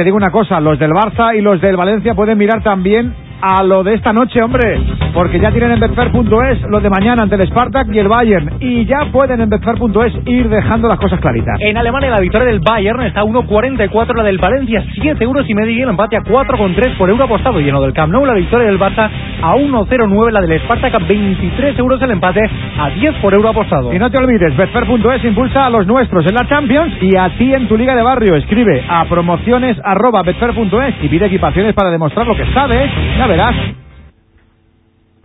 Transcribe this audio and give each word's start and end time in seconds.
te 0.00 0.04
digo 0.04 0.16
una 0.16 0.30
cosa, 0.30 0.60
los 0.60 0.78
del 0.78 0.92
Barça 0.92 1.36
y 1.36 1.42
los 1.42 1.60
del 1.60 1.76
Valencia 1.76 2.14
pueden 2.14 2.38
mirar 2.38 2.62
también 2.62 3.14
a 3.40 3.62
lo 3.62 3.82
de 3.82 3.94
esta 3.94 4.12
noche, 4.12 4.42
hombre, 4.42 4.80
porque 5.14 5.40
ya 5.40 5.50
tienen 5.50 5.72
en 5.72 5.80
Betfair.es 5.80 6.62
lo 6.68 6.80
de 6.80 6.90
mañana 6.90 7.22
ante 7.22 7.36
el 7.36 7.46
Spartak 7.46 7.88
y 7.92 7.98
el 7.98 8.08
Bayern, 8.08 8.56
y 8.60 8.84
ya 8.86 9.06
pueden 9.12 9.40
en 9.40 9.48
Betfair.es 9.48 10.14
ir 10.26 10.48
dejando 10.48 10.88
las 10.88 10.98
cosas 10.98 11.20
claritas. 11.20 11.56
En 11.60 11.76
Alemania 11.76 12.10
la 12.10 12.20
victoria 12.20 12.46
del 12.46 12.60
Bayern 12.60 13.02
está 13.02 13.20
a 13.20 13.24
1.44, 13.24 14.14
la 14.14 14.22
del 14.22 14.38
Valencia 14.38 14.84
7 15.00 15.22
euros 15.24 15.48
y 15.48 15.54
medio 15.54 15.72
y 15.72 15.82
el 15.82 15.90
empate 15.90 16.16
a 16.16 16.20
4.3 16.20 16.96
por 16.96 17.08
euro 17.08 17.24
apostado 17.24 17.60
lleno 17.60 17.80
del 17.80 17.92
Camp 17.92 18.12
Nou, 18.12 18.24
la 18.26 18.34
victoria 18.34 18.66
del 18.66 18.78
Barça 18.78 19.08
a 19.42 19.54
1.09, 19.54 20.30
la 20.30 20.40
del 20.40 20.60
Spartak 20.60 20.94
a 20.94 20.98
23 20.98 21.78
euros 21.78 22.00
el 22.02 22.10
empate 22.10 22.40
a 22.78 22.90
10 22.90 23.14
por 23.16 23.32
euro 23.34 23.48
apostado. 23.48 23.92
Y 23.92 23.98
no 23.98 24.10
te 24.10 24.18
olvides, 24.18 24.56
Betfair.es 24.56 25.24
impulsa 25.24 25.66
a 25.66 25.70
los 25.70 25.86
nuestros 25.86 26.26
en 26.26 26.34
la 26.34 26.46
Champions 26.46 26.94
y 27.00 27.16
a 27.16 27.28
ti 27.36 27.54
en 27.54 27.68
tu 27.68 27.76
liga 27.76 27.94
de 27.94 28.02
barrio. 28.02 28.36
Escribe 28.36 28.84
a 28.88 29.04
promociones 29.06 29.76
arroba 29.84 30.22
betfair.es 30.22 30.94
y 31.02 31.08
pide 31.08 31.26
equipaciones 31.26 31.74
para 31.74 31.90
demostrar 31.90 32.26
lo 32.26 32.36
que 32.36 32.46
sabes. 32.52 32.90
Ya 33.18 33.26
verás. 33.30 33.54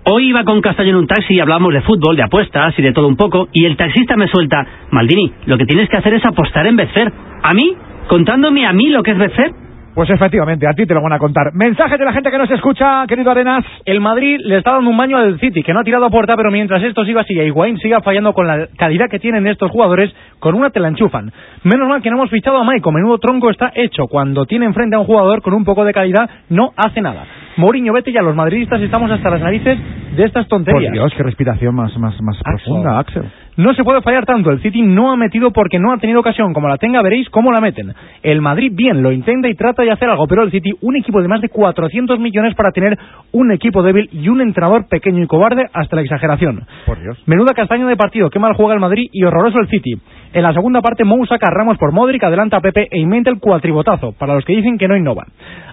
Hoy 0.08 0.30
iba 0.30 0.44
con 0.44 0.62
Castaño 0.62 0.92
en 0.92 0.96
un 0.98 1.08
taxi 1.08 1.34
y 1.34 1.40
hablábamos 1.40 1.74
de 1.74 1.82
fútbol, 1.82 2.16
de 2.16 2.22
apuestas 2.22 2.78
y 2.78 2.82
de 2.84 2.94
todo 2.94 3.08
un 3.08 3.16
poco, 3.16 3.48
y 3.52 3.66
el 3.66 3.76
taxista 3.76 4.16
me 4.16 4.28
suelta, 4.28 4.64
Maldini, 4.92 5.34
lo 5.48 5.58
que 5.58 5.66
tienes 5.66 5.90
que 5.90 5.98
hacer 5.98 6.14
es 6.14 6.24
apostar 6.24 6.68
en 6.68 6.76
Betfair. 6.76 7.12
¿A 7.42 7.54
mí? 7.54 7.76
¿Contándome 8.08 8.68
a 8.68 8.74
mí 8.74 8.90
lo 8.90 9.02
que 9.02 9.12
es 9.12 9.18
Betfair? 9.18 9.65
Pues 9.96 10.10
efectivamente, 10.10 10.68
a 10.68 10.74
ti 10.74 10.86
te 10.86 10.94
lo 10.94 11.02
van 11.02 11.14
a 11.14 11.18
contar. 11.18 11.54
Mensaje 11.54 11.98
de 11.98 12.04
la 12.04 12.12
gente 12.12 12.30
que 12.30 12.38
nos 12.38 12.52
escucha, 12.52 13.06
querido 13.08 13.32
Arenas. 13.32 13.64
El 13.86 14.02
Madrid 14.02 14.42
le 14.44 14.58
está 14.58 14.74
dando 14.74 14.90
un 14.90 14.98
baño 14.98 15.18
al 15.18 15.40
City, 15.40 15.64
que 15.64 15.74
no 15.74 15.80
ha 15.80 15.84
tirado 15.86 16.04
a 16.04 16.10
puerta, 16.10 16.34
pero 16.36 16.52
mientras 16.52 16.84
esto 16.84 17.06
siga 17.06 17.22
así, 17.22 17.34
Higuaín 17.34 17.78
siga 17.78 18.02
fallando 18.02 18.34
con 18.34 18.46
la 18.46 18.68
calidad 18.78 19.06
que 19.10 19.20
tienen 19.20 19.48
estos 19.48 19.72
jugadores, 19.72 20.14
con 20.40 20.54
una 20.54 20.70
te 20.70 20.82
la 20.82 20.90
enchufan. 20.90 21.32
Menos 21.64 21.88
mal 21.88 22.02
que 22.02 22.10
no 22.10 22.18
hemos 22.18 22.30
fichado 22.30 22.58
a 22.58 22.66
Maicon, 22.66 22.94
menudo 22.94 23.20
tronco 23.20 23.50
está 23.50 23.72
hecho. 23.74 24.08
Cuando 24.08 24.46
tiene 24.46 24.66
enfrente 24.66 24.98
a 24.98 25.00
un 25.00 25.06
jugador 25.06 25.42
con 25.42 25.54
un 25.54 25.64
poco 25.64 25.86
de 25.86 25.94
calidad, 25.94 26.30
no 26.50 26.74
hace 26.76 27.00
nada. 27.00 27.24
Mourinho, 27.56 27.94
vete 27.94 28.12
ya, 28.12 28.22
los 28.22 28.36
madridistas 28.36 28.82
estamos 28.82 29.10
hasta 29.10 29.30
las 29.30 29.40
narices 29.40 29.80
de 30.18 30.24
estas 30.26 30.46
Por 30.48 30.60
tonterías. 30.60 30.92
Dios, 30.92 31.14
qué 31.16 31.24
respiración 31.24 31.74
más, 31.74 31.98
más, 31.98 32.22
más 32.22 32.36
profunda, 32.44 33.00
Axel. 33.00 33.24
No 33.58 33.74
se 33.74 33.84
puede 33.84 34.02
fallar 34.02 34.26
tanto. 34.26 34.52
El 34.52 34.62
City 34.62 34.82
no 34.82 35.12
ha 35.12 35.16
metido 35.16 35.52
porque 35.52 35.80
no 35.80 35.94
ha 35.94 35.98
tenido 35.98 36.20
ocasión. 36.20 36.54
Como 36.54 36.68
la 36.68 36.78
tenga, 36.78 37.02
veréis 37.02 37.30
cómo 37.30 37.52
la 37.52 37.62
meten. 37.62 37.94
El 38.22 38.42
Madrid 38.42 38.72
bien 38.74 39.02
lo 39.02 39.12
intenta 39.12 39.48
y 39.48 39.56
trata 39.56 39.84
de 39.84 39.92
hacer 39.92 40.10
algo, 40.10 40.28
pero 40.28 40.44
el 40.44 40.52
City, 40.52 40.72
un 40.82 40.98
equipo 40.98 41.22
de 41.22 41.28
más 41.28 41.42
de 41.42 41.50
400 41.50 42.20
millones 42.20 42.54
para 42.56 42.72
tener 42.72 42.98
un 43.32 43.52
equipo 43.52 43.82
débil 43.82 44.10
y 44.12 44.28
un 44.28 44.42
entrenador 44.42 44.88
pequeño 44.90 45.24
y 45.24 45.28
cobarde 45.28 45.64
hasta 45.74 45.96
la 45.96 46.02
exageración. 46.02 46.66
Por 46.86 47.02
Dios. 47.02 47.22
Menuda 47.26 47.54
castaña 47.54 47.88
de 47.88 47.96
partido, 47.96 48.30
qué 48.30 48.40
mal 48.40 48.54
juega 48.56 48.74
el 48.74 48.80
Madrid 48.80 49.10
y 49.12 49.24
horroroso 49.24 49.60
el 49.60 49.70
City. 49.70 49.94
En 50.34 50.44
la 50.44 50.54
segunda 50.54 50.82
parte, 50.82 51.06
Mou 51.06 51.26
saca 51.26 51.48
a 51.48 51.52
Ramos 51.52 51.78
por 51.78 51.94
Modric, 51.94 52.24
adelanta 52.24 52.58
a 52.58 52.62
Pepe 52.62 52.90
e 52.92 53.00
inventa 53.00 53.30
el 53.30 53.40
cuatribotazo, 53.40 54.12
para 54.20 54.34
los 54.34 54.44
que 54.44 54.54
dicen 54.54 54.78
que 54.78 54.88
no 54.88 54.98
innovan. 54.98 55.28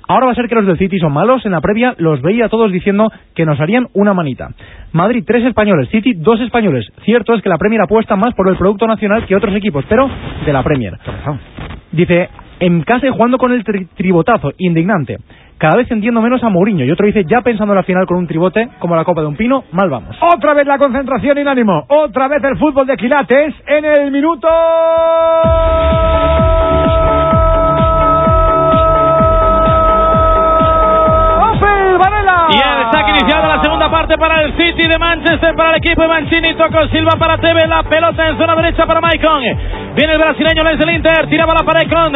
Ahora 0.08 0.27
va 0.27 0.33
a 0.33 0.34
ser 0.34 0.48
que 0.48 0.55
los 0.55 0.67
del 0.67 0.78
City 0.78 0.98
son 0.98 1.12
malos, 1.12 1.45
en 1.47 1.53
la 1.53 1.61
previa 1.61 1.95
los 1.98 2.20
veía 2.22 2.48
todos 2.48 2.70
diciendo 2.72 3.11
que 3.34 3.47
nos 3.47 3.61
harían 3.61 3.86
una 3.95 4.12
manita. 4.14 4.48
Madrid, 4.92 5.25
tres 5.27 5.45
españoles, 5.45 5.89
City, 5.91 6.12
dos 6.14 6.41
españoles. 6.41 6.86
Cierto 7.05 7.34
es 7.34 7.42
que 7.42 7.48
la 7.48 7.58
Premier 7.58 7.81
apuesta 7.83 8.17
más 8.17 8.34
por 8.34 8.48
el 8.48 8.56
producto 8.56 8.86
nacional 8.86 9.25
que 9.27 9.36
otros 9.36 9.55
equipos, 9.55 9.84
pero 9.89 10.08
de 10.45 10.53
la 10.53 10.62
Premier. 10.62 10.98
Dice, 11.92 12.28
en 12.61 12.83
casa 12.83 13.06
y 13.06 13.11
jugando 13.11 13.39
con 13.39 13.53
el 13.53 13.64
tri- 13.64 13.89
tribotazo, 13.97 14.50
indignante. 14.58 15.17
Cada 15.58 15.77
vez 15.77 15.91
entiendo 15.92 16.20
menos 16.20 16.42
a 16.42 16.48
Mourinho. 16.48 16.84
Y 16.84 16.91
otro 16.91 17.06
dice, 17.06 17.25
ya 17.25 17.41
pensando 17.41 17.73
en 17.73 17.77
la 17.77 17.83
final 17.84 18.05
con 18.06 18.17
un 18.19 18.27
tribote, 18.27 18.69
como 18.80 18.97
la 18.97 19.05
Copa 19.05 19.20
de 19.20 19.28
un 19.28 19.36
Pino, 19.36 19.64
mal 19.73 19.89
vamos. 19.89 20.17
Otra 20.34 20.55
vez 20.55 20.67
la 20.67 20.77
concentración 20.78 21.39
y 21.39 21.41
el 21.42 21.48
ánimo. 21.48 21.84
Otra 21.89 22.27
vez 22.28 22.42
el 22.42 22.56
fútbol 22.58 22.86
de 22.86 22.97
Quilates 22.97 23.55
en 23.67 23.84
el 23.84 24.11
minuto. 24.11 24.48
Para 34.19 34.43
el 34.43 34.53
City 34.57 34.87
de 34.89 34.99
Manchester, 34.99 35.55
para 35.55 35.71
el 35.71 35.77
equipo 35.77 36.03
de 36.03 36.09
Mancini, 36.09 36.55
tocó 36.55 36.87
Silva 36.89 37.13
para 37.19 37.39
Tevez, 37.39 37.69
la 37.69 37.83
pelota 37.83 38.29
en 38.29 38.36
zona 38.36 38.55
derecha 38.57 38.86
para 38.86 39.01
Maicon. 39.01 39.42
Viene 39.95 40.13
el 40.13 40.19
brasileño, 40.19 40.64
Lens 40.64 40.79
del 40.79 40.95
Inter, 40.95 41.27
tiraba 41.29 41.55
la 41.55 41.64
pared 41.64 41.89
con 41.91 42.13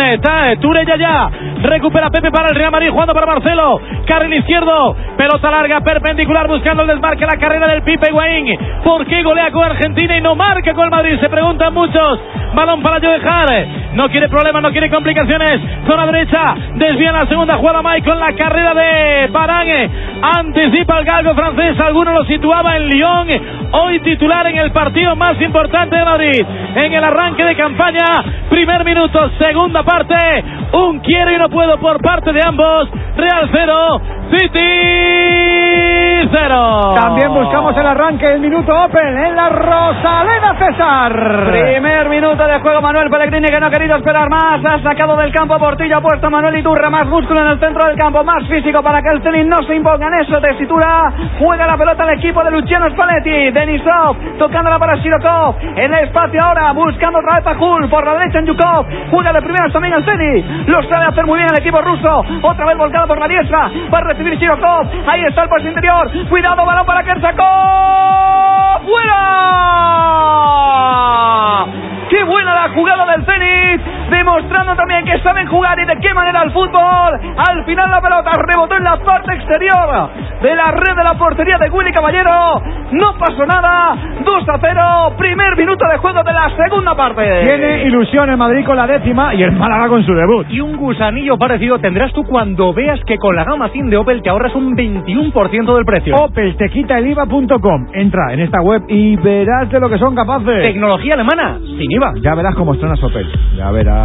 Ture 0.60 0.84
ya 0.86 0.96
ya, 0.96 1.28
recupera 1.62 2.10
Pepe 2.10 2.30
para 2.30 2.48
el 2.48 2.56
Real 2.56 2.70
Madrid, 2.70 2.90
jugando 2.90 3.14
para 3.14 3.26
Marcelo, 3.26 3.80
carril 4.06 4.34
izquierdo, 4.34 4.96
pelota 5.16 5.50
larga, 5.50 5.80
perpendicular, 5.80 6.48
buscando 6.48 6.82
el 6.82 6.88
desmarque, 6.88 7.26
la 7.26 7.38
carrera 7.38 7.68
del 7.68 7.82
Pipe 7.82 8.08
Higuaín. 8.10 8.58
¿Por 8.82 9.06
qué 9.06 9.22
golea 9.22 9.50
con 9.50 9.64
Argentina 9.64 10.16
y 10.16 10.20
no 10.20 10.34
marca 10.34 10.74
con 10.74 10.84
el 10.84 10.90
Madrid? 10.90 11.18
Se 11.20 11.28
preguntan 11.28 11.72
muchos. 11.74 12.20
Balón 12.54 12.82
para 12.82 13.00
Joe 13.00 13.20
Hart. 13.22 13.66
No 13.92 14.08
quiere 14.08 14.28
problemas, 14.28 14.62
no 14.62 14.70
quiere 14.70 14.90
complicaciones. 14.90 15.60
Zona 15.86 16.06
derecha, 16.06 16.54
desvía 16.74 17.12
la 17.12 17.26
segunda 17.26 17.56
jugada 17.56 17.82
Michael, 17.82 18.18
la 18.18 18.32
carrera 18.32 18.74
de 18.74 19.28
Parangue. 19.28 19.90
Anticipa 20.22 20.98
el 20.98 21.04
galgo 21.04 21.34
francés, 21.34 21.76
alguno 21.86 22.12
lo 22.12 22.24
situaba 22.24 22.76
en 22.76 22.88
Lyon. 22.88 23.28
Hoy 23.72 24.00
titular 24.00 24.46
en 24.46 24.56
el 24.58 24.72
partido 24.72 25.14
más 25.16 25.40
importante 25.40 25.96
de 25.96 26.04
Madrid. 26.04 26.44
En 26.74 26.92
el 26.92 27.04
arranque 27.04 27.44
de 27.44 27.56
campaña, 27.56 28.04
primer 28.50 28.84
minuto, 28.84 29.30
segunda 29.38 29.82
parte. 29.82 30.16
Un 30.72 31.00
quiero 31.00 31.32
y 31.32 31.38
no 31.38 31.48
puedo 31.48 31.78
por 31.78 32.00
parte 32.02 32.32
de 32.32 32.40
ambos. 32.44 32.88
Real 33.16 33.48
0, 33.52 34.00
City 34.30 35.55
0. 36.30 36.94
También 36.94 37.32
buscamos 37.32 37.76
el 37.76 37.86
arranque 37.86 38.26
del 38.26 38.40
minuto 38.40 38.72
Opel 38.84 39.16
en 39.16 39.36
la 39.36 39.48
Rosaleda 39.48 40.54
César. 40.58 41.46
Primer 41.50 42.08
minuto 42.08 42.46
de 42.46 42.58
juego 42.60 42.80
Manuel 42.80 43.10
Pellegrini 43.10 43.48
que 43.48 43.60
no 43.60 43.66
ha 43.66 43.70
querido 43.70 43.96
esperar 43.96 44.28
más. 44.30 44.64
Ha 44.64 44.82
sacado 44.82 45.16
del 45.16 45.32
campo 45.32 45.58
Portillo, 45.58 45.98
ha 45.98 46.00
puesto 46.00 46.30
Manuel 46.30 46.56
Iturra. 46.56 46.88
Más 46.90 47.06
músculo 47.06 47.42
en 47.42 47.48
el 47.48 47.60
centro 47.60 47.86
del 47.86 47.96
campo, 47.96 48.24
más 48.24 48.46
físico 48.48 48.82
para 48.82 49.02
que 49.02 49.10
el 49.10 49.22
tenis 49.22 49.46
no 49.46 49.58
se 49.66 49.74
imponga 49.74 50.06
en 50.08 50.14
eso. 50.22 50.40
Tesitura 50.40 51.12
juega 51.38 51.66
la 51.66 51.76
pelota 51.76 52.04
el 52.04 52.18
equipo 52.18 52.42
de 52.42 52.50
Luciano 52.50 52.88
Spalletti. 52.90 53.50
Denisov 53.50 54.16
tocándola 54.38 54.78
para 54.78 54.96
Shirokov. 54.96 55.56
En 55.76 55.92
el 55.92 56.04
espacio 56.04 56.42
ahora 56.42 56.72
buscando 56.72 57.18
otra 57.18 57.34
vez 57.34 57.44
Pajul. 57.44 57.88
Por 57.88 58.04
la 58.04 58.14
derecha 58.14 58.38
en 58.38 58.46
Yukov. 58.46 58.86
Juega 59.10 59.32
de 59.32 59.42
primeras 59.42 59.72
también 59.72 59.94
el 59.94 60.04
tenis. 60.04 60.44
Lo 60.66 60.82
sabe 60.84 61.06
hacer 61.06 61.26
muy 61.26 61.38
bien 61.38 61.50
el 61.50 61.60
equipo 61.60 61.80
ruso. 61.82 62.24
Otra 62.42 62.66
vez 62.66 62.78
volcado 62.78 63.06
por 63.06 63.18
la 63.18 63.28
diestra. 63.28 63.70
Va 63.92 63.98
a 63.98 64.02
recibir 64.02 64.38
Shirokov. 64.38 64.88
Ahí 65.06 65.24
está 65.24 65.42
el 65.42 65.48
pase 65.48 65.68
interior. 65.68 66.05
Cuidado, 66.28 66.64
balón 66.64 66.86
para 66.86 67.02
Kersakov. 67.02 68.84
¡Fuera! 68.86 69.16
¡Qué 72.08 72.22
buena 72.22 72.54
la 72.54 72.68
jugada 72.74 73.06
del 73.06 73.24
tenis! 73.26 73.95
Demostrando 74.10 74.76
también 74.76 75.04
que 75.04 75.18
saben 75.20 75.46
jugar 75.46 75.78
y 75.78 75.84
de 75.84 75.96
qué 75.96 76.14
manera 76.14 76.42
el 76.42 76.52
fútbol. 76.52 77.20
Al 77.48 77.64
final 77.64 77.90
la 77.90 78.00
pelota 78.00 78.30
rebotó 78.46 78.76
en 78.76 78.84
la 78.84 78.96
parte 78.98 79.34
exterior 79.34 80.10
de 80.42 80.54
la 80.54 80.70
red 80.70 80.96
de 80.96 81.04
la 81.04 81.14
portería 81.18 81.58
de 81.58 81.70
Willy 81.70 81.92
Caballero. 81.92 82.60
No 82.92 83.18
pasó 83.18 83.44
nada. 83.46 83.96
2 84.24 84.48
a 84.48 84.58
0. 84.60 85.14
Primer 85.18 85.56
minuto 85.56 85.84
de 85.90 85.98
juego 85.98 86.22
de 86.22 86.32
la 86.32 86.50
segunda 86.56 86.94
parte. 86.94 87.42
Tiene 87.44 87.84
ilusión 87.84 88.30
el 88.30 88.36
Madrid 88.36 88.64
con 88.64 88.76
la 88.76 88.86
décima 88.86 89.34
y 89.34 89.42
el 89.42 89.52
Málaga 89.52 89.88
con 89.88 90.04
su 90.04 90.14
debut. 90.14 90.46
Y 90.50 90.60
un 90.60 90.76
gusanillo 90.76 91.36
parecido 91.36 91.78
tendrás 91.78 92.12
tú 92.12 92.24
cuando 92.24 92.72
veas 92.72 93.00
que 93.06 93.16
con 93.16 93.34
la 93.34 93.44
gama 93.44 93.68
SIM 93.70 93.88
de 93.90 93.96
Opel 93.96 94.22
te 94.22 94.30
ahorras 94.30 94.54
un 94.54 94.76
21% 94.76 95.74
del 95.74 95.84
precio. 95.84 96.14
Opel 96.16 96.56
te 96.56 96.68
quita 96.70 96.98
el 96.98 97.08
IVA.com. 97.08 97.86
Entra 97.92 98.32
en 98.32 98.40
esta 98.40 98.60
web 98.60 98.82
y 98.88 99.16
verás 99.16 99.70
de 99.70 99.80
lo 99.80 99.88
que 99.88 99.98
son 99.98 100.14
capaces. 100.14 100.62
Tecnología 100.62 101.14
alemana, 101.14 101.58
sin 101.58 101.90
IVA. 101.90 102.12
Ya 102.22 102.34
verás 102.34 102.54
cómo 102.54 102.74
estrenas 102.74 103.02
Opel. 103.02 103.26
Ya 103.56 103.70
verás. 103.70 103.95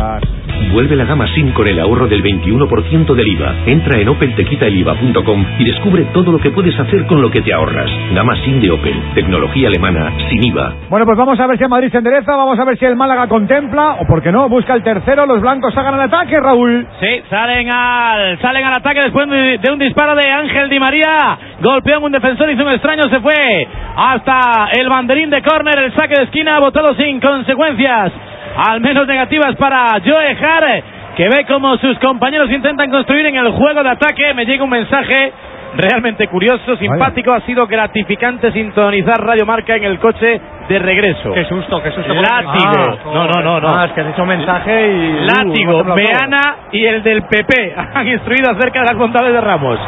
Vuelve 0.72 0.96
la 0.96 1.04
gama 1.04 1.28
SIM 1.36 1.52
con 1.52 1.68
el 1.68 1.78
ahorro 1.80 2.08
del 2.08 2.24
21% 2.24 3.14
del 3.14 3.28
IVA. 3.28 3.56
Entra 3.66 4.00
en 4.00 4.08
opeltequitaeliva.com 4.08 5.46
y 5.60 5.66
descubre 5.66 6.06
todo 6.14 6.32
lo 6.32 6.40
que 6.40 6.52
puedes 6.52 6.80
hacer 6.80 7.06
con 7.08 7.22
lo 7.22 7.30
que 7.30 7.42
te 7.42 7.54
ahorras. 7.54 7.92
Gama 8.14 8.38
SIM 8.38 8.62
de 8.62 8.72
Opel. 8.72 8.96
Tecnología 9.14 9.68
alemana 9.68 10.14
sin 10.30 10.42
IVA. 10.46 10.74
Bueno, 10.90 11.06
pues 11.06 11.18
vamos 11.18 11.38
a 11.40 11.48
ver 11.48 11.58
si 11.58 11.64
el 11.64 11.70
Madrid 11.70 11.92
se 11.92 11.98
endereza, 11.98 12.38
vamos 12.38 12.58
a 12.58 12.64
ver 12.64 12.78
si 12.78 12.86
el 12.86 12.96
Málaga 12.96 13.28
contempla, 13.28 13.98
o 14.00 14.08
por 14.08 14.22
qué 14.22 14.32
no, 14.32 14.48
busca 14.48 14.74
el 14.74 14.84
tercero, 14.84 15.26
los 15.26 15.42
blancos 15.42 15.76
hagan 15.76 15.96
el 15.96 16.02
ataque, 16.02 16.40
Raúl. 16.40 16.88
Sí, 17.02 17.22
salen 17.30 17.70
al, 17.70 18.40
salen 18.40 18.64
al 18.64 18.74
ataque 18.76 19.02
después 19.02 19.30
de, 19.30 19.58
de 19.58 19.72
un 19.72 19.80
disparo 19.80 20.16
de 20.16 20.30
Ángel 20.30 20.70
Di 20.70 20.80
María. 20.80 21.38
Golpeó 21.62 22.00
un 22.00 22.14
defensor, 22.14 22.50
hizo 22.50 22.64
un 22.64 22.72
extraño, 22.72 23.04
se 23.10 23.20
fue 23.20 23.68
hasta 23.96 24.70
el 24.72 24.88
banderín 24.88 25.30
de 25.30 25.42
córner, 25.42 25.78
el 25.80 25.94
saque 25.96 26.16
de 26.16 26.24
esquina, 26.24 26.60
votado 26.60 26.96
sin 26.96 27.20
consecuencias, 27.20 28.14
al 28.56 28.82
menos 28.82 29.08
negativas 29.08 29.56
para 29.56 30.00
Joe 30.04 30.38
Hart, 30.42 30.84
que 31.16 31.30
ve 31.30 31.46
como 31.46 31.78
sus 31.78 31.98
compañeros 32.00 32.50
intentan 32.52 32.90
construir 32.90 33.26
en 33.26 33.36
el 33.36 33.52
juego 33.52 33.84
de 33.84 33.90
ataque. 33.90 34.34
Me 34.34 34.46
llega 34.46 34.64
un 34.64 34.70
mensaje 34.70 35.34
realmente 35.76 36.28
curioso, 36.28 36.76
simpático. 36.78 37.34
Ha 37.34 37.42
sido 37.42 37.68
gratificante 37.68 38.52
sintonizar 38.52 39.20
Radio 39.22 39.46
Marca 39.46 39.76
en 39.76 39.84
el 39.84 40.00
coche 40.00 40.40
de 40.68 40.80
regreso. 40.80 41.34
Qué 41.34 41.46
susto, 41.46 41.82
qué 41.82 41.92
susto. 41.92 42.14
Látigo. 42.14 42.72
Ah, 42.76 42.96
no, 43.06 43.28
no, 43.28 43.42
no, 43.42 43.62
no. 43.62 43.68
Ah, 43.70 43.86
es 43.86 43.92
que 43.92 44.02
has 44.02 44.08
hecho 44.08 44.22
un 44.24 44.30
mensaje 44.30 44.88
y... 44.88 45.14
uh, 45.14 45.26
Látigo, 45.26 45.84
Beana 45.96 46.56
y 46.72 46.86
el 46.86 47.04
del 47.04 47.24
PP 47.24 47.76
han 47.94 48.08
instruido 48.08 48.52
acerca 48.52 48.82
de 48.82 48.86
las 48.88 48.98
bondades 48.98 49.34
de 49.34 49.42
Ramos. 49.42 49.80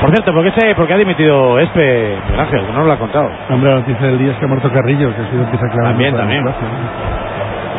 Por 0.00 0.10
cierto, 0.12 0.32
¿por 0.32 0.42
qué, 0.44 0.58
se, 0.58 0.74
por 0.74 0.86
qué 0.86 0.94
ha 0.94 0.98
dimitido 0.98 1.58
Espe, 1.58 2.16
Miguel 2.24 2.40
Ángel? 2.40 2.62
No 2.68 2.78
nos 2.78 2.86
lo 2.86 2.92
ha 2.92 2.98
contado. 2.98 3.30
Hombre, 3.50 3.70
la 3.70 3.76
noticia 3.80 4.06
del 4.06 4.18
día 4.18 4.32
es 4.32 4.38
que 4.38 4.44
ha 4.46 4.48
muerto 4.48 4.72
Carrillo, 4.72 5.14
que 5.14 5.22
ha 5.22 5.30
sido 5.30 5.44
ha 5.44 5.50
clavado 5.50 5.90
También, 5.90 6.16
también. 6.16 6.44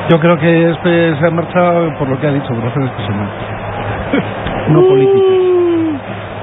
Yo 0.09 0.19
creo 0.19 0.37
que 0.37 0.69
Espe 0.71 1.15
se 1.15 1.27
ha 1.27 1.31
marchado 1.31 1.93
por 1.97 2.09
lo 2.09 2.19
que 2.19 2.27
ha 2.27 2.31
dicho, 2.31 2.49
por 2.49 2.63
razones 2.63 2.89
personales. 2.91 3.33
no 4.69 4.81
políticas. 4.81 5.31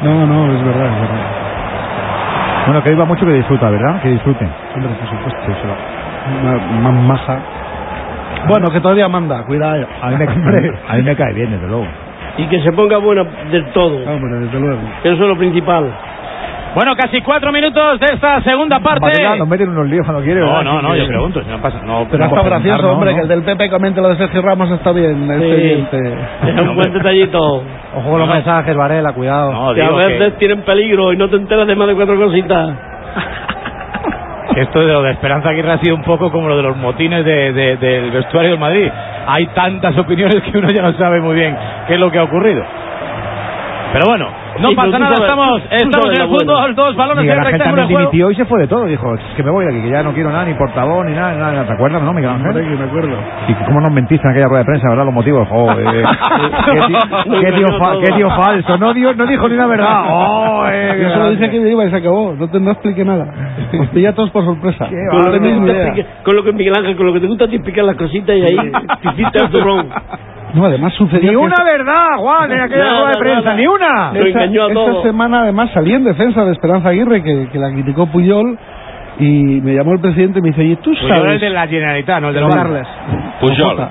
No, 0.02 0.26
no, 0.26 0.52
es 0.52 0.64
verdad, 0.64 0.86
es 0.86 1.00
verdad. 1.00 1.38
Bueno, 2.66 2.82
que 2.82 2.90
viva 2.90 3.04
mucho 3.04 3.26
que 3.26 3.32
disfruta, 3.32 3.70
¿verdad? 3.70 4.00
Que 4.02 4.10
disfruten. 4.10 4.48
Hombre, 4.74 4.90
por 5.00 5.08
supuesto. 5.08 5.66
Más, 6.44 6.82
más 6.82 6.94
masa. 6.94 7.38
Bueno, 8.46 8.70
que 8.70 8.80
todavía 8.80 9.08
manda, 9.08 9.42
cuidado. 9.44 9.86
A 10.02 10.10
mí 10.10 10.16
me, 10.16 10.24
a 10.88 10.94
mí 10.96 11.02
me 11.02 11.16
cae 11.16 11.32
bien, 11.32 11.50
desde 11.50 11.66
luego. 11.66 11.86
Y 12.36 12.46
que 12.46 12.60
se 12.62 12.72
ponga 12.72 12.98
buena 12.98 13.24
del 13.50 13.64
todo. 13.72 13.96
Hombre, 13.96 14.40
desde 14.40 14.60
luego. 14.60 14.80
Eso 15.02 15.14
es 15.14 15.28
lo 15.28 15.36
principal. 15.36 15.92
Bueno, 16.74 16.94
casi 16.96 17.20
cuatro 17.22 17.50
minutos 17.50 17.98
de 17.98 18.06
esta 18.14 18.40
segunda 18.42 18.78
parte. 18.80 19.00
Madrid 19.00 19.38
nos 19.38 19.48
meten 19.48 19.68
unos 19.70 19.86
líos 19.88 20.04
cuando 20.06 20.22
quiere. 20.22 20.40
No, 20.40 20.46
¿verdad? 20.46 20.62
no, 20.64 20.82
no, 20.82 20.92
Sí, 20.92 20.98
yo 20.98 21.04
sí. 21.04 21.08
pregunto, 21.08 21.42
si 21.42 21.50
no 21.50 21.58
pasa. 21.60 21.80
No, 21.84 22.06
Pero 22.10 22.18
no 22.18 22.24
está 22.26 22.40
por 22.40 22.44
gracioso, 22.50 22.82
no, 22.82 22.92
hombre, 22.92 23.10
no. 23.10 23.16
que 23.16 23.22
el 23.22 23.28
del 23.28 23.42
PP 23.42 23.70
comente 23.70 24.00
lo 24.00 24.08
de 24.10 24.16
Sergio 24.16 24.42
Ramos 24.42 24.70
está 24.70 24.92
bien. 24.92 25.28
Este 25.30 25.54
oyente. 25.54 26.14
Es 26.46 26.60
un 26.60 26.74
buen 26.76 26.92
detallito. 26.92 27.64
Ojo 27.96 28.10
con 28.10 28.20
los 28.20 28.28
mensajes, 28.28 28.76
Varela, 28.76 29.12
cuidado. 29.12 29.52
No, 29.52 29.74
Que 29.74 29.82
a 29.82 29.90
veces 29.90 30.32
que, 30.34 30.38
tienen 30.38 30.62
peligro 30.62 31.12
y 31.12 31.16
no 31.16 31.28
te 31.28 31.36
enteras 31.36 31.66
de 31.66 31.74
más 31.74 31.88
de 31.88 31.94
cuatro 31.94 32.16
cositas. 32.16 32.70
esto 34.56 34.80
de 34.80 34.92
lo 34.92 35.02
de 35.02 35.12
Esperanza 35.12 35.50
Aguirre 35.50 35.72
ha 35.72 35.78
sido 35.78 35.94
un 35.94 36.02
poco 36.02 36.30
como 36.32 36.48
lo 36.48 36.56
de 36.56 36.62
los 36.64 36.76
motines 36.76 37.24
de, 37.24 37.52
de- 37.52 37.76
del 37.76 38.10
vestuario 38.10 38.50
del 38.52 38.60
Madrid. 38.60 38.90
Hay 39.26 39.46
tantas 39.48 39.96
opiniones 39.98 40.42
que 40.42 40.58
uno 40.58 40.68
ya 40.70 40.82
no 40.82 40.92
sabe 40.94 41.20
muy 41.20 41.34
bien 41.34 41.56
qué 41.86 41.94
es 41.94 42.00
lo 42.00 42.10
que 42.10 42.18
ha 42.18 42.24
ocurrido. 42.24 42.62
Pero 43.92 44.06
bueno, 44.06 44.28
no 44.60 44.68
Sí, 44.70 44.74
pasa 44.76 44.98
nada, 44.98 45.16
sabes- 45.16 45.20
estamos, 45.30 45.62
estamos 45.70 46.06
en 46.16 46.22
el 46.22 46.28
fútbol, 46.28 46.74
dos 46.74 46.96
balones 46.96 47.22
Miguel 47.24 47.38
en 47.38 47.44
Ángel 47.46 47.58
también 47.62 47.88
dimitió 47.88 48.30
y 48.30 48.34
se 48.34 48.44
fue 48.44 48.60
de 48.60 48.66
todo. 48.68 48.84
Dijo, 48.86 49.14
es 49.14 49.20
que 49.36 49.42
me 49.42 49.50
voy 49.50 49.64
de 49.64 49.72
aquí, 49.72 49.82
que 49.82 49.90
ya 49.90 50.02
no 50.02 50.12
quiero 50.12 50.30
nada, 50.30 50.44
ni 50.44 50.54
portavoz, 50.54 51.06
ni 51.06 51.12
nada, 51.14 51.34
nada. 51.34 51.66
¿Te 51.66 51.72
acuerdas, 51.72 52.02
no, 52.02 52.12
Miguel 52.12 52.30
Ángel? 52.30 52.54
que 52.54 52.76
me 52.76 52.84
acuerdo. 52.84 53.16
¿Y 53.48 53.54
cómo 53.66 53.80
nos 53.80 53.92
mentiste 53.92 54.26
en 54.26 54.30
aquella 54.32 54.48
rueda 54.48 54.60
de 54.60 54.66
prensa, 54.66 54.88
verdad? 54.90 55.04
Los 55.04 55.14
motivos. 55.14 55.48
Joder. 55.48 55.86
qué, 56.72 56.80
tío, 56.86 57.40
qué, 57.40 57.52
tío 57.52 57.78
fa- 57.78 57.94
qué 58.04 58.12
tío 58.12 58.30
falso. 58.30 58.78
No, 58.78 58.92
dio, 58.94 59.14
no 59.14 59.26
dijo 59.26 59.48
ni 59.48 59.56
la 59.56 59.66
verdad. 59.66 60.04
Oh, 60.08 60.66
eh, 60.72 60.98
Yo 61.02 61.10
solo 61.10 61.30
dije 61.30 61.50
que 61.50 61.60
me 61.60 61.70
iba 61.70 61.84
y 61.84 61.90
se 61.90 61.96
acabó. 61.96 62.34
No, 62.38 62.48
te, 62.48 62.60
no 62.60 62.70
expliqué 62.72 63.04
nada. 63.04 63.26
Os 63.80 63.88
pillé 63.88 64.08
a 64.08 64.14
todos 64.14 64.30
por 64.30 64.44
sorpresa. 64.44 64.86
Qué 64.88 64.96
Con 65.10 65.24
lo, 65.24 65.32
que 65.32 65.40
te 65.40 65.54
gusta 65.54 66.04
con 66.24 66.36
lo 66.36 66.44
que 66.44 66.52
Miguel 66.52 66.74
Ángel, 66.78 66.96
con 66.96 67.06
lo 67.06 67.12
que 67.12 67.20
te 67.20 67.26
gusta 67.26 67.44
a 67.44 67.48
ti 67.48 67.56
explicar 67.56 67.84
las 67.84 67.96
cositas 67.96 68.36
y 68.36 68.42
ahí 68.42 68.56
te 69.02 69.08
hiciste 69.10 69.38
el 69.38 69.50
turrón. 69.50 69.88
No, 70.54 70.64
además 70.64 70.94
sucedió 70.94 71.30
Ni 71.30 71.36
una 71.36 71.48
esta- 71.54 71.64
verdad, 71.64 72.06
Juan, 72.18 72.50
en 72.52 72.60
aquella 72.60 72.84
rueda 72.90 73.08
de 73.10 73.18
prensa. 73.18 73.40
nada. 73.42 73.56
Ni 73.56 73.66
una. 73.66 74.12
Lo 74.12 74.26
esta, 74.26 74.44
engañó 74.44 74.62
a 74.62 74.68
esta 74.68 74.74
todos. 74.74 75.02
semana 75.02 75.40
además 75.42 75.70
salí 75.74 75.92
en 75.92 76.04
defensa 76.04 76.44
de 76.44 76.52
Esperanza 76.52 76.88
Aguirre 76.88 77.22
que, 77.22 77.48
que 77.52 77.58
la 77.58 77.70
criticó 77.70 78.06
Puyol 78.06 78.58
y 79.20 79.60
me 79.62 79.74
llamó 79.74 79.92
el 79.92 80.00
presidente 80.00 80.38
y 80.38 80.42
me 80.42 80.48
dice, 80.48 80.60
oye, 80.62 80.76
tú 80.76 80.94
sabes... 80.94 81.34
el 81.34 81.40
de 81.40 81.50
la 81.50 81.66
Generalitat, 81.66 82.20
no 82.22 82.28
el 82.30 82.34
Don 82.34 82.50
Barça. 82.50 82.54
Carles. 82.54 82.86
Puyol. 83.40 83.88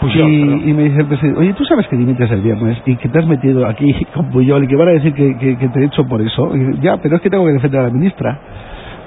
Puyol, 0.00 0.28
y, 0.28 0.70
y 0.70 0.72
me 0.74 0.82
dice 0.84 1.00
el 1.02 1.06
presidente, 1.06 1.38
oye, 1.38 1.52
tú 1.52 1.64
sabes 1.64 1.86
que 1.86 1.96
dimites 1.96 2.28
el 2.32 2.40
viernes 2.40 2.82
y 2.84 2.96
que 2.96 3.08
te 3.08 3.18
has 3.20 3.26
metido 3.26 3.64
aquí 3.68 3.94
con 4.14 4.30
Puyol 4.30 4.64
y 4.64 4.66
que 4.66 4.74
van 4.76 4.88
a 4.88 4.92
decir 4.92 5.14
que, 5.14 5.38
que, 5.38 5.56
que 5.56 5.68
te 5.68 5.80
he 5.80 5.84
hecho 5.84 6.04
por 6.04 6.20
eso. 6.20 6.50
Y 6.56 6.80
ya, 6.80 6.96
pero 6.96 7.14
es 7.16 7.22
que 7.22 7.30
tengo 7.30 7.44
que 7.46 7.52
defender 7.52 7.80
a 7.80 7.84
la 7.84 7.90
ministra. 7.90 8.38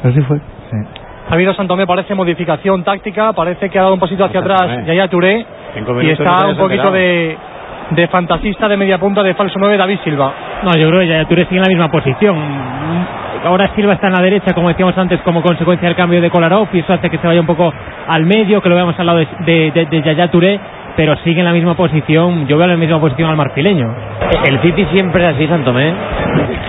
Así 0.03 0.21
fue. 0.21 0.37
Ha 0.37 1.04
habido 1.33 1.53
Santomé, 1.53 1.87
parece 1.87 2.13
modificación 2.15 2.83
táctica, 2.83 3.33
parece 3.33 3.69
que 3.69 3.79
ha 3.79 3.83
dado 3.83 3.93
un 3.95 3.99
pasito 3.99 4.25
hacia 4.25 4.39
atrás. 4.39 4.61
Yaya 4.85 5.07
Touré 5.07 5.45
y 6.03 6.09
está 6.11 6.23
un 6.47 6.57
poquito 6.57 6.91
de, 6.91 7.37
de 7.91 8.07
fantasista 8.07 8.67
de 8.67 8.77
media 8.77 8.97
punta 8.99 9.23
de 9.23 9.33
falso 9.33 9.57
9 9.59 9.77
David 9.77 9.99
Silva. 10.03 10.31
No, 10.63 10.71
yo 10.77 10.87
creo 10.89 10.99
que 11.01 11.07
Yaya 11.07 11.25
Touré 11.25 11.45
sigue 11.45 11.57
en 11.57 11.63
la 11.63 11.69
misma 11.69 11.89
posición. 11.89 12.35
Ahora 13.43 13.69
Silva 13.75 13.93
está 13.93 14.07
en 14.07 14.13
la 14.13 14.21
derecha, 14.23 14.53
como 14.53 14.69
decíamos 14.69 14.97
antes, 14.97 15.21
como 15.21 15.41
consecuencia 15.43 15.87
del 15.87 15.95
cambio 15.95 16.19
de 16.19 16.29
Kolarov, 16.31 16.67
y 16.73 16.79
eso 16.79 16.93
hace 16.93 17.09
que 17.11 17.17
se 17.19 17.27
vaya 17.27 17.41
un 17.41 17.45
poco 17.45 17.71
al 18.07 18.25
medio, 18.25 18.59
que 18.61 18.69
lo 18.69 18.75
veamos 18.75 18.97
al 18.99 19.05
lado 19.05 19.19
de, 19.19 19.27
de, 19.45 19.71
de- 19.71 19.85
de 19.85 20.01
Yaya 20.01 20.29
Touré, 20.31 20.59
pero 20.95 21.15
sigue 21.23 21.39
en 21.39 21.45
la 21.45 21.51
misma 21.53 21.75
posición. 21.75 22.47
Yo 22.47 22.57
veo 22.57 22.65
en 22.65 22.71
la 22.71 22.77
misma 22.77 22.99
posición 22.99 23.29
al 23.29 23.35
marfileño. 23.35 23.93
El 24.45 24.59
City 24.61 24.85
siempre 24.93 25.27
es 25.27 25.35
así, 25.35 25.47
Santomé. 25.47 25.93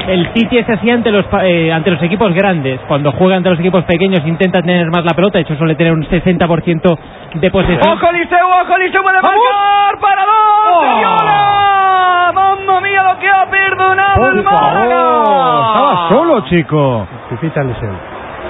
El 0.09 0.29
City 0.35 0.59
es 0.59 0.69
así 0.69 0.91
ante 0.91 1.11
los, 1.11 1.25
pa- 1.27 1.47
eh, 1.47 1.73
ante 1.73 1.91
los 1.91 2.03
equipos 2.03 2.33
grandes. 2.35 2.81
Cuando 2.89 3.13
juega 3.13 3.37
ante 3.37 3.51
los 3.51 3.59
equipos 3.61 3.85
pequeños 3.85 4.21
intenta 4.27 4.61
tener 4.63 4.87
más 4.91 5.05
la 5.05 5.15
pelota, 5.15 5.39
de 5.39 5.43
hecho 5.43 5.57
suele 5.57 5.75
tener 5.75 5.93
un 5.93 6.05
60% 6.05 6.99
de 7.35 7.51
posesión. 7.51 7.81
¡Ojo 7.93 8.13
Liceu, 8.13 8.47
ojo 8.63 8.79
Liceu 8.79 9.03
puede 9.03 9.17
marcar! 9.23 9.99
¡Para 10.01 10.23
dos! 10.25 10.81
¡Señora! 10.83 12.33
¡Mamma 12.35 12.81
mía 12.81 13.03
lo 13.13 13.19
que 13.19 13.29
ha 13.29 13.47
perdonado 13.51 14.29
el 14.31 14.43
favor. 14.43 14.61
Málaga! 14.61 15.73
Estaba 15.75 16.09
solo, 16.09 16.41
chico. 16.49 17.07
Pipita 17.31 17.63
Liceu. 17.63 17.93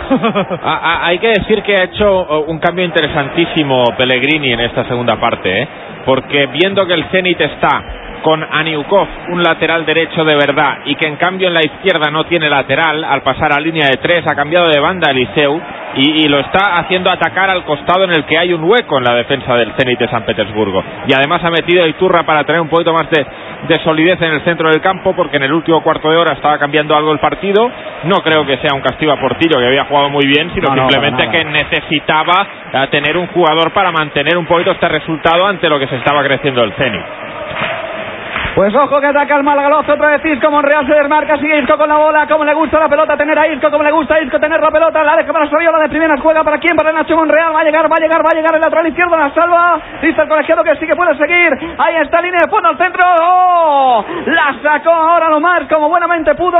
Ah, 0.68 0.80
ah, 0.82 1.06
hay 1.06 1.18
que 1.18 1.28
decir 1.28 1.62
que 1.62 1.76
ha 1.76 1.84
hecho 1.84 2.06
oh, 2.08 2.44
un 2.48 2.58
cambio 2.58 2.84
interesantísimo 2.84 3.84
Pellegrini 3.96 4.52
en 4.52 4.60
esta 4.60 4.84
segunda 4.84 5.16
parte, 5.16 5.62
¿eh? 5.62 5.68
porque 6.04 6.46
viendo 6.46 6.86
que 6.86 6.94
el 6.94 7.04
Zenit 7.10 7.40
está 7.40 8.05
con 8.22 8.42
Aniukov, 8.42 9.08
un 9.28 9.42
lateral 9.42 9.84
derecho 9.84 10.24
de 10.24 10.34
verdad, 10.34 10.78
y 10.84 10.94
que 10.96 11.06
en 11.06 11.16
cambio 11.16 11.48
en 11.48 11.54
la 11.54 11.64
izquierda 11.64 12.10
no 12.10 12.24
tiene 12.24 12.48
lateral, 12.48 13.04
al 13.04 13.22
pasar 13.22 13.52
a 13.52 13.60
línea 13.60 13.86
de 13.88 13.96
tres 13.96 14.20
ha 14.26 14.34
cambiado 14.34 14.68
de 14.68 14.80
banda 14.80 15.10
Eliseu 15.10 15.60
y, 15.96 16.24
y 16.24 16.28
lo 16.28 16.38
está 16.40 16.78
haciendo 16.78 17.10
atacar 17.10 17.50
al 17.50 17.64
costado 17.64 18.04
en 18.04 18.10
el 18.10 18.24
que 18.24 18.36
hay 18.36 18.52
un 18.52 18.64
hueco 18.64 18.98
en 18.98 19.04
la 19.04 19.14
defensa 19.14 19.54
del 19.54 19.72
Zenit 19.78 19.98
de 19.98 20.08
San 20.08 20.24
Petersburgo. 20.24 20.82
Y 21.06 21.12
además 21.12 21.42
ha 21.44 21.50
metido 21.50 21.84
a 21.84 21.88
Iturra 21.88 22.24
para 22.24 22.44
tener 22.44 22.60
un 22.60 22.68
poquito 22.68 22.92
más 22.92 23.08
de, 23.10 23.24
de 23.68 23.82
solidez 23.82 24.20
en 24.20 24.32
el 24.32 24.40
centro 24.42 24.68
del 24.68 24.80
campo, 24.80 25.14
porque 25.14 25.36
en 25.36 25.44
el 25.44 25.52
último 25.52 25.82
cuarto 25.82 26.10
de 26.10 26.16
hora 26.16 26.34
estaba 26.34 26.58
cambiando 26.58 26.96
algo 26.96 27.12
el 27.12 27.18
partido. 27.18 27.70
No 28.04 28.16
creo 28.22 28.44
que 28.44 28.58
sea 28.58 28.74
un 28.74 28.82
castigo 28.82 29.12
a 29.12 29.20
Portillo, 29.20 29.58
que 29.58 29.66
había 29.66 29.84
jugado 29.84 30.10
muy 30.10 30.26
bien, 30.26 30.50
sino 30.54 30.74
No, 30.74 30.88
simplemente 30.88 31.28
que 31.30 31.44
necesitaba 31.44 32.46
eh, 32.72 32.86
tener 32.90 33.16
un 33.16 33.28
jugador 33.28 33.72
para 33.72 33.90
mantener 33.90 34.36
un 34.36 34.46
poquito 34.46 34.72
este 34.72 34.88
resultado 34.88 35.46
ante 35.46 35.68
lo 35.68 35.78
que 35.78 35.86
se 35.86 35.96
estaba 35.96 36.22
creciendo 36.22 36.62
el 36.62 36.72
Zenit. 36.74 37.04
Pues 38.56 38.74
ojo 38.74 38.98
que 39.00 39.06
ataca 39.06 39.36
el 39.36 39.42
Málaga, 39.42 39.68
lo 39.68 39.80
hace 39.80 39.92
otra 39.92 40.16
vez 40.16 40.24
Isco, 40.24 40.50
Monreal 40.50 40.86
se 40.86 40.94
desmarca, 40.94 41.36
sigue 41.36 41.58
Isco 41.58 41.76
con 41.76 41.90
la 41.90 41.98
bola, 41.98 42.26
como 42.26 42.42
le 42.42 42.54
gusta 42.54 42.80
la 42.80 42.88
pelota 42.88 43.14
tener 43.14 43.38
a 43.38 43.46
Isco, 43.48 43.70
como 43.70 43.84
le 43.84 43.92
gusta 43.92 44.14
a 44.14 44.22
Isco 44.22 44.40
tener 44.40 44.58
la 44.58 44.70
pelota, 44.70 45.04
la 45.04 45.14
deja 45.14 45.30
para 45.30 45.46
Saviola 45.50 45.78
de 45.80 45.90
primera, 45.90 46.16
juega 46.22 46.42
para 46.42 46.56
quién, 46.56 46.74
para 46.74 46.90
Nacho 46.90 47.14
Monreal, 47.16 47.54
va 47.54 47.60
a 47.60 47.64
llegar, 47.64 47.84
va 47.84 47.96
a 47.98 48.00
llegar, 48.00 48.24
va 48.24 48.30
a 48.32 48.34
llegar 48.34 48.54
el 48.54 48.62
lateral 48.62 48.86
izquierdo, 48.88 49.14
la 49.14 49.30
salva, 49.34 49.78
dice 50.00 50.22
el 50.22 50.28
colegiado 50.28 50.64
que 50.64 50.74
sí 50.76 50.86
que 50.86 50.96
puede 50.96 51.14
seguir, 51.18 51.52
ahí 51.76 51.96
está 51.96 52.22
línea 52.22 52.40
de 52.42 52.50
fondo 52.50 52.70
al 52.70 52.78
centro, 52.78 53.02
¡Oh! 53.20 54.04
la 54.24 54.56
sacó 54.62 54.90
ahora 54.90 55.28
Lomar 55.28 55.68
como 55.68 55.90
buenamente 55.90 56.34
pudo, 56.34 56.58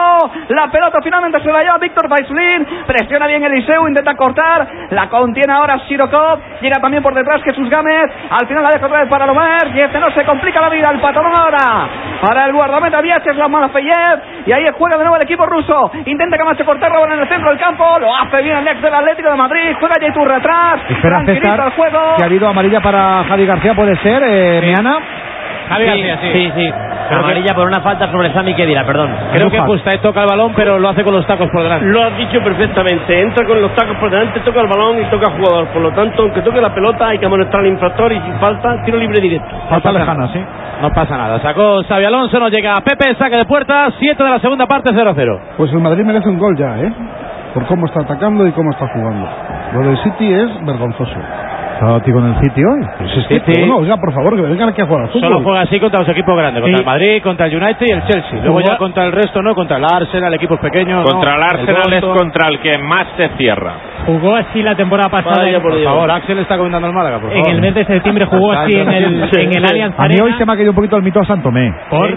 la 0.49 0.71
pelota 0.71 0.99
finalmente 1.03 1.43
se 1.43 1.51
la 1.51 1.63
lleva 1.63 1.79
Víctor 1.79 2.11
Baisulín, 2.11 2.67
presiona 2.87 3.27
bien 3.27 3.43
Eliseu, 3.43 3.89
intenta 3.89 4.15
cortar, 4.17 4.69
la 4.91 5.09
contiene 5.09 5.51
ahora 5.51 5.79
Sirokov, 5.89 6.41
llega 6.61 6.79
también 6.79 7.03
por 7.03 7.15
detrás 7.15 7.43
Jesús 7.43 7.71
Gámez, 7.71 8.05
al 8.29 8.47
final 8.47 8.65
la 8.65 8.71
deja 8.73 8.85
otra 8.85 9.01
vez 9.01 9.09
para 9.09 9.25
Lomar, 9.25 9.69
y 9.75 9.81
este 9.81 9.99
no 9.99 10.11
se 10.11 10.27
complica 10.27 10.61
la 10.61 10.69
vida, 10.69 10.91
el 10.91 11.01
patadón 11.01 11.33
ahora, 11.35 11.86
para 12.21 12.47
el 12.47 12.53
guardameta 12.53 13.01
Vyacheslav 13.01 13.51
Malafeyev 13.51 14.47
y 14.47 14.53
ahí 14.53 14.65
juega 14.77 14.97
de 14.97 15.05
nuevo 15.05 15.17
el 15.17 15.23
equipo 15.23 15.47
ruso. 15.47 15.91
Intenta 16.05 16.37
Camacho 16.37 16.65
cortar 16.65 16.91
la 16.91 16.99
bola 16.99 17.15
en 17.15 17.21
el 17.21 17.29
centro 17.29 17.51
del 17.51 17.59
campo. 17.59 17.85
Lo 18.01 18.15
hace 18.17 18.43
bien 18.43 18.57
el 18.59 18.69
ex 18.69 18.81
del 18.83 18.95
Atlético 18.95 19.31
de 19.31 19.37
Madrid. 19.37 19.77
Juega 19.79 19.95
Jaitur 20.01 20.33
atrás 20.33 20.81
Espera, 20.89 21.25
César, 21.25 21.61
el 21.67 21.73
juego. 21.73 21.99
que 22.17 22.23
ha 22.23 22.27
habido 22.27 22.49
amarilla 22.49 22.81
para 22.81 23.25
Javi 23.25 23.47
García, 23.47 23.75
¿puede 23.75 23.97
ser, 23.99 24.23
eh, 24.27 24.61
Meana? 24.63 24.99
Javi 25.69 25.85
García, 25.85 26.19
sí. 26.21 26.33
sí, 26.33 26.53
sí. 26.57 26.73
Amarilla 27.11 27.55
por 27.55 27.67
una 27.67 27.81
falta 27.81 28.11
sobre 28.11 28.33
Sami 28.33 28.55
Kedira, 28.55 28.85
perdón. 28.85 29.11
Creo 29.33 29.51
que 29.51 29.63
Pustaez 29.63 30.01
toca 30.01 30.23
el 30.23 30.29
balón, 30.29 30.53
pero 30.55 30.79
lo 30.79 30.89
hace 30.89 31.05
con 31.05 31.15
los 31.15 31.27
tacos 31.27 31.49
por 31.51 31.63
delante. 31.63 31.87
Lo 31.87 32.03
has 32.03 32.17
dicho 32.17 32.41
perfectamente. 32.43 33.21
Entra 33.21 33.47
con 33.47 33.61
los 33.61 33.75
tacos 33.75 33.97
por 33.99 34.11
delante, 34.11 34.41
toca 34.41 34.61
el 34.61 34.69
balón 34.69 35.01
y 35.01 35.05
toca 35.11 35.31
al 35.31 35.39
jugador. 35.39 35.69
Por 35.69 35.83
lo 35.83 35.93
tanto, 35.93 36.23
aunque 36.23 36.43
toque 36.43 36.61
la 36.61 36.75
pelota, 36.75 37.09
hay 37.09 37.19
que 37.19 37.27
amonestar 37.27 37.61
al 37.61 37.67
infractor 37.67 38.13
y 38.13 38.21
sin 38.21 38.35
falta, 38.39 38.83
tiro 38.85 38.99
libre 38.99 39.21
directo. 39.21 39.49
Falta 39.69 39.93
lejana, 39.93 40.29
sí. 40.33 40.41
No 40.83 40.91
pasa 40.91 41.17
nada. 41.17 41.41
Sacó 41.41 41.83
Xavi 41.89 42.05
Alonso, 42.05 42.39
nos 42.39 42.51
llega 42.51 42.75
Pepe, 42.85 43.15
saque 43.17 43.39
de 43.39 43.45
puerta, 43.47 43.91
7 43.99 44.23
de 44.23 44.31
la 44.31 44.41
segunda 44.41 44.67
parte, 44.67 44.93
0-0. 44.93 45.41
Pues 45.57 45.73
el 45.73 45.81
Madrid 45.81 46.05
merece 46.05 46.29
un 46.29 46.39
gol 46.39 46.57
ya, 46.57 46.79
¿eh? 46.79 46.93
Por 47.55 47.67
cómo 47.67 47.87
está 47.87 48.01
atacando 48.01 48.47
y 48.47 48.53
cómo 48.53 48.71
está 48.73 48.87
jugando. 48.89 49.27
Lo 49.73 49.81
del 49.81 49.97
City 50.03 50.33
es 50.33 50.67
vergonzoso. 50.67 51.17
Estaba 51.77 52.01
tío 52.01 52.15
con 52.15 52.27
el 52.27 52.41
sitio 52.41 52.65
hoy. 52.73 52.81
Pues 52.99 53.17
es 53.31 53.43
que, 53.43 53.61
bueno, 53.61 53.77
oiga, 53.77 53.97
por 53.99 54.13
favor, 54.15 54.35
que 54.35 54.41
vengan 54.43 54.71
aquí 54.71 54.81
a 54.81 54.87
jugar 54.87 55.03
al 55.03 55.09
fútbol. 55.11 55.21
Solo 55.29 55.43
juega 55.45 55.61
así 55.61 55.79
contra 55.79 56.01
los 56.01 56.09
equipos 56.09 56.35
grandes, 56.37 56.63
contra 56.63 56.77
Sí. 56.79 56.83
el 56.83 56.87
Madrid, 56.87 57.23
contra 57.23 57.47
el 57.47 57.57
United 57.63 57.87
y 57.87 57.93
el 57.93 58.03
Chelsea. 58.07 58.41
Luego 58.43 58.61
ya 58.63 58.77
contra 58.79 59.05
el 59.05 59.13
resto, 59.13 59.43
¿no? 59.43 59.55
Contra 59.55 59.77
el 59.77 59.85
Arsenal, 59.85 60.33
equipos 60.35 60.59
pequeños. 60.59 61.05
Contra 61.05 61.33
no. 61.33 61.37
el 61.37 61.43
Arsenal 61.43 61.93
es 61.93 62.01
Bolton. 62.01 62.17
contra 62.17 62.49
el 62.49 62.61
que 62.61 62.79
más 62.79 63.07
se 63.19 63.29
cierra. 63.37 63.73
Jugó 64.07 64.37
así 64.37 64.63
la 64.63 64.75
temporada 64.75 65.11
pasada. 65.11 65.43
Vaya, 65.45 65.57
en- 65.59 65.63
por 65.63 65.83
favor, 65.85 66.11
Axel 66.11 66.39
está 66.39 66.57
comentando 66.57 66.89
el 66.89 66.95
Málaga, 66.95 67.19
por 67.19 67.31
en 67.31 67.37
favor. 67.43 67.51
el 67.55 67.61
mes 67.61 67.75
de 67.75 67.85
septiembre 67.85 68.25
jugó 68.25 68.53
así 68.53 68.73
en 68.77 68.89
el, 68.89 69.05
en 69.37 69.57
el 69.57 69.65
Allianz 69.65 69.95
A 69.99 70.03
mí 70.09 70.15
Arena. 70.15 70.25
hoy 70.25 70.33
se 70.39 70.47
me 70.47 70.53
ha 70.53 70.57
caído 70.57 70.71
un 70.71 70.77
poquito 70.77 70.97
el 70.97 71.03
mito 71.03 71.21
a 71.21 71.25
Santomé. 71.27 71.75
¿Por? 71.91 72.09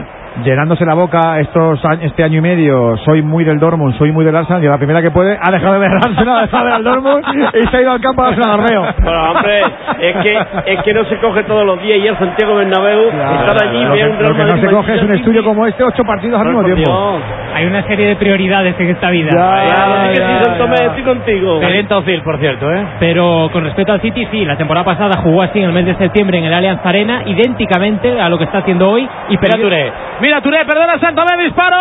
Llenándose 0.43 0.85
la 0.85 0.93
boca 0.93 1.39
estos 1.39 1.83
a- 1.85 1.95
este 2.01 2.23
año 2.23 2.37
y 2.37 2.41
medio, 2.41 2.95
soy 3.05 3.21
muy 3.21 3.43
del 3.43 3.59
Dortmund, 3.59 3.97
soy 3.97 4.11
muy 4.11 4.23
del 4.25 4.35
Arsenal, 4.35 4.63
y 4.63 4.67
a 4.67 4.71
la 4.71 4.77
primera 4.77 5.01
que 5.01 5.11
puede 5.11 5.37
ha 5.41 5.51
dejado 5.51 5.73
de 5.73 5.79
ver 5.79 5.91
al 5.91 5.97
Arsenal, 5.97 6.37
ha 6.37 6.41
dejado 6.41 6.63
de 6.63 6.69
ver 6.69 6.75
al 6.77 6.83
Dortmund 6.83 7.25
y 7.53 7.67
se 7.67 7.77
ha 7.77 7.81
ido 7.81 7.91
al 7.91 8.01
campo 8.01 8.21
a 8.23 8.25
darse 8.31 8.41
un 8.41 8.49
arreo. 8.49 8.85
Bueno, 9.03 9.31
hombre, 9.31 9.61
es 9.99 10.15
que, 10.23 10.39
es 10.73 10.83
que 10.83 10.93
no 10.93 11.03
se 11.05 11.17
coge 11.19 11.43
todos 11.43 11.65
los 11.65 11.81
días 11.81 11.99
ir 11.99 12.11
a 12.11 12.17
Santiago 12.19 12.55
Bernabéu, 12.55 13.07
estar 13.09 13.63
allí, 13.67 13.83
lo, 13.83 13.91
ver 13.91 13.99
que, 13.99 14.23
un 14.23 14.23
lo 14.29 14.35
que 14.35 14.45
no 14.45 14.57
se 14.61 14.67
coge 14.67 14.95
es 14.95 15.03
un 15.03 15.11
estudio 15.13 15.43
como 15.43 15.65
este, 15.65 15.83
ocho 15.83 16.03
partidos 16.03 16.39
al 16.39 16.47
mismo 16.47 16.63
tiempo. 16.63 16.81
Dios. 16.91 17.23
Hay 17.55 17.65
una 17.65 17.83
serie 17.83 18.07
de 18.07 18.15
prioridades 18.15 18.75
en 18.79 18.89
esta 18.89 19.09
vida. 19.09 19.29
Ya, 19.33 19.65
ya, 19.67 20.09
que 20.11 20.15
sí, 20.15 20.57
Tomé, 20.57 20.75
ya. 20.77 20.85
estoy 20.85 21.03
contigo. 21.03 21.59
Talento 21.59 22.01
Phil, 22.03 22.21
por 22.21 22.37
cierto, 22.39 22.71
¿eh? 22.71 22.85
Pero 22.99 23.49
con 23.51 23.63
respecto 23.63 23.91
al 23.93 24.01
City, 24.01 24.27
sí, 24.31 24.45
la 24.45 24.55
temporada 24.55 24.85
pasada 24.85 25.21
jugó 25.21 25.41
así 25.41 25.59
en 25.59 25.65
el 25.65 25.71
mes 25.73 25.85
de 25.85 25.95
septiembre 25.95 26.37
en 26.37 26.45
el 26.45 26.53
Allianz 26.53 26.85
Arena, 26.85 27.23
idénticamente 27.25 28.19
a 28.21 28.29
lo 28.29 28.37
que 28.37 28.43
está 28.45 28.59
haciendo 28.59 28.89
hoy. 28.89 29.07
Y 29.29 29.37
Touré. 29.37 29.91
Mira 30.21 30.41
Touré, 30.41 30.65
perdona 30.65 30.99
Santomé, 30.99 31.41
disparo. 31.43 31.77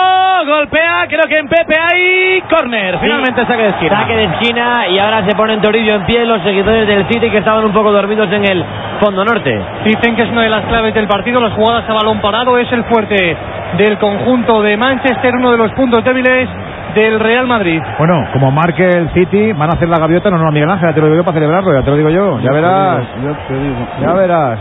Golpea, 0.46 1.06
creo 1.08 1.24
que 1.28 1.38
en 1.38 1.48
Pepe 1.48 1.74
hay 1.76 2.40
corner. 2.42 2.98
Finalmente 3.00 3.44
saque 3.44 3.62
de 3.62 3.68
esquina. 3.70 4.00
Saque 4.00 4.16
de 4.16 4.24
esquina 4.24 4.86
y 4.88 4.98
ahora 4.98 5.24
se 5.28 5.34
ponen 5.36 5.60
Torillo 5.60 5.96
en 5.96 6.04
pie 6.06 6.24
los 6.24 6.40
seguidores 6.42 6.86
del 6.86 7.06
City 7.08 7.30
que 7.30 7.38
estaban 7.38 7.64
un 7.64 7.72
poco 7.72 7.90
dormidos 7.90 8.30
en 8.32 8.44
el 8.44 8.64
fondo 9.00 9.24
norte. 9.24 9.60
Dicen 9.84 10.14
que 10.14 10.22
es 10.22 10.30
una 10.30 10.42
de 10.42 10.50
las 10.50 10.64
claves 10.66 10.94
del 10.94 11.08
partido, 11.08 11.40
las 11.40 11.52
jugadas 11.54 11.84
a 11.90 11.92
balón 11.94 12.20
parado, 12.20 12.56
es 12.58 12.70
el 12.72 12.84
fuerte 12.84 13.36
del 13.76 13.98
conjunto 13.98 14.62
de 14.62 14.76
Manchester, 14.76 15.34
uno 15.34 15.50
de 15.50 15.58
los 15.58 15.72
puntos 15.72 16.04
débiles 16.04 16.48
del 16.94 17.18
Real 17.18 17.46
Madrid. 17.46 17.82
Bueno, 17.98 18.24
como 18.32 18.50
marque 18.52 18.88
el 18.88 19.10
City, 19.14 19.52
van 19.52 19.70
a 19.70 19.76
hacer 19.76 19.88
la 19.88 19.98
gaviota, 19.98 20.30
no, 20.30 20.38
no, 20.38 20.50
Miguel 20.52 20.70
Ángel, 20.70 20.88
ya 20.90 20.94
te 20.94 21.00
lo 21.00 21.06
digo 21.06 21.16
yo 21.18 21.24
para 21.24 21.34
celebrarlo, 21.34 21.72
ya 21.74 21.82
te 21.82 21.90
lo 21.90 21.96
digo 21.96 22.10
yo, 22.10 22.40
ya 22.40 22.52
verás, 22.52 23.02
Yo 23.22 23.32
te 23.48 23.54
digo. 23.54 23.88
ya 24.00 24.12
verás. 24.12 24.58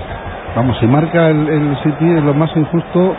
Vamos, 0.55 0.77
si 0.79 0.87
marca 0.87 1.29
el, 1.29 1.47
el 1.47 1.77
City 1.83 2.15
es 2.17 2.23
lo 2.23 2.33
más 2.33 2.49
injusto. 2.57 3.15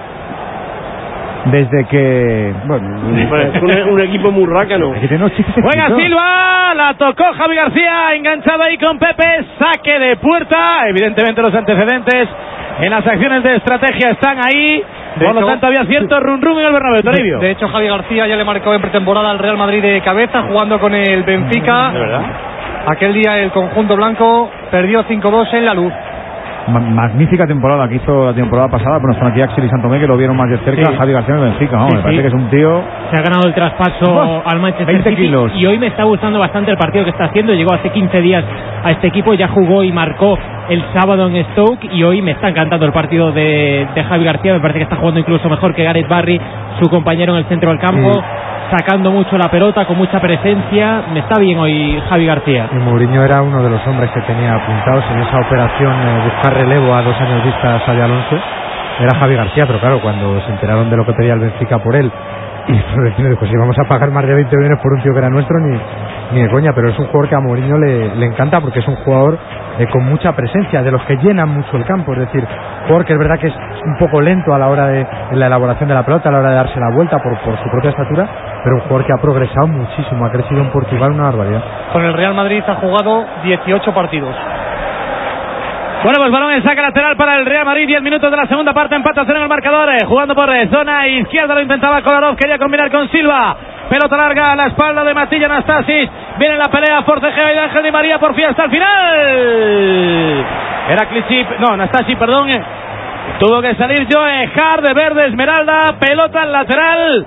Desde 1.51 1.87
que, 1.87 2.53
Bueno, 2.67 3.29
Pues, 3.29 3.63
un, 3.63 3.93
un 3.93 4.01
equipo 4.01 4.31
muy 4.31 4.47
rácano. 4.47 4.95
Juega. 5.55 5.97
Silva, 5.99 6.75
la 6.75 6.95
tocó 6.95 7.25
Javi 7.33 7.57
García, 7.57 8.15
enganchado 8.15 8.63
ahí 8.63 8.77
con 8.79 8.99
Pepe, 8.99 9.47
saque 9.59 9.99
de 9.99 10.17
puerta. 10.17 10.89
Evidentemente 10.89 11.41
los 11.43 11.55
antecedentes 11.55 12.29
en 12.81 12.91
las 12.91 13.07
acciones 13.07 13.43
de 13.43 13.57
estrategia 13.57 14.11
están 14.11 14.39
ahí. 14.45 14.83
De 15.17 15.25
Por 15.25 15.35
lo 15.35 15.47
tanto 15.47 15.67
había 15.67 15.85
cierto 15.87 16.21
run 16.21 16.41
run 16.41 16.59
en 16.61 16.67
el 16.67 16.73
Bernabéu, 16.73 17.03
Toribio. 17.03 17.39
De, 17.39 17.47
de 17.47 17.53
hecho, 17.53 17.69
Javi 17.69 17.89
García 17.89 18.27
ya 18.27 18.37
le 18.37 18.45
marcó 18.45 18.73
en 18.75 18.81
pretemporada 18.81 19.31
al 19.31 19.39
Real 19.39 19.57
Madrid 19.57 19.83
de 19.83 20.01
cabeza, 20.03 20.43
jugando 20.43 20.79
con 20.79 20.95
el 20.95 21.23
Benfica. 21.25 21.91
¿De 21.91 21.99
verdad? 21.99 22.23
Aquel 22.87 23.13
día 23.15 23.39
el 23.39 23.51
conjunto 23.51 23.97
blanco 23.97 24.51
perdió 24.71 25.05
5-2 25.05 25.53
en 25.55 25.65
la 25.65 25.75
luz. 25.75 25.93
Ma- 26.69 26.81
magnífica 26.81 27.47
temporada 27.47 27.89
que 27.89 27.97
hizo 27.97 28.27
la 28.27 28.35
temporada 28.35 28.69
pasada, 28.69 28.99
bueno, 28.99 29.13
están 29.15 29.33
aquí 29.33 29.41
Axel 29.43 29.65
y 29.65 29.69
Santomé 29.69 29.99
que 30.01 30.07
lo 30.07 30.17
vieron 30.17 30.37
más 30.37 30.49
de 30.51 30.59
cerca, 30.59 30.91
Sí. 30.91 30.97
Javi 30.97 31.13
García 31.13 31.35
en 31.35 31.41
el 31.43 31.49
Benfica, 31.51 31.77
¿no? 31.77 31.89
Sí, 31.89 31.97
me 31.97 32.03
parece 32.03 32.17
sí. 32.17 32.23
que 32.23 32.29
es 32.29 32.35
un 32.43 32.51
tío... 32.51 32.83
Se 33.11 33.17
ha 33.21 33.23
ganado 33.25 33.49
el 33.49 33.55
traspaso 33.55 34.43
al 34.47 34.61
Manchester 34.61 34.87
20 34.87 35.11
City 35.11 35.23
kilos. 35.23 35.53
y 35.55 35.67
hoy 35.67 35.79
me 35.79 35.87
está 35.89 36.05
gustando 36.05 36.39
bastante 36.39 36.71
el 36.71 36.77
partido 36.77 37.05
que 37.05 37.11
está 37.11 37.25
haciendo. 37.25 37.53
Llegó 37.55 37.73
hace 37.75 37.91
15 37.91 38.21
días 38.21 38.45
a 38.85 38.91
este 38.91 39.09
equipo, 39.09 39.35
ya 39.35 39.49
jugó 39.49 39.83
y 39.85 39.93
marcó 39.93 40.39
el 40.69 40.83
sábado 40.93 41.29
en 41.29 41.45
Stoke 41.53 41.89
y 41.93 42.03
hoy 42.05 42.21
me 42.23 42.33
está 42.33 42.49
encantando 42.51 42.85
el 42.87 42.93
partido 42.93 43.33
de, 43.33 43.87
de 43.95 44.05
Javi 44.05 44.25
García. 44.25 44.53
Me 44.55 44.61
parece 44.61 44.79
que 44.81 44.85
está 44.85 44.97
jugando 44.97 45.21
incluso 45.21 45.49
mejor 45.49 45.75
que 45.75 45.83
Gareth 45.85 46.09
Barry, 46.09 46.41
su 46.81 46.89
compañero 46.91 47.33
en 47.33 47.39
el 47.39 47.45
centro 47.47 47.71
del 47.71 47.79
campo, 47.79 48.13
sacando 48.71 49.11
mucho 49.11 49.39
la 49.39 49.49
pelota 49.49 49.87
con 49.87 49.97
mucha 49.97 50.21
presencia. 50.21 51.05
Me 51.13 51.21
está 51.21 51.41
bien 51.41 51.59
hoy 51.59 51.99
Javi 52.11 52.27
García. 52.27 52.67
Y 52.71 52.77
Mourinho 52.77 53.25
era 53.25 53.41
uno 53.43 53.63
de 53.63 53.71
los 53.71 53.87
hombres 53.87 54.11
que 54.11 54.21
tenía 54.23 54.55
apuntados 54.57 55.05
en 55.11 55.21
esa 55.23 55.39
operación 55.41 55.93
eh, 55.95 56.21
buscar 56.25 56.58
relevo 56.59 56.93
a 56.93 57.03
dos 57.03 57.15
años 57.21 57.45
vista 57.45 57.77
a 57.77 57.81
Xabi 57.81 58.01
Alonso. 58.01 58.37
Era 59.01 59.17
Javi 59.17 59.37
García, 59.37 59.65
pero 59.65 59.79
claro, 59.79 60.01
cuando 60.03 60.41
se 60.41 60.51
enteraron 60.51 60.91
de 60.91 60.97
lo 60.97 61.07
que 61.07 61.13
pedía 61.13 61.35
el 61.35 61.41
Benfica 61.41 61.79
por 61.79 61.95
él, 61.95 62.11
y 62.67 62.79
Florentino 62.93 63.31
dijo, 63.31 63.47
si 63.47 63.57
vamos 63.57 63.77
a 63.79 63.89
pagar 63.89 64.11
más 64.11 64.27
de 64.27 64.35
20 64.35 64.57
millones 64.57 64.79
por 64.83 64.93
un 64.93 65.01
tío 65.01 65.13
que 65.13 65.19
era 65.19 65.31
nuestro, 65.31 65.57
ni, 65.61 65.79
ni 66.33 66.43
de 66.43 66.51
coña, 66.51 66.73
pero 66.75 66.89
es 66.91 66.99
un 66.99 67.07
jugador 67.07 67.29
que 67.29 67.35
a 67.37 67.41
Mourinho 67.41 67.79
le, 67.79 68.15
le 68.17 68.27
encanta 68.27 68.61
porque 68.61 68.81
es 68.81 68.89
un 68.89 68.97
jugador 68.97 69.39
eh, 69.79 69.87
con 69.87 70.05
mucha 70.05 70.33
presencia, 70.33 70.83
de 70.83 70.91
los 70.91 71.03
que 71.05 71.17
llenan 71.17 71.49
mucho 71.49 71.77
el 71.77 71.85
campo, 71.85 72.13
es 72.13 72.19
decir, 72.19 72.45
jugador 72.83 73.07
que 73.07 73.13
es 73.13 73.19
verdad 73.19 73.39
que 73.39 73.47
es 73.47 73.55
un 73.85 73.97
poco 73.99 74.21
lento 74.21 74.53
a 74.53 74.59
la 74.59 74.69
hora 74.69 74.89
de 74.89 75.07
en 75.31 75.39
la 75.39 75.47
elaboración 75.47 75.89
de 75.89 75.95
la 75.95 76.05
pelota, 76.05 76.29
a 76.29 76.33
la 76.33 76.39
hora 76.41 76.51
de 76.51 76.57
darse 76.57 76.81
la 76.81 76.91
vuelta 76.93 77.23
por, 77.23 77.39
por 77.39 77.57
su 77.63 77.71
propia 77.71 77.91
estatura, 77.91 78.29
pero 78.65 78.77
un 78.77 78.83
jugador 78.83 79.07
que 79.07 79.13
ha 79.13 79.23
progresado 79.23 79.69
muchísimo, 79.69 80.27
ha 80.27 80.33
crecido 80.33 80.61
en 80.61 80.71
Portugal 80.71 81.13
una 81.13 81.25
barbaridad. 81.25 81.63
Con 81.93 82.05
el 82.05 82.13
Real 82.13 82.35
Madrid 82.35 82.63
ha 82.67 82.75
jugado 82.75 83.25
18 83.45 83.95
partidos. 83.95 84.35
Bueno, 86.05 86.21
pues 86.21 86.31
balón 86.31 86.53
en 86.53 86.63
saque 86.63 86.81
lateral 86.81 87.17
para 87.17 87.37
el 87.37 87.45
Real 87.47 87.65
Madrid. 87.65 87.87
10 87.89 88.03
minutos 88.03 88.31
de 88.31 88.37
la 88.37 88.47
segunda 88.47 88.73
parte. 88.73 88.95
Empata 88.95 89.25
cero 89.27 89.39
en 89.39 89.43
el 89.43 89.49
marcador. 89.49 89.89
eh, 89.95 90.05
jugando 90.07 90.35
por 90.35 90.49
eh, 90.55 90.69
zona 90.69 91.07
izquierda. 91.09 91.55
Lo 91.55 91.61
intentaba 91.61 92.03
Kolarov. 92.03 92.37
Quería 92.37 92.57
combinar 92.59 92.91
con 92.91 93.09
Silva. 93.11 93.57
Pelota 93.91 94.17
larga 94.17 94.53
a 94.53 94.57
la 94.57 94.67
espalda 94.67 95.03
de 95.03 95.13
Matilla 95.15 95.47
Anastasis. 95.47 96.09
Viene 96.39 96.57
la 96.57 96.67
pelea. 96.71 97.03
Forcejeo 97.03 97.51
y 97.51 97.55
de 97.55 97.59
Ángel 97.61 97.83
Di 97.83 97.91
María 97.91 98.19
por 98.19 98.35
fin 98.35 98.45
hasta 98.45 98.65
el 98.65 98.71
final. 98.71 100.45
Era 100.89 101.07
Klitsip. 101.09 101.49
No, 101.59 101.75
Anastasis, 101.75 102.17
perdón. 102.17 102.49
eh, 102.51 102.63
Tuvo 103.41 103.61
que 103.61 103.75
salir 103.75 104.07
Joe 104.11 104.51
Hart 104.55 104.85
de 104.87 104.95
verde 104.95 105.27
Esmeralda. 105.29 105.81
Pelota 105.99 106.43
al 106.43 106.53
lateral. 106.53 107.27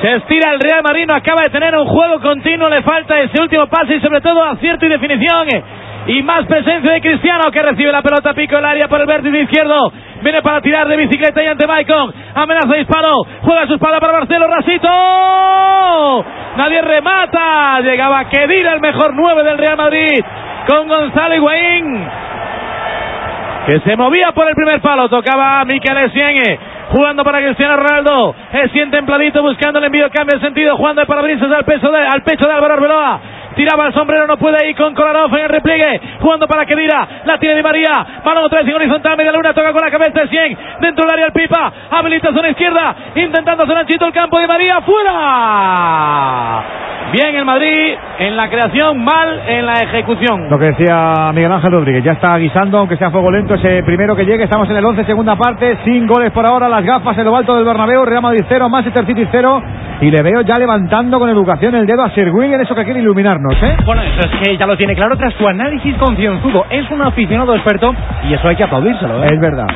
Se 0.00 0.14
estira 0.16 0.52
el 0.52 0.60
Real 0.60 0.82
Madrid. 0.82 1.04
No 1.06 1.14
acaba 1.14 1.42
de 1.42 1.50
tener 1.50 1.76
un 1.76 1.86
juego 1.86 2.18
continuo. 2.20 2.68
Le 2.70 2.82
falta 2.82 3.20
ese 3.20 3.40
último 3.42 3.66
pase 3.66 3.96
y 3.96 4.00
sobre 4.00 4.22
todo 4.22 4.42
acierto 4.42 4.86
y 4.86 4.88
definición. 4.88 5.48
Y 6.06 6.22
más 6.22 6.46
presencia 6.46 6.92
de 6.92 7.00
Cristiano 7.00 7.50
que 7.50 7.62
recibe 7.62 7.90
la 7.90 8.02
pelota 8.02 8.32
pico 8.32 8.56
el 8.56 8.64
área 8.64 8.88
por 8.88 9.00
el 9.00 9.06
vértice 9.06 9.40
izquierdo. 9.40 9.92
Viene 10.22 10.40
para 10.40 10.60
tirar 10.60 10.86
de 10.88 10.96
bicicleta 10.96 11.42
y 11.42 11.46
ante 11.46 11.66
Maicon. 11.66 12.12
Amenaza 12.34 12.74
disparo. 12.74 13.22
Juega 13.42 13.66
su 13.66 13.74
espalda 13.74 13.98
para 14.00 14.12
Marcelo 14.12 14.46
Rasito. 14.46 14.88
Nadie 16.56 16.80
remata. 16.82 17.80
Llegaba 17.80 18.28
Kedira, 18.28 18.74
el 18.74 18.80
mejor 18.80 19.14
9 19.14 19.42
del 19.44 19.58
Real 19.58 19.76
Madrid. 19.76 20.24
Con 20.68 20.88
Gonzalo 20.88 21.34
Higuaín. 21.34 22.08
Que 23.66 23.80
se 23.80 23.96
movía 23.96 24.30
por 24.32 24.48
el 24.48 24.54
primer 24.54 24.80
palo. 24.80 25.08
Tocaba 25.08 25.60
a 25.60 25.64
Miquel 25.64 25.98
Essien. 25.98 26.58
Jugando 26.90 27.24
para 27.24 27.38
Cristiano 27.38 27.76
Ronaldo. 27.76 28.34
Essien 28.52 28.90
templadito 28.92 29.42
buscando 29.42 29.80
el 29.80 29.86
envío. 29.86 30.08
Cambia 30.10 30.36
el 30.36 30.40
sentido. 30.40 30.76
Jugando 30.76 31.00
de 31.00 31.06
parabrisas 31.06 31.50
al, 31.50 31.64
peso 31.64 31.90
de, 31.90 31.98
al 31.98 32.22
pecho 32.22 32.46
de 32.46 32.54
Álvaro 32.54 32.74
Arbeloa. 32.74 33.20
Tiraba 33.56 33.86
el 33.86 33.94
sombrero, 33.94 34.26
no 34.26 34.36
puede 34.36 34.68
ir 34.68 34.76
con 34.76 34.94
Kolarov 34.94 35.34
en 35.34 35.48
repliegue. 35.48 36.00
Jugando 36.20 36.46
para 36.46 36.66
Kedira. 36.66 37.08
La 37.24 37.38
tiene 37.38 37.56
Di 37.56 37.62
María. 37.62 38.06
Balón 38.22 38.44
otra 38.44 38.62
vez 38.62 38.74
horizontal. 38.74 39.16
Media 39.16 39.32
luna. 39.32 39.54
Toca 39.54 39.72
con 39.72 39.80
la 39.82 39.90
cabeza 39.90 40.20
de 40.20 40.28
100. 40.28 40.58
Dentro 40.80 41.04
del 41.04 41.14
área 41.14 41.26
el 41.26 41.32
Pipa. 41.32 41.72
Habilita 41.90 42.32
zona 42.32 42.50
izquierda. 42.50 42.94
Intentando 43.14 43.64
hacer 43.64 43.78
anchito 43.78 44.06
el 44.06 44.12
campo 44.12 44.38
de 44.38 44.46
María. 44.46 44.80
¡Fuera! 44.82 46.64
Bien 47.12 47.36
el 47.36 47.44
Madrid 47.44 47.94
en 48.18 48.36
la 48.36 48.48
creación, 48.50 48.98
mal 49.04 49.40
en 49.46 49.64
la 49.64 49.74
ejecución. 49.74 50.50
Lo 50.50 50.58
que 50.58 50.66
decía 50.66 51.30
Miguel 51.32 51.52
Ángel 51.52 51.70
Rodríguez, 51.70 52.02
ya 52.02 52.12
está 52.12 52.36
guisando, 52.36 52.78
aunque 52.78 52.96
sea 52.96 53.12
fuego 53.12 53.30
lento, 53.30 53.54
ese 53.54 53.84
primero 53.84 54.16
que 54.16 54.24
llegue. 54.24 54.42
Estamos 54.42 54.68
en 54.68 54.76
el 54.76 54.84
11, 54.84 55.04
segunda 55.04 55.36
parte, 55.36 55.78
sin 55.84 56.06
goles 56.06 56.32
por 56.32 56.44
ahora. 56.44 56.68
Las 56.68 56.84
gafas 56.84 57.16
en 57.16 57.24
lo 57.24 57.36
alto 57.36 57.54
del 57.54 57.64
Bernabéu, 57.64 58.04
Real 58.04 58.22
Madrid 58.22 58.44
0, 58.48 58.68
Manchester 58.68 59.06
City 59.06 59.24
0. 59.30 59.62
Y 60.00 60.10
le 60.10 60.22
veo 60.22 60.42
ya 60.42 60.58
levantando 60.58 61.18
con 61.18 61.30
educación 61.30 61.74
el 61.74 61.86
dedo 61.86 62.02
a 62.02 62.10
Sir 62.10 62.28
en 62.28 62.60
eso 62.60 62.74
que 62.74 62.84
quiere 62.84 63.00
iluminarnos, 63.00 63.54
¿eh? 63.62 63.76
Bueno, 63.84 64.02
eso 64.02 64.20
es 64.28 64.40
que 64.40 64.56
ya 64.56 64.66
lo 64.66 64.76
tiene 64.76 64.94
claro 64.94 65.16
tras 65.16 65.32
su 65.34 65.46
análisis 65.46 65.94
concienzudo. 65.96 66.66
Es 66.68 66.90
un 66.90 67.00
aficionado 67.00 67.54
experto 67.54 67.94
y 68.28 68.34
eso 68.34 68.46
hay 68.46 68.56
que 68.56 68.64
aplaudírselo. 68.64 69.24
¿eh? 69.24 69.28
Es 69.32 69.40
verdad. 69.40 69.66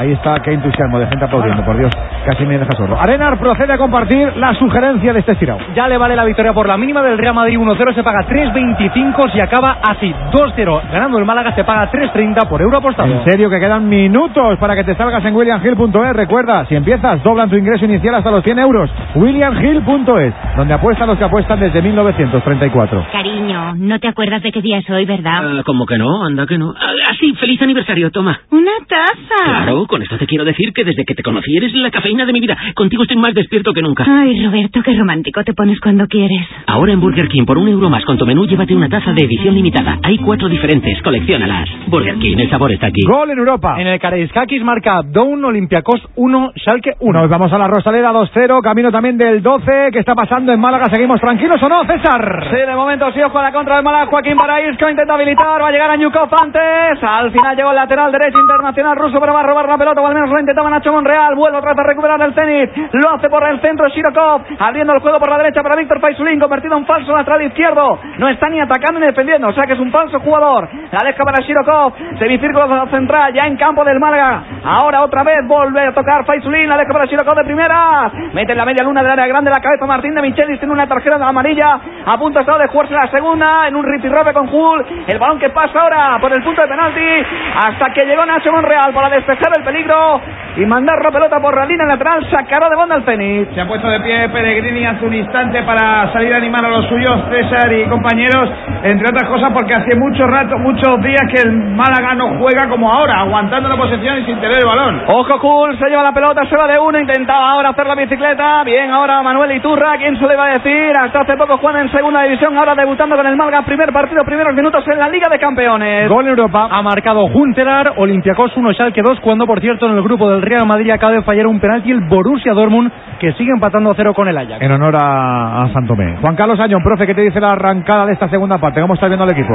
Ahí 0.00 0.12
está, 0.12 0.40
qué 0.42 0.52
entusiasmo 0.52 0.98
de 0.98 1.06
gente 1.06 1.24
aplaudiendo, 1.24 1.64
por 1.64 1.76
Dios. 1.76 1.90
Casi 2.26 2.44
me 2.46 2.58
deja 2.58 2.70
sordo. 2.76 2.96
Arenar 2.98 3.38
procede 3.38 3.72
a 3.72 3.78
compartir 3.78 4.36
la 4.36 4.54
sugerencia 4.54 5.12
de 5.12 5.20
este 5.20 5.32
estirado. 5.32 5.60
Ya 5.74 5.88
le 5.88 5.96
vale 5.98 6.16
la 6.16 6.24
victoria 6.24 6.52
por 6.52 6.66
la 6.68 6.76
mínima 6.76 7.02
del 7.02 7.18
Real 7.18 7.34
Madrid 7.34 7.58
1-0, 7.58 7.94
se 7.94 8.02
paga 8.02 8.26
3.25 8.28 9.30
y 9.34 9.40
acaba 9.40 9.78
así 9.82 10.14
2-0. 10.32 10.90
Ganando 10.92 11.18
el 11.18 11.24
Málaga 11.24 11.54
se 11.54 11.64
paga 11.64 11.90
3.30 11.90 12.48
por 12.48 12.60
euro 12.60 12.78
apostado. 12.78 13.12
En 13.12 13.24
serio 13.24 13.48
que 13.50 13.58
quedan 13.58 13.88
minutos 13.88 14.58
para 14.58 14.74
que 14.74 14.84
te 14.84 14.94
salgas 14.96 15.24
en 15.24 15.34
williamhill.es. 15.34 16.16
Recuerda, 16.16 16.64
si 16.66 16.74
empiezas, 16.74 17.22
doblan 17.22 17.50
tu 17.50 17.56
ingreso 17.56 17.84
inicial 17.84 18.14
hasta 18.14 18.30
los 18.30 18.42
100 18.42 18.58
euros. 18.58 18.90
williamhill.es, 19.14 20.34
donde 20.56 20.74
apuestan 20.74 21.08
los 21.08 21.18
que 21.18 21.24
apuestan 21.24 21.60
desde 21.60 21.82
1934. 21.82 23.06
Cariño, 23.12 23.74
no 23.76 23.98
te 23.98 24.08
acuerdas 24.08 24.42
de 24.42 24.52
qué 24.52 24.60
día 24.62 24.78
es 24.78 24.88
hoy, 24.90 25.04
¿verdad? 25.04 25.58
Ah, 25.58 25.62
¿Cómo 25.64 25.86
que 25.86 25.98
no? 25.98 26.24
Anda 26.24 26.46
que 26.46 26.58
no. 26.58 26.72
Ah, 26.76 27.12
sí, 27.18 27.34
feliz 27.34 27.60
aniversario, 27.62 28.10
toma. 28.10 28.38
Una 28.50 28.72
taza. 28.88 29.44
Claro, 29.44 29.81
con 29.86 30.02
esto 30.02 30.18
te 30.18 30.26
quiero 30.26 30.44
decir 30.44 30.72
que 30.72 30.84
desde 30.84 31.04
que 31.04 31.14
te 31.14 31.22
conocí 31.22 31.56
eres 31.56 31.72
la 31.74 31.90
cafeína 31.90 32.26
de 32.26 32.32
mi 32.32 32.40
vida. 32.40 32.56
Contigo 32.74 33.02
estoy 33.02 33.16
más 33.16 33.34
despierto 33.34 33.72
que 33.72 33.82
nunca. 33.82 34.04
Ay, 34.06 34.44
Roberto, 34.44 34.82
qué 34.82 34.96
romántico 34.96 35.42
te 35.44 35.54
pones 35.54 35.80
cuando 35.80 36.06
quieres. 36.06 36.46
Ahora 36.66 36.92
en 36.92 37.00
Burger 37.00 37.28
King, 37.28 37.44
por 37.44 37.58
un 37.58 37.68
euro 37.68 37.90
más 37.90 38.04
con 38.04 38.18
tu 38.18 38.26
menú, 38.26 38.46
llévate 38.46 38.74
una 38.74 38.88
taza 38.88 39.12
de 39.12 39.24
edición 39.24 39.54
limitada. 39.54 39.98
Hay 40.02 40.18
cuatro 40.18 40.48
diferentes, 40.48 41.00
colecciónalas. 41.02 41.68
Burger 41.88 42.16
King, 42.18 42.36
el 42.38 42.50
sabor 42.50 42.72
está 42.72 42.88
aquí. 42.88 43.02
Gol 43.06 43.30
en 43.30 43.38
Europa. 43.38 43.76
En 43.78 43.86
el 43.86 43.98
Karaiskakis 43.98 44.62
marca 44.62 45.02
Down 45.02 45.44
Olympiacos 45.44 46.00
1, 46.16 46.52
Schalke 46.56 46.94
1. 47.00 47.20
Nos 47.20 47.30
vamos 47.30 47.52
a 47.52 47.58
la 47.58 47.68
Rosaleda 47.68 48.12
2-0, 48.12 48.62
camino 48.62 48.90
también 48.90 49.16
del 49.16 49.42
12. 49.42 49.90
¿Qué 49.92 49.98
está 49.98 50.14
pasando 50.14 50.52
en 50.52 50.60
Málaga? 50.60 50.86
¿Seguimos 50.90 51.20
tranquilos 51.20 51.62
o 51.62 51.68
no, 51.68 51.84
César? 51.84 52.48
Sí, 52.50 52.56
de 52.56 52.74
momento 52.74 53.12
sí, 53.12 53.20
ojo 53.20 53.38
a 53.38 53.42
la 53.42 53.52
contra 53.52 53.76
del 53.76 53.84
Málaga. 53.84 54.06
Joaquín 54.06 54.36
Paraísco 54.36 54.88
intenta 54.88 55.14
habilitar, 55.14 55.60
va 55.60 55.68
a 55.68 55.72
llegar 55.72 55.90
a 55.90 55.96
Ñukov 55.96 56.28
antes. 56.42 57.02
Al 57.02 57.30
final 57.30 57.56
llegó 57.56 57.70
el 57.70 57.76
lateral 57.76 58.10
derecho 58.10 58.40
internacional 58.40 58.96
ruso, 58.96 59.20
pero 59.20 59.32
va 59.32 59.40
a 59.40 59.46
robar 59.46 59.66
la 59.72 59.78
pelota, 59.78 60.00
o 60.00 60.06
al 60.06 60.14
menos 60.14 60.30
lo 60.30 60.38
intentaba 60.38 60.70
Nacho 60.70 60.92
Monreal. 60.92 61.34
Vuelve 61.34 61.58
a 61.58 61.60
tratar 61.60 61.84
de 61.84 61.90
recuperar 61.90 62.20
el 62.20 62.34
tenis. 62.34 62.70
Lo 62.92 63.10
hace 63.10 63.28
por 63.28 63.42
el 63.44 63.60
centro 63.60 63.88
Shirokov. 63.88 64.42
Abriendo 64.58 64.92
el 64.92 65.00
juego 65.00 65.18
por 65.18 65.30
la 65.30 65.38
derecha 65.38 65.62
para 65.62 65.76
Víctor 65.76 66.00
Faisulín. 66.00 66.38
Convertido 66.38 66.76
en 66.76 66.86
falso 66.86 67.12
lateral 67.12 67.42
izquierdo. 67.42 67.98
No 68.18 68.28
está 68.28 68.48
ni 68.48 68.60
atacando 68.60 69.00
ni 69.00 69.06
defendiendo. 69.06 69.48
O 69.48 69.52
sea 69.52 69.64
que 69.64 69.72
es 69.72 69.80
un 69.80 69.90
falso 69.90 70.20
jugador. 70.20 70.68
La 70.90 71.00
deja 71.04 71.24
para 71.24 71.42
Shirokov. 71.42 71.94
Semicírculo 72.18 72.86
central. 72.88 73.32
Ya 73.32 73.46
en 73.46 73.56
campo 73.56 73.84
del 73.84 73.98
Málaga. 73.98 74.42
Ahora 74.64 75.02
otra 75.02 75.22
vez 75.22 75.46
vuelve 75.46 75.86
a 75.86 75.92
tocar 75.92 76.24
Faisulín. 76.24 76.68
La 76.68 76.76
deja 76.76 76.92
para 76.92 77.06
Shirokov 77.06 77.34
de 77.34 77.44
primera. 77.44 78.10
Mete 78.34 78.52
en 78.52 78.58
la 78.58 78.64
media 78.64 78.84
luna 78.84 79.02
del 79.02 79.12
área 79.12 79.26
grande 79.26 79.50
la 79.50 79.60
cabeza 79.60 79.86
Martín 79.86 80.14
de 80.14 80.22
Michelis. 80.22 80.58
Tiene 80.58 80.72
una 80.72 80.86
tarjeta 80.86 81.16
amarilla. 81.26 81.80
A 82.06 82.18
punto 82.18 82.40
está 82.40 82.58
de 82.58 82.68
jugarse 82.68 82.94
la 82.94 83.10
segunda. 83.10 83.68
En 83.68 83.76
un 83.76 83.84
ripirope 83.84 84.32
con 84.34 84.48
Hull. 84.48 84.84
El 85.06 85.18
balón 85.18 85.38
que 85.38 85.50
pasa 85.50 85.80
ahora 85.80 86.18
por 86.20 86.32
el 86.32 86.42
punto 86.42 86.62
de 86.62 86.68
penalti. 86.68 87.26
Hasta 87.56 87.92
que 87.92 88.04
llegó 88.04 88.26
Nacho 88.26 88.52
Monreal 88.52 88.92
para 88.92 89.08
despejar 89.08 89.52
el 89.56 89.61
peligro 89.64 90.20
y 90.56 90.66
mandar 90.66 91.02
la 91.02 91.10
pelota 91.10 91.40
por 91.40 91.56
la 91.56 91.64
línea 91.66 91.86
lateral. 91.86 92.28
Sacará 92.30 92.68
de 92.68 92.76
banda 92.76 92.96
el 92.96 93.04
tenis. 93.04 93.48
Se 93.54 93.60
ha 93.60 93.66
puesto 93.66 93.88
de 93.88 94.00
pie 94.00 94.28
Pellegrini 94.28 94.84
hace 94.84 95.04
un 95.04 95.14
instante 95.14 95.62
para 95.62 96.12
salir 96.12 96.32
a 96.32 96.36
animar 96.36 96.64
a 96.64 96.68
los 96.68 96.86
suyos, 96.88 97.24
César 97.30 97.72
y 97.72 97.84
compañeros, 97.88 98.50
entre 98.82 99.06
otras 99.08 99.28
cosas 99.28 99.50
porque 99.52 99.74
hace 99.74 99.94
mucho 99.96 100.26
rato, 100.26 100.58
muchos 100.58 101.00
días 101.02 101.22
que 101.32 101.48
el 101.48 101.52
Málaga 101.52 102.14
no 102.14 102.38
juega 102.38 102.68
como 102.68 102.92
ahora, 102.92 103.20
aguantando 103.20 103.68
la 103.68 103.76
posesión 103.76 104.18
y 104.18 104.24
sin 104.24 104.40
tener 104.40 104.58
el 104.58 104.66
balón. 104.66 105.02
Ojo 105.06 105.38
Cool, 105.38 105.78
se 105.78 105.88
lleva 105.88 106.02
la 106.02 106.12
pelota, 106.12 106.44
se 106.46 106.56
va 106.56 106.66
de 106.66 106.78
uno, 106.78 106.98
intentaba 106.98 107.50
ahora 107.50 107.70
hacer 107.70 107.86
la 107.86 107.94
bicicleta. 107.94 108.62
Bien, 108.64 108.90
ahora 108.90 109.22
Manuel 109.22 109.52
Iturra, 109.52 109.96
¿quién 109.98 110.18
se 110.18 110.26
le 110.26 110.34
iba 110.34 110.44
a 110.44 110.52
decir? 110.52 110.92
Hasta 110.98 111.20
hace 111.20 111.36
poco 111.36 111.58
juega 111.58 111.80
en 111.80 111.90
segunda 111.90 112.22
división, 112.22 112.56
ahora 112.56 112.74
debutando 112.74 113.16
con 113.16 113.26
el 113.26 113.36
Málaga, 113.36 113.62
primer 113.62 113.92
partido, 113.92 114.24
primeros 114.24 114.54
minutos 114.54 114.84
en 114.88 114.98
la 114.98 115.08
Liga 115.08 115.28
de 115.30 115.38
Campeones. 115.38 116.08
Gol 116.08 116.24
en 116.24 116.30
Europa. 116.30 116.68
Ha 116.70 116.82
marcado 116.82 117.26
Juntelar, 117.28 117.94
Olympiacos 117.96 118.56
1, 118.56 118.72
Schalke 118.74 119.02
2, 119.02 119.20
cuando 119.20 119.46
por 119.46 119.60
cierto 119.60 119.86
en 119.86 119.96
el 119.96 120.02
grupo 120.02 120.30
del 120.30 120.41
Real 120.42 120.66
Madrid 120.66 120.90
acaba 120.90 121.12
de 121.12 121.22
fallar 121.22 121.46
un 121.46 121.60
penalti 121.60 121.90
el 121.90 122.00
Borussia 122.08 122.52
Dortmund 122.52 122.90
que 123.18 123.32
sigue 123.34 123.50
empatando 123.52 123.90
a 123.90 123.94
cero 123.94 124.12
con 124.14 124.28
el 124.28 124.36
Ajax. 124.36 124.60
En 124.60 124.72
honor 124.72 124.96
a, 124.96 125.62
a 125.62 125.72
Santomé. 125.72 126.16
Juan 126.20 126.34
Carlos 126.36 126.58
Añón, 126.60 126.82
profe, 126.82 127.06
¿qué 127.06 127.14
te 127.14 127.22
dice 127.22 127.40
la 127.40 127.48
arrancada 127.48 128.06
de 128.06 128.12
esta 128.14 128.28
segunda 128.28 128.58
parte? 128.58 128.80
¿Cómo 128.80 128.94
estás 128.94 129.08
viendo 129.08 129.24
al 129.24 129.30
equipo? 129.30 129.54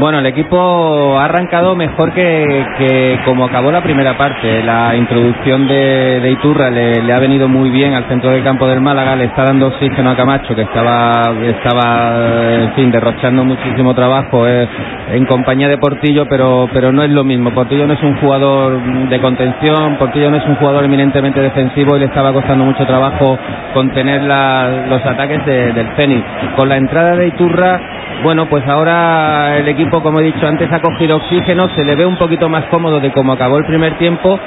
Bueno, 0.00 0.18
el 0.18 0.26
equipo 0.26 1.18
ha 1.18 1.24
arrancado 1.24 1.74
mejor 1.74 2.12
que, 2.12 2.66
que 2.78 3.20
como 3.24 3.44
acabó 3.44 3.70
la 3.70 3.82
primera 3.82 4.16
parte. 4.18 4.62
La 4.62 4.94
introducción 4.96 5.68
de, 5.68 6.20
de 6.20 6.30
Iturra 6.32 6.70
le, 6.70 7.02
le 7.02 7.12
ha 7.12 7.18
venido 7.20 7.48
muy 7.48 7.70
bien 7.70 7.94
al 7.94 8.04
centro 8.08 8.30
del 8.30 8.42
campo 8.42 8.66
del 8.66 8.80
Málaga, 8.80 9.16
le 9.16 9.26
está 9.26 9.44
dando 9.44 9.68
oxígeno 9.68 10.10
a 10.10 10.16
Camacho, 10.16 10.54
que 10.54 10.62
estaba, 10.62 11.12
estaba 11.44 12.54
en 12.64 12.72
fin, 12.72 12.90
derrochando 12.90 13.44
muchísimo 13.44 13.94
trabajo 13.94 14.46
eh, 14.48 14.68
en 15.12 15.24
compañía 15.26 15.68
de 15.68 15.78
Portillo, 15.78 16.26
pero, 16.28 16.68
pero 16.72 16.92
no 16.92 17.02
es 17.02 17.10
lo 17.10 17.24
mismo. 17.24 17.52
Portillo 17.52 17.86
no 17.86 17.94
es 17.94 18.02
un 18.02 18.16
jugador 18.16 18.80
de 19.08 19.20
contención, 19.20 19.96
Portillo 19.98 20.15
no 20.30 20.36
es 20.36 20.44
un 20.46 20.56
jugador 20.56 20.84
eminentemente 20.84 21.40
defensivo 21.40 21.96
y 21.96 22.00
le 22.00 22.06
estaba 22.06 22.32
costando 22.32 22.64
mucho 22.64 22.84
trabajo 22.86 23.38
contener 23.74 24.22
la- 24.22 24.86
los 24.88 25.04
ataques 25.04 25.44
de- 25.46 25.72
del 25.72 25.88
Zenit. 25.96 26.24
Con 26.56 26.68
la 26.68 26.76
entrada 26.76 27.16
de 27.16 27.28
Iturra, 27.28 27.80
bueno, 28.22 28.46
pues 28.46 28.66
ahora 28.66 29.58
el 29.58 29.68
equipo, 29.68 30.02
como 30.02 30.20
he 30.20 30.24
dicho 30.24 30.46
antes, 30.46 30.72
ha 30.72 30.80
cogido 30.80 31.16
oxígeno, 31.16 31.68
se 31.76 31.84
le 31.84 31.94
ve 31.96 32.06
un 32.06 32.16
poquito 32.16 32.48
más 32.48 32.64
cómodo 32.64 32.98
de 33.00 33.10
como 33.12 33.32
acabó 33.32 33.58
el 33.58 33.66
primer 33.66 33.94
tiempo. 33.98 34.38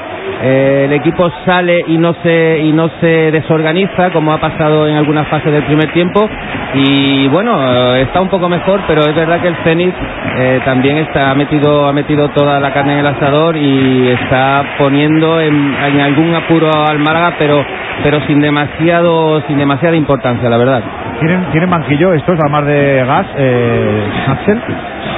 Eh, 0.41 0.83
el 0.85 0.93
equipo 0.93 1.29
sale 1.45 1.83
y 1.87 1.97
no 1.97 2.13
se 2.23 2.59
y 2.59 2.71
no 2.71 2.89
se 3.01 3.31
desorganiza 3.31 4.11
como 4.11 4.31
ha 4.31 4.37
pasado 4.39 4.87
en 4.87 4.95
algunas 4.95 5.27
fases 5.27 5.51
del 5.51 5.63
primer 5.63 5.91
tiempo 5.91 6.29
y 6.75 7.27
bueno 7.29 7.59
eh, 7.95 8.03
está 8.03 8.21
un 8.21 8.29
poco 8.29 8.47
mejor 8.47 8.79
pero 8.87 9.01
es 9.01 9.13
verdad 9.15 9.41
que 9.41 9.49
el 9.49 9.55
Zenit 9.63 9.93
eh, 10.37 10.61
también 10.63 10.97
está 10.99 11.31
ha 11.31 11.35
metido 11.35 11.87
ha 11.87 11.93
metido 11.93 12.29
toda 12.29 12.59
la 12.59 12.71
carne 12.71 12.93
en 12.93 12.99
el 12.99 13.07
asador 13.07 13.57
y 13.57 14.07
está 14.11 14.63
poniendo 14.77 15.41
en, 15.41 15.58
en 15.87 15.99
algún 15.99 16.33
apuro 16.35 16.69
al 16.87 16.99
Málaga 16.99 17.35
pero 17.37 17.63
pero 18.03 18.21
sin 18.27 18.39
demasiado 18.39 19.41
sin 19.47 19.57
demasiada 19.57 19.95
importancia 19.95 20.49
la 20.49 20.57
verdad 20.57 20.83
¿Tienen, 21.19 21.51
¿tienen 21.51 21.69
banquillo 21.69 22.13
estos, 22.13 22.39
además 22.39 22.65
de 22.65 23.03
gas, 23.05 23.27
eh, 23.37 24.03
Axel? 24.27 24.61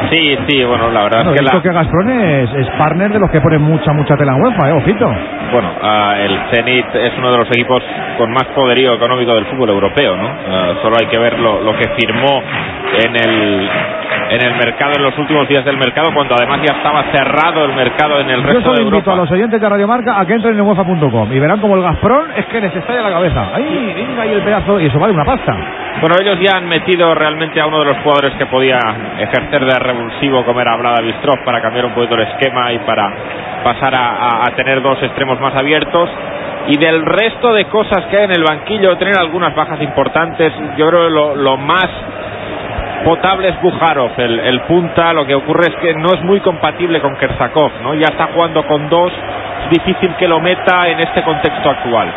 Sí, 0.10 0.38
sí, 0.48 0.64
bueno, 0.64 0.90
la 0.90 1.04
verdad 1.04 1.24
Bueno, 1.26 1.34
es 1.34 1.40
que 1.40 1.56
la, 1.56 1.62
que 1.62 1.72
Gazprom 1.72 2.10
es, 2.10 2.54
es 2.56 2.68
partner 2.72 3.12
de 3.14 3.20
los 3.20 3.30
que 3.30 3.40
ponen 3.40 3.62
mucha, 3.62 3.94
mucha 3.94 4.18
tela 4.18 4.34
en 4.34 4.42
UEFA, 4.42 4.70
eh, 4.70 4.74
ojito. 4.74 5.06
bueno, 5.52 5.70
ah, 5.82 6.16
el 6.18 6.40
Zenit 6.52 6.96
es 6.96 7.18
uno 7.20 7.32
de 7.32 7.38
los 7.38 7.48
equipos 7.50 7.84
con 8.18 8.32
más 8.32 8.46
poderío 8.56 8.96
económico 8.96 9.36
del 9.36 9.46
fútbol 9.46 9.70
europeo, 9.70 10.18
¿no? 10.18 10.28
Ah, 10.28 10.74
solo 10.82 10.96
hay 11.00 11.08
que 11.08 11.20
ver 11.20 11.38
lo, 11.40 11.62
lo 11.62 11.78
que 11.78 11.88
firmó 12.00 12.42
en 13.06 13.16
el 13.16 13.70
en 14.32 14.42
el 14.46 14.56
mercado 14.56 14.94
en 14.96 15.04
los 15.04 15.18
últimos 15.18 15.48
días 15.48 15.66
del 15.66 15.78
mercado 15.78 16.14
cuando 16.14 16.36
además 16.36 16.62
ya 16.66 16.76
estaba 16.78 17.04
cerrado 17.12 17.66
el 17.66 17.74
mercado 17.74 18.20
en 18.22 18.30
el 18.30 18.40
Yo 18.42 18.48
resto 18.48 18.62
solo 18.62 18.76
de 18.78 18.82
invito 18.84 18.98
Europa. 18.98 19.12
a 19.14 19.16
los 19.18 19.32
oyentes 19.32 19.60
de 19.62 19.70
Radio 19.70 19.88
Marca 19.88 20.20
a 20.20 20.26
que 20.26 20.34
entren 20.34 20.56
en 20.56 20.62
UEFA.com 20.62 21.32
y 21.34 21.40
verán 21.40 21.60
como 21.60 21.76
el 21.76 21.82
Gazprom 21.84 22.28
es 22.38 22.46
que 22.46 22.62
les 22.62 22.74
estalla 22.76 23.02
la 23.02 23.12
cabeza. 23.12 23.50
¡Ay, 23.54 23.94
venga 23.96 24.22
ahí 24.24 24.32
el 24.32 24.42
pedazo! 24.42 24.80
Y 24.80 24.86
eso 24.86 24.98
vale 25.00 25.14
una 25.14 25.26
pasta. 25.26 25.54
Bueno, 26.00 26.16
ellos 26.22 26.40
ya 26.40 26.58
han 26.58 26.68
metido 26.68 27.14
realmente 27.14 27.60
a 27.60 27.68
uno 27.68 27.80
de 27.80 27.86
los 27.86 27.98
jugadores 27.98 28.34
que 28.36 28.46
podía 28.46 28.80
ejercer 29.20 29.66
de 29.66 29.78
revulsivo, 29.80 30.46
como 30.46 30.62
era 30.62 30.78
Vlada 30.78 31.02
Bistrov, 31.02 31.44
para 31.44 31.62
cambiar 31.62 31.86
un 31.88 31.92
poquito 31.94 32.16
el 32.16 32.22
esquema 32.22 32.72
y 32.72 32.80
para 32.80 33.12
pasar 33.64 33.94
a, 33.94 34.10
a- 34.16 34.48
a 34.48 34.56
tener 34.56 34.82
dos 34.82 34.98
extremos 35.04 35.40
más 35.42 35.54
abiertos. 35.56 36.10
Y 36.70 36.78
del 36.78 37.04
resto 37.06 37.54
de 37.54 37.66
cosas 37.66 38.06
que 38.06 38.18
hay 38.18 38.24
en 38.26 38.32
el 38.32 38.44
banquillo, 38.44 38.96
tener 38.98 39.18
algunas 39.20 39.54
bajas 39.54 39.82
importantes, 39.82 40.54
yo 40.78 40.88
creo 40.88 41.04
que 41.08 41.10
lo, 41.10 41.36
lo 41.36 41.58
más 41.58 41.88
potable 43.04 43.50
es 43.50 43.62
Bujarov, 43.62 44.12
el, 44.18 44.40
el 44.40 44.62
punta. 44.62 45.14
Lo 45.14 45.26
que 45.26 45.36
ocurre 45.36 45.68
es 45.70 45.76
que 45.78 45.94
no 45.96 46.14
es 46.14 46.22
muy 46.24 46.40
compatible 46.40 47.02
con 47.02 47.16
Kersakov, 47.16 47.72
¿no? 47.84 47.94
Ya 47.96 48.08
está 48.08 48.28
jugando 48.34 48.66
con 48.68 48.90
dos, 48.90 49.12
es 49.64 49.70
difícil 49.72 50.16
que 50.16 50.28
lo 50.28 50.40
meta 50.40 50.88
en 50.88 51.00
este 51.00 51.24
contexto 51.24 51.70
actual. 51.70 52.12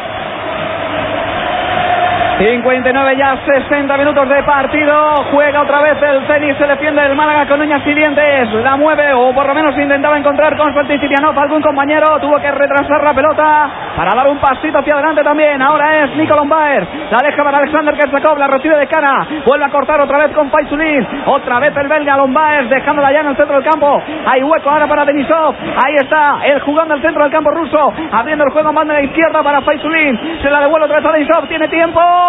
59 2.39 3.17
ya 3.17 3.39
60 3.47 3.97
minutos 3.97 4.29
de 4.29 4.43
partido. 4.43 4.93
Juega 5.31 5.63
otra 5.63 5.81
vez 5.83 5.97
el 6.03 6.27
tenis. 6.27 6.57
Se 6.59 6.67
defiende 6.67 7.07
el 7.07 7.15
Málaga 7.15 7.47
con 7.47 7.61
uñas 7.61 7.87
y 7.87 7.95
dientes. 7.95 8.53
La 8.55 8.77
mueve 8.77 9.13
o 9.15 9.33
por 9.33 9.47
lo 9.47 9.55
menos 9.55 9.77
intentaba 9.79 10.19
encontrar 10.19 10.57
con 10.57 10.75
Sirianov 10.75 11.39
algún 11.39 11.63
compañero. 11.63 12.19
Tuvo 12.21 12.41
que 12.41 12.51
retrasar 12.51 13.05
la 13.05 13.15
pelota 13.15 13.71
para 13.97 14.15
dar 14.17 14.27
un 14.27 14.39
pasito 14.39 14.79
hacia 14.79 14.95
adelante 14.95 15.23
también. 15.23 15.63
Ahora 15.63 16.05
es 16.05 16.17
Nico 16.17 16.35
Lombaer. 16.35 16.85
La 17.11 17.19
deja 17.23 17.45
para 17.45 17.59
Alexander 17.59 17.95
Kersakov. 17.95 18.37
La 18.37 18.49
recibe 18.49 18.79
de 18.79 18.89
cara. 18.89 19.27
Vuelve 19.47 19.67
a 19.67 19.71
cortar 19.71 20.01
otra 20.01 20.19
vez 20.19 20.33
con 20.35 20.51
Faisulín. 20.51 21.07
Otra 21.27 21.61
vez 21.61 21.73
el 21.77 21.87
belga 21.87 22.17
Lombaer 22.17 22.69
dejándola 22.69 23.13
ya 23.13 23.21
en 23.21 23.29
el 23.29 23.37
centro 23.37 23.61
del 23.61 23.71
campo. 23.71 24.03
Hay 24.27 24.43
hueco 24.43 24.71
ahora 24.71 24.89
para 24.89 25.05
Denisov. 25.05 25.55
Ahí 25.85 25.95
está. 26.03 26.41
Él 26.45 26.61
jugando 26.63 26.95
al 26.95 27.03
centro 27.03 27.23
del 27.23 27.33
campo 27.33 27.51
ruso. 27.51 27.93
Abriendo 28.11 28.45
el 28.45 28.51
juego 28.51 28.73
más 28.73 28.89
de 28.89 28.95
la 28.95 29.03
izquierda 29.03 29.41
para 29.45 29.63
Faisulín. 29.63 30.41
Se 30.43 30.51
la 30.51 30.61
devuelve 30.61 30.87
otra 30.87 30.97
vez 30.97 31.07
a 31.07 31.13
Denisov. 31.13 31.47
Tiene 31.47 31.69
tiempo. 31.69 32.24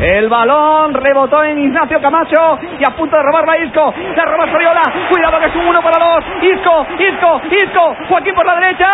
El 0.00 0.28
balón 0.28 0.94
rebotó 0.94 1.42
en 1.42 1.58
Ignacio 1.58 2.00
Camacho 2.00 2.58
y 2.78 2.84
a 2.84 2.94
punto 2.96 3.16
de 3.16 3.22
robarla 3.22 3.58
Isco. 3.58 3.92
La 4.16 4.24
roba 4.24 4.50
Soriola. 4.50 4.82
Cuidado 5.10 5.38
que 5.40 5.46
es 5.46 5.56
un 5.56 5.66
uno 5.66 5.82
para 5.82 5.98
dos. 5.98 6.24
Isco, 6.42 6.86
Isco, 6.98 7.40
Isco. 7.50 7.96
Joaquín 8.08 8.34
por 8.34 8.46
la 8.46 8.54
derecha. 8.54 8.86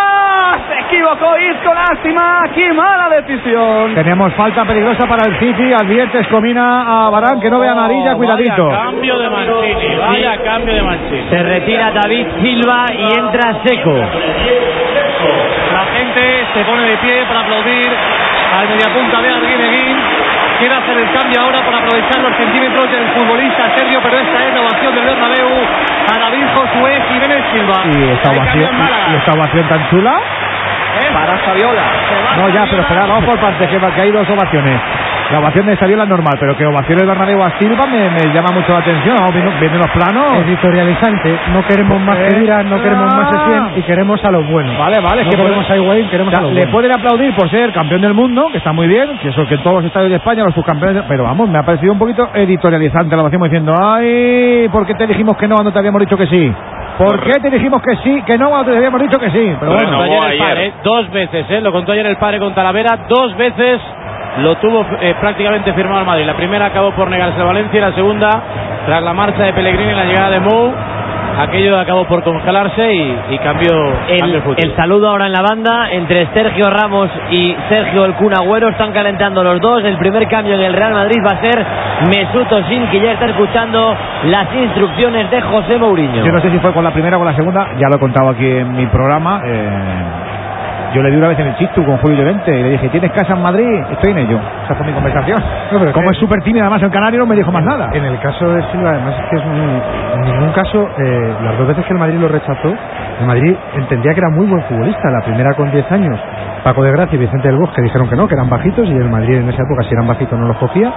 Se 0.68 0.79
equivocó 0.81 1.37
Isco. 1.38 1.74
Lástima. 1.74 2.44
Qué 2.55 2.72
mala 2.72 3.09
decisión. 3.11 3.94
Tenemos 3.94 4.33
falta 4.35 4.64
peligrosa 4.64 5.07
para 5.07 5.29
el 5.29 5.38
City. 5.38 5.72
Advierte 5.72 6.20
Escomina 6.20 7.07
a 7.07 7.11
Barán 7.11 7.40
que 7.40 7.50
no 7.50 7.59
vea 7.61 7.72
amarilla. 7.72 8.14
Cuidadito. 8.14 8.70
Cambio 8.70 9.18
de 9.18 9.31
Mancini, 9.31 9.96
vaya 9.96 10.42
cambio 10.42 10.74
de 10.74 10.83
Mancini. 10.83 11.29
Se 11.29 11.42
retira 11.42 11.90
David 11.92 12.27
Silva 12.40 12.87
y 12.92 13.03
entra 13.18 13.62
Seco. 13.64 13.94
La 15.72 15.85
gente 15.87 16.46
se 16.55 16.64
pone 16.64 16.83
de 16.83 16.96
pie 16.98 17.24
para 17.27 17.40
aplaudir 17.40 17.88
al 18.55 18.69
mediapunta 18.69 19.21
de 19.21 19.29
Arguineguín. 19.29 19.97
Quiere 20.59 20.75
hacer 20.75 20.97
el 20.97 21.11
cambio 21.11 21.40
ahora 21.40 21.59
para 21.64 21.79
aprovechar 21.79 22.23
los 22.23 22.37
centímetros 22.37 22.90
del 22.90 23.07
futbolista 23.11 23.75
serbio, 23.77 24.01
pero 24.03 24.19
esta 24.19 24.47
es 24.47 24.55
la 24.55 24.61
ovación 24.62 24.95
del 24.95 25.05
Bernabéu 25.05 25.51
a 26.14 26.19
David 26.19 26.47
Josué 26.55 27.03
Jiménez 27.09 27.43
Silva. 27.53 27.83
Y 27.85 28.11
esta 28.11 28.31
ovación, 28.31 28.71
y 29.11 29.14
esta 29.17 29.33
ovación 29.33 29.69
tan 29.69 29.90
chula. 29.90 30.14
Para 31.12 31.45
Saviola. 31.45 31.83
No, 32.37 32.49
ya, 32.51 32.67
pero 32.71 32.83
espera, 32.83 33.01
vamos 33.07 33.25
por 33.25 33.40
partes, 33.40 33.69
que, 33.69 33.79
que 33.79 34.01
hay 34.01 34.12
dos 34.12 34.29
ovaciones. 34.31 34.81
La 35.32 35.38
ovación 35.40 35.66
de 35.66 35.76
Saviola 35.76 36.04
es 36.04 36.08
normal, 36.08 36.34
pero 36.38 36.56
que 36.56 36.64
ovación 36.66 36.98
de 36.98 37.06
Bernabéu 37.06 37.42
a 37.42 37.58
Silva 37.58 37.87
me, 37.87 38.10
me 38.10 38.32
llama 38.32 38.50
mucho 38.52 38.72
la 38.72 38.78
atención. 38.78 39.16
Vamos 39.18 39.34
viendo, 39.34 39.50
viendo 39.58 39.78
los 39.78 39.90
planos. 39.90 40.38
Editorializante, 40.46 41.38
no 41.52 41.62
queremos 41.66 42.00
más 42.02 42.16
que 42.18 42.38
dirán, 42.38 42.68
no 42.70 42.80
queremos 42.80 43.14
más 43.14 43.30
Setién 43.30 43.78
y 43.78 43.82
queremos 43.82 44.24
a 44.24 44.30
los 44.30 44.46
buenos. 44.48 44.78
Vale, 44.78 45.00
vale, 45.00 45.22
es 45.22 45.26
no 45.26 45.30
que 45.32 45.37
queremos 45.38 45.70
a 45.70 45.76
Higuaín, 45.76 46.08
queremos 46.08 46.32
O 46.32 46.37
sea, 46.37 46.38
a 46.38 46.42
los 46.42 46.52
le 46.52 46.60
buenos. 46.60 46.72
pueden 46.72 46.92
aplaudir 46.92 47.34
por 47.34 47.50
ser 47.50 47.72
campeón 47.72 48.02
del 48.02 48.14
mundo, 48.14 48.48
que 48.52 48.58
está 48.58 48.72
muy 48.72 48.87
bien, 48.87 49.18
que 49.22 49.28
eso 49.30 49.46
que 49.46 49.54
en 49.54 49.62
todos 49.62 49.76
los 49.76 49.84
estadios 49.87 50.10
de 50.10 50.16
España 50.16 50.44
los 50.44 50.54
subcampeones, 50.54 51.04
pero 51.08 51.24
vamos, 51.24 51.48
me 51.48 51.58
ha 51.58 51.62
parecido 51.62 51.92
un 51.92 51.98
poquito 51.98 52.28
editorializante 52.34 53.16
la 53.16 53.22
ovación 53.22 53.42
diciendo, 53.42 53.74
ay, 53.80 54.68
¿por 54.70 54.87
qué 54.87 54.94
te 54.94 55.06
dijimos 55.06 55.37
que 55.37 55.48
no 55.48 55.54
cuando 55.56 55.72
te 55.72 55.78
habíamos 55.78 56.00
dicho 56.00 56.16
que 56.16 56.26
sí? 56.26 56.52
¿Por 56.98 57.20
qué 57.24 57.40
te 57.40 57.50
dijimos 57.50 57.82
que 57.82 57.96
sí, 58.04 58.22
que 58.24 58.38
no 58.38 58.50
cuando 58.50 58.70
te 58.70 58.76
habíamos 58.78 59.00
dicho 59.00 59.18
que 59.18 59.30
sí? 59.30 59.56
Pero 59.58 59.72
Lo 59.72 59.78
bueno, 59.78 59.96
contó 59.98 60.02
ayer 60.04 60.32
el 60.32 60.38
padre, 60.38 60.66
¿eh? 60.66 60.72
dos 60.84 61.10
veces, 61.10 61.46
¿eh? 61.50 61.60
lo 61.60 61.72
contó 61.72 61.92
ayer 61.92 62.06
el 62.06 62.16
padre 62.18 62.38
con 62.38 62.54
Talavera, 62.54 62.98
dos 63.08 63.37
veces 63.37 63.80
lo 64.38 64.57
tuvo 64.57 64.85
eh, 65.01 65.14
prácticamente 65.20 65.73
firmado 65.73 66.01
el 66.01 66.07
Madrid. 66.07 66.27
La 66.27 66.35
primera 66.35 66.66
acabó 66.66 66.92
por 66.92 67.09
negarse 67.09 67.40
a 67.40 67.44
Valencia 67.44 67.79
y 67.79 67.81
la 67.81 67.92
segunda, 67.92 68.31
tras 68.87 69.03
la 69.03 69.12
marcha 69.12 69.42
de 69.44 69.53
Pellegrini 69.53 69.92
y 69.92 69.94
la 69.94 70.05
llegada 70.05 70.31
de 70.31 70.40
Mou, 70.40 70.73
aquello 71.40 71.79
acabó 71.79 72.05
por 72.05 72.23
congelarse 72.23 72.92
y, 72.94 73.16
y 73.31 73.38
cambió, 73.38 73.70
cambió 73.73 74.25
El, 74.25 74.35
el 74.37 74.42
fútbol. 74.42 74.57
el 74.62 74.77
saludo 74.77 75.09
ahora 75.09 75.27
en 75.27 75.33
la 75.33 75.42
banda 75.42 75.88
entre 75.90 76.27
Sergio 76.33 76.64
Ramos 76.70 77.11
y 77.31 77.57
Sergio 77.68 78.05
El 78.05 78.14
Kun 78.14 78.33
Agüero 78.35 78.68
están 78.68 78.92
calentando 78.92 79.42
los 79.42 79.61
dos. 79.61 79.83
El 79.85 79.97
primer 79.99 80.29
cambio 80.29 80.55
en 80.55 80.61
el 80.62 80.73
Real 80.73 80.92
Madrid 80.94 81.18
va 81.27 81.37
a 81.37 81.40
ser 81.40 81.66
Mesut 82.09 82.53
Özil 82.53 82.88
que 82.90 83.01
ya 83.01 83.12
está 83.12 83.27
escuchando 83.27 83.97
las 84.27 84.55
instrucciones 84.55 85.29
de 85.31 85.40
José 85.40 85.77
Mourinho. 85.79 86.25
Yo 86.25 86.33
no 86.33 86.40
sé 86.40 86.51
si 86.51 86.59
fue 86.59 86.73
con 86.73 86.85
la 86.85 86.92
primera 86.92 87.16
o 87.16 87.20
con 87.20 87.27
la 87.29 87.35
segunda, 87.37 87.66
ya 87.79 87.88
lo 87.88 87.97
he 87.97 88.01
contado 88.01 88.29
aquí 88.31 88.47
en 88.47 88.73
mi 88.73 88.87
programa. 88.87 89.40
eh, 89.44 90.05
yo 90.94 91.02
le 91.02 91.11
di 91.11 91.16
una 91.16 91.28
vez 91.28 91.38
en 91.40 91.48
el 91.48 91.57
chistu 91.57 91.85
con 91.85 91.98
Julio 91.98 92.18
Llorente 92.18 92.57
y 92.59 92.62
le 92.62 92.70
dije, 92.70 92.88
¿tienes 92.90 93.11
casa 93.12 93.35
en 93.35 93.42
Madrid? 93.42 93.66
Estoy 93.90 94.12
en 94.12 94.18
ello. 94.18 94.38
Esa 94.64 94.74
fue 94.76 94.87
mi 94.87 94.92
conversación. 94.92 95.42
Como 95.92 96.11
es 96.11 96.16
súper 96.18 96.42
tímido, 96.42 96.64
además 96.64 96.83
el 96.83 96.90
canario 96.90 97.20
no 97.20 97.26
me 97.26 97.35
dijo 97.37 97.50
más 97.52 97.64
nada. 97.64 97.90
En 97.92 98.04
el 98.04 98.18
caso 98.20 98.48
de 98.48 98.62
Silva, 98.70 98.90
además 98.90 99.14
es 99.18 99.26
que 99.30 99.37
es 99.37 99.44
muy- 99.46 99.83
en 100.14 100.20
ningún 100.22 100.52
caso, 100.52 100.88
eh, 100.98 101.35
las 101.44 101.59
dos 101.59 101.68
veces 101.68 101.85
que 101.85 101.92
el 101.92 101.98
Madrid 101.98 102.18
lo 102.18 102.28
rechazó, 102.28 102.68
el 103.20 103.26
Madrid 103.26 103.57
entendía 103.76 104.14
que 104.14 104.20
era 104.20 104.30
muy 104.30 104.46
buen 104.46 104.62
futbolista. 104.64 105.11
La 105.11 105.20
primera 105.24 105.54
con 105.54 105.70
10 105.70 105.90
años, 105.92 106.18
Paco 106.62 106.83
de 106.85 106.92
Gracia 106.92 107.16
y 107.16 107.18
Vicente 107.18 107.48
del 107.48 107.59
Bosque 107.59 107.83
dijeron 107.83 108.09
que 108.09 108.16
no, 108.16 108.26
que 108.28 108.35
eran 108.35 108.48
bajitos 108.48 108.88
y 108.88 108.92
el 108.92 109.11
Madrid 109.11 109.37
en 109.38 109.48
esa 109.48 109.62
época 109.62 109.83
si 109.83 109.94
eran 109.94 110.07
bajitos 110.07 110.38
no 110.38 110.46
los 110.48 110.57
cogía. 110.59 110.92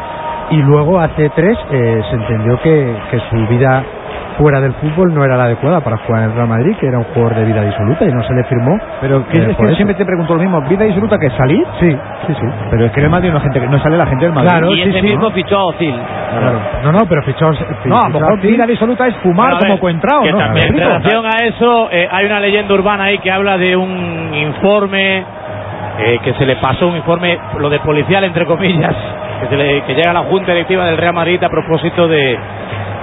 Y 0.52 0.58
luego 0.62 1.00
hace 1.00 1.30
tres 1.32 1.58
eh, 1.72 2.02
se 2.10 2.16
entendió 2.16 2.58
que, 2.62 2.96
que 3.12 3.20
su 3.30 3.36
vida 3.48 3.84
fuera 4.38 4.62
del 4.62 4.74
fútbol 4.74 5.14
no 5.14 5.24
era 5.26 5.36
la 5.38 5.46
adecuada 5.46 5.82
para 5.82 5.98
jugar 5.98 6.24
en 6.24 6.30
el 6.30 6.36
Real 6.36 6.48
Madrid, 6.48 6.76
que 6.80 6.88
era 6.88 6.98
un 7.00 7.06
jugador 7.06 7.36
de 7.36 7.46
vida 7.46 7.62
disoluta 7.62 8.06
y 8.06 8.12
no 8.12 8.24
se 8.24 8.34
le 8.34 8.44
firmó. 8.46 8.78
Pero 9.02 9.28
que 9.28 9.38
eh, 9.38 9.48
es 9.52 9.58
que 9.58 9.64
eso. 9.66 9.76
siempre 9.76 9.96
te 9.96 10.06
pregunto 10.06 10.34
lo 10.36 10.42
mismo, 10.42 10.62
¿vida 10.62 10.86
disfruta 10.86 11.18
que 11.18 11.30
salir? 11.32 11.66
Sí, 11.80 11.90
sí, 12.28 12.34
sí. 12.34 12.46
Pero 12.72 12.86
es 12.86 12.92
que 12.92 13.00
en 13.00 13.06
el 13.06 13.12
Madrid 13.12 13.32
no, 13.32 13.40
gente, 13.42 13.60
que- 13.60 13.68
no 13.68 13.80
sale 13.80 13.98
la 13.98 14.06
gente 14.06 14.26
del 14.26 14.34
Madrid. 14.34 14.50
Claro, 14.50 14.72
y 14.72 14.82
ese 14.82 15.02
mismo 15.02 15.32
fichó 15.32 15.58
a 15.58 15.66
Ozil. 15.66 15.96
Claro. 16.40 16.60
No, 16.84 16.92
no, 16.92 17.00
pero 17.10 17.24
fichó. 17.24 17.52
No, 17.86 17.98
a 17.98 18.10
lo 18.10 18.20
mejor 18.20 18.42
vida 18.42 18.66
disoluta 18.66 19.08
es 19.08 19.16
fumar 19.18 19.58
como 19.60 19.80
que 20.24 20.32
¿no? 20.32 20.38
también, 20.38 20.74
¿Me 20.74 20.78
en 20.82 20.88
relación 20.88 21.26
a 21.26 21.46
eso, 21.46 21.90
eh, 21.92 22.08
hay 22.12 22.26
una 22.26 22.40
leyenda 22.40 22.74
urbana 22.74 23.06
ahí 23.06 23.18
que 23.20 23.32
habla 23.32 23.58
de 23.58 23.76
un 23.76 24.32
informe 24.34 25.24
eh, 26.00 26.20
que 26.24 26.34
se 26.36 26.46
le 26.46 26.58
pasó, 26.58 26.88
un 26.88 26.96
informe, 26.98 27.40
lo 27.60 27.70
de 27.72 27.80
policial, 27.80 28.24
entre 28.24 28.46
comillas, 28.46 28.94
que, 29.42 29.48
se 29.48 29.56
le- 29.58 29.82
que 29.82 29.96
llega 29.96 30.12
a 30.12 30.14
la 30.14 30.20
Junta 30.24 30.52
Directiva 30.52 30.86
del 30.86 30.96
Real 30.98 31.14
Madrid 31.14 31.44
a 31.44 31.50
propósito 31.50 32.08
de, 32.08 32.38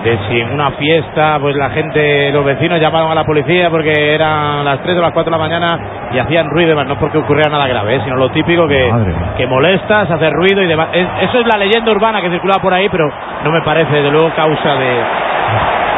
de 0.04 0.18
si 0.28 0.38
en 0.40 0.50
una 0.52 0.70
fiesta, 0.72 1.38
pues 1.40 1.56
la 1.56 1.70
gente, 1.70 2.30
los 2.30 2.44
vecinos 2.44 2.78
llamaron 2.80 3.10
a 3.10 3.14
la 3.14 3.24
policía 3.24 3.70
porque 3.70 4.14
eran 4.14 4.64
las 4.64 4.80
3 4.82 4.98
o 4.98 5.00
las 5.00 5.12
4 5.12 5.24
de 5.24 5.30
la 5.38 5.42
mañana 5.42 5.78
y 6.12 6.18
hacían 6.18 6.46
ruido 6.50 6.66
y 6.66 6.70
demás, 6.70 6.86
no 6.86 6.98
porque 6.98 7.18
ocurriera 7.18 7.50
nada 7.50 7.66
grave, 7.66 7.96
eh, 7.96 8.00
sino 8.04 8.16
lo 8.16 8.30
típico 8.30 8.68
que, 8.68 8.92
que 9.38 9.46
molestas, 9.46 10.10
hacer 10.10 10.30
ruido 10.32 10.62
y 10.62 10.66
demás. 10.66 10.88
Es- 10.92 11.08
eso 11.28 11.40
es 11.40 11.46
la 11.46 11.58
leyenda 11.58 11.90
urbana 11.90 12.20
que 12.20 12.28
circula 12.30 12.58
por 12.60 12.72
ahí, 12.74 12.88
pero 12.90 13.10
no 13.44 13.50
me 13.50 13.62
parece, 13.62 13.92
desde 13.94 14.10
luego, 14.10 14.30
causa 14.36 14.74
de, 14.76 14.94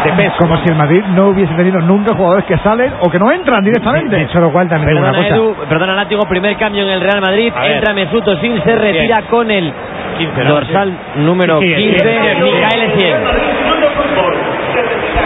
de 0.05 0.13
peso. 0.17 0.37
Como 0.39 0.57
si 0.59 0.69
el 0.71 0.77
Madrid 0.77 1.03
no 1.15 1.29
hubiese 1.31 1.53
tenido 1.55 1.81
nunca 1.81 2.15
jugadores 2.15 2.45
que 2.45 2.57
salen 2.59 2.93
o 3.01 3.11
que 3.11 3.19
no 3.19 3.33
entran 3.33 3.65
directamente. 3.65 4.17
Dicho 4.17 4.39
lo 4.41 4.53
cual, 4.53 4.69
también 4.69 4.97
una 4.99 5.11
Perdona, 5.11 5.29
cosa. 5.29 5.35
Edu, 5.37 5.57
perdona, 5.69 5.95
Látigo, 5.97 6.23
primer 6.29 6.57
cambio 6.57 6.85
en 6.85 6.91
el 6.91 7.01
Real 7.01 7.21
Madrid. 7.21 7.53
A 7.57 7.61
ver. 7.63 7.73
Entra 7.73 7.93
Mesut 7.93 8.27
Özil, 8.29 8.63
se 8.63 8.75
retira 8.77 9.23
con 9.29 9.51
el 9.51 9.73
15, 10.19 10.45
¿no? 10.45 10.51
dorsal 10.55 10.93
número 11.17 11.61
Sí, 11.61 11.75
sí, 11.75 11.83
15, 11.83 11.99
sí, 11.99 12.05
sí, 12.09 12.29
sí. 12.37 12.43
Micael 12.43 12.83
Essien. 12.85 13.17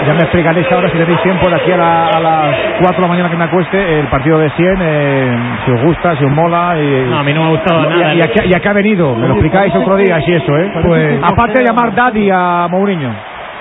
Ya 0.07 0.15
me 0.15 0.23
explicaréis 0.23 0.71
ahora 0.73 0.89
si 0.89 0.97
tenéis 0.99 1.21
tiempo 1.23 1.49
de 1.49 1.57
aquí 1.57 1.71
a, 1.73 1.77
la- 1.77 2.07
a 2.09 2.21
las 2.21 2.57
4 2.81 2.97
de 2.97 3.01
la 3.03 3.09
mañana 3.09 3.31
que 3.31 3.37
me 3.37 3.45
acueste 3.45 4.01
el 4.01 4.07
partido 4.09 4.39
de 4.39 4.51
100, 4.51 4.77
eh, 4.81 5.37
si 5.65 5.71
os 5.73 5.83
gusta, 5.83 6.17
si 6.17 6.25
os 6.25 6.33
mola. 6.33 6.75
Y, 6.81 7.11
No, 7.11 7.19
a 7.19 7.23
mí 7.23 7.33
no 7.35 7.43
me 7.43 7.47
ha 7.49 7.51
gustado 7.51 7.81
y, 7.85 7.89
nada. 7.89 8.15
Y, 8.15 8.21
a, 8.23 8.27
qué- 8.29 8.47
y 8.49 8.55
a 8.55 8.61
qué 8.61 8.69
ha 8.69 8.73
venido, 8.73 9.15
me 9.15 9.29
lo 9.29 9.35
explicáis 9.35 9.75
otro 9.77 9.97
día, 9.97 10.21
si 10.23 10.33
eso, 10.33 10.57
¿eh? 10.57 10.71
Pues- 10.83 11.21
Aparte 11.23 11.59
de 11.59 11.65
llamar 11.65 11.95
Daddy 11.95 12.31
a 12.33 12.67
Mourinho. 12.71 13.11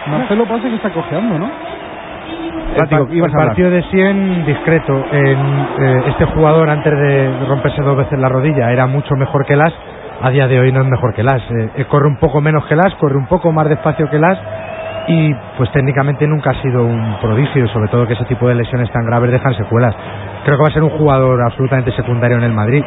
Marcelo 0.07 0.45
parece 0.45 0.69
que 0.69 0.75
está 0.75 0.89
cojeando, 0.91 1.37
¿no? 1.37 1.49
El, 2.75 2.87
pa- 2.89 2.97
partido 3.47 3.69
de 3.71 3.83
100 3.83 4.45
discreto. 4.45 5.05
En, 5.11 5.37
eh, 5.79 6.03
este 6.07 6.25
jugador 6.25 6.69
antes 6.69 6.93
de 6.93 7.31
romperse 7.47 7.81
dos 7.81 7.97
veces 7.97 8.17
la 8.17 8.29
rodilla 8.29 8.71
era 8.71 8.85
mucho 8.87 9.15
mejor 9.15 9.45
que 9.45 9.55
Las. 9.55 9.73
A 10.21 10.29
día 10.31 10.47
de 10.47 10.59
hoy 10.59 10.71
no 10.71 10.81
es 10.81 10.87
mejor 10.87 11.13
que 11.13 11.23
Las. 11.23 11.41
Eh, 11.51 11.69
eh, 11.77 11.85
corre 11.85 12.07
un 12.07 12.17
poco 12.17 12.41
menos 12.41 12.65
que 12.67 12.75
Las, 12.75 12.93
corre 12.95 13.17
un 13.17 13.27
poco 13.27 13.51
más 13.51 13.67
despacio 13.67 14.09
que 14.09 14.19
Las. 14.19 14.39
Y 15.07 15.33
pues 15.57 15.71
técnicamente 15.71 16.27
nunca 16.27 16.51
ha 16.51 16.61
sido 16.61 16.83
un 16.83 17.17
prodigio, 17.19 17.67
sobre 17.69 17.89
todo 17.89 18.05
que 18.05 18.13
ese 18.13 18.25
tipo 18.25 18.47
de 18.47 18.55
lesiones 18.55 18.91
tan 18.91 19.05
graves 19.05 19.31
dejan 19.31 19.55
secuelas. 19.55 19.95
Creo 20.45 20.57
que 20.57 20.63
va 20.63 20.69
a 20.69 20.73
ser 20.73 20.83
un 20.83 20.91
jugador 20.91 21.41
absolutamente 21.41 21.91
secundario 21.93 22.37
en 22.37 22.43
el 22.43 22.53
Madrid, 22.53 22.83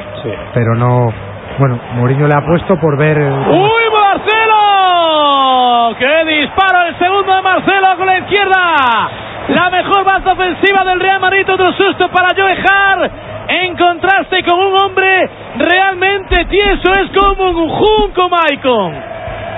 pero 0.55 0.75
no. 0.75 1.13
Bueno, 1.59 1.79
Mourinho 1.97 2.27
le 2.29 2.35
ha 2.35 2.47
puesto 2.47 2.79
por 2.81 2.97
ver. 2.97 3.19
cómo- 3.19 3.65
¡Uy, 3.65 3.83
Marcelo! 3.93 5.97
¡Qué 5.99 6.25
disparo 6.41 6.87
el 6.89 6.99
segundo 6.99 7.35
de 7.35 7.43
Marcelo 7.43 7.97
con 7.97 8.07
la 8.07 8.19
izquierda! 8.19 9.11
La 9.49 9.71
mejor 9.71 10.05
base 10.05 10.31
ofensiva 10.31 10.85
del 10.85 11.01
Real 11.01 11.21
Madrid, 11.21 11.45
otro 11.53 11.73
susto 11.73 12.09
para 12.11 12.29
Joe 12.37 12.53
Hart. 12.53 13.13
En 13.49 13.77
contraste 13.77 14.43
con 14.45 14.59
un 14.59 14.79
hombre 14.81 15.29
realmente 15.59 16.45
tieso, 16.47 16.91
es 16.93 17.11
como 17.21 17.51
un 17.51 17.69
junco, 17.69 18.29
Maicon. 18.31 18.95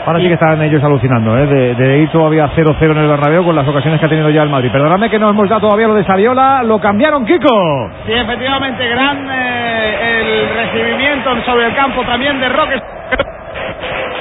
Ahora 0.06 0.20
sí 0.20 0.28
que 0.28 0.34
están 0.34 0.60
ellos 0.62 0.84
alucinando, 0.84 1.36
¿eh? 1.38 1.46
De, 1.46 1.74
de 1.74 1.98
ir 1.98 2.10
todavía 2.10 2.50
0-0 2.54 2.90
en 2.90 2.98
el 2.98 3.08
Bernabéu 3.08 3.42
con 3.42 3.56
las 3.56 3.66
ocasiones 3.66 3.98
que 3.98 4.06
ha 4.06 4.08
tenido 4.08 4.28
ya 4.28 4.42
el 4.42 4.50
Madrid. 4.50 4.70
Perdóname 4.70 5.08
que 5.08 5.18
no 5.18 5.30
hemos 5.30 5.48
dado 5.48 5.62
todavía 5.62 5.88
lo 5.88 5.94
de 5.94 6.04
Saviola, 6.04 6.62
lo 6.62 6.78
cambiaron, 6.78 7.24
Kiko. 7.24 7.90
Sí, 8.06 8.12
efectivamente, 8.12 8.86
gran 8.86 9.26
eh, 9.30 10.20
el 10.20 10.56
recibimiento 10.56 11.30
sobre 11.46 11.66
el 11.66 11.74
campo 11.74 12.02
también 12.04 12.38
de 12.38 12.48
Roque. 12.50 12.82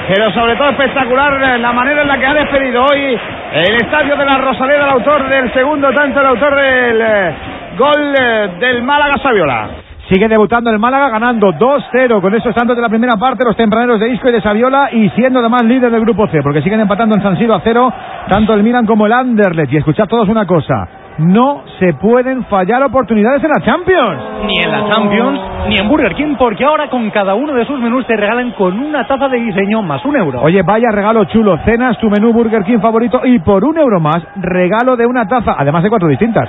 Pero 0.08 0.30
sobre 0.32 0.56
todo 0.56 0.70
espectacular 0.70 1.32
eh, 1.42 1.58
la 1.58 1.72
manera 1.72 2.02
en 2.02 2.08
la 2.08 2.18
que 2.18 2.26
ha 2.26 2.34
despedido 2.34 2.84
hoy 2.84 3.18
el 3.52 3.74
estadio 3.76 4.16
de 4.16 4.24
la 4.24 4.38
Rosaleda, 4.38 4.84
el 4.84 4.90
autor 4.90 5.28
del 5.28 5.52
segundo 5.52 5.90
tanto, 5.92 6.20
el 6.20 6.26
autor 6.26 6.54
del 6.56 7.00
eh, 7.00 7.34
gol 7.76 8.14
eh, 8.18 8.48
del 8.58 8.82
Málaga 8.82 9.16
Saviola. 9.22 9.68
Sigue 10.08 10.28
debutando 10.28 10.70
el 10.70 10.78
Málaga 10.78 11.08
ganando 11.08 11.52
2-0 11.52 12.20
con 12.20 12.34
esos 12.34 12.54
tantos 12.54 12.76
de 12.76 12.82
la 12.82 12.90
primera 12.90 13.16
parte 13.16 13.44
los 13.44 13.56
tempraneros 13.56 13.98
de 13.98 14.10
Isco 14.10 14.28
y 14.28 14.32
de 14.32 14.42
Saviola 14.42 14.90
y 14.92 15.08
siendo 15.10 15.40
además 15.40 15.64
líder 15.64 15.90
del 15.90 16.02
grupo 16.02 16.26
C 16.28 16.42
porque 16.42 16.60
siguen 16.60 16.80
empatando 16.80 17.16
en 17.16 17.22
San 17.22 17.38
Siro 17.38 17.54
a 17.54 17.60
cero 17.60 17.90
tanto 18.28 18.52
el 18.52 18.62
Milan 18.62 18.84
como 18.84 19.06
el 19.06 19.12
Anderlecht. 19.12 19.72
Y 19.72 19.78
escuchad 19.78 20.06
todos 20.06 20.28
una 20.28 20.46
cosa 20.46 21.03
no 21.18 21.62
se 21.78 21.94
pueden 21.94 22.44
fallar 22.44 22.82
oportunidades 22.82 23.42
en 23.42 23.50
la 23.50 23.64
Champions 23.64 24.22
Ni 24.46 24.64
en 24.64 24.70
la 24.70 24.88
Champions, 24.88 25.40
ni 25.68 25.76
en 25.76 25.88
Burger 25.88 26.14
King, 26.14 26.34
porque 26.38 26.64
ahora 26.64 26.88
con 26.88 27.10
cada 27.10 27.34
uno 27.34 27.54
de 27.54 27.64
sus 27.64 27.78
menús 27.80 28.06
te 28.06 28.16
regalan 28.16 28.52
con 28.52 28.78
una 28.78 29.06
taza 29.06 29.28
de 29.28 29.38
diseño 29.38 29.82
más 29.82 30.04
un 30.04 30.16
euro. 30.16 30.40
Oye, 30.42 30.62
vaya 30.62 30.90
regalo 30.90 31.24
chulo. 31.24 31.58
Cenas 31.64 31.98
tu 31.98 32.10
menú 32.10 32.32
Burger 32.32 32.62
King 32.64 32.80
favorito 32.80 33.20
y 33.24 33.38
por 33.38 33.64
un 33.64 33.78
euro 33.78 34.00
más, 34.00 34.22
regalo 34.36 34.96
de 34.96 35.06
una 35.06 35.26
taza, 35.26 35.54
además 35.56 35.82
de 35.82 35.90
cuatro 35.90 36.08
distintas. 36.08 36.48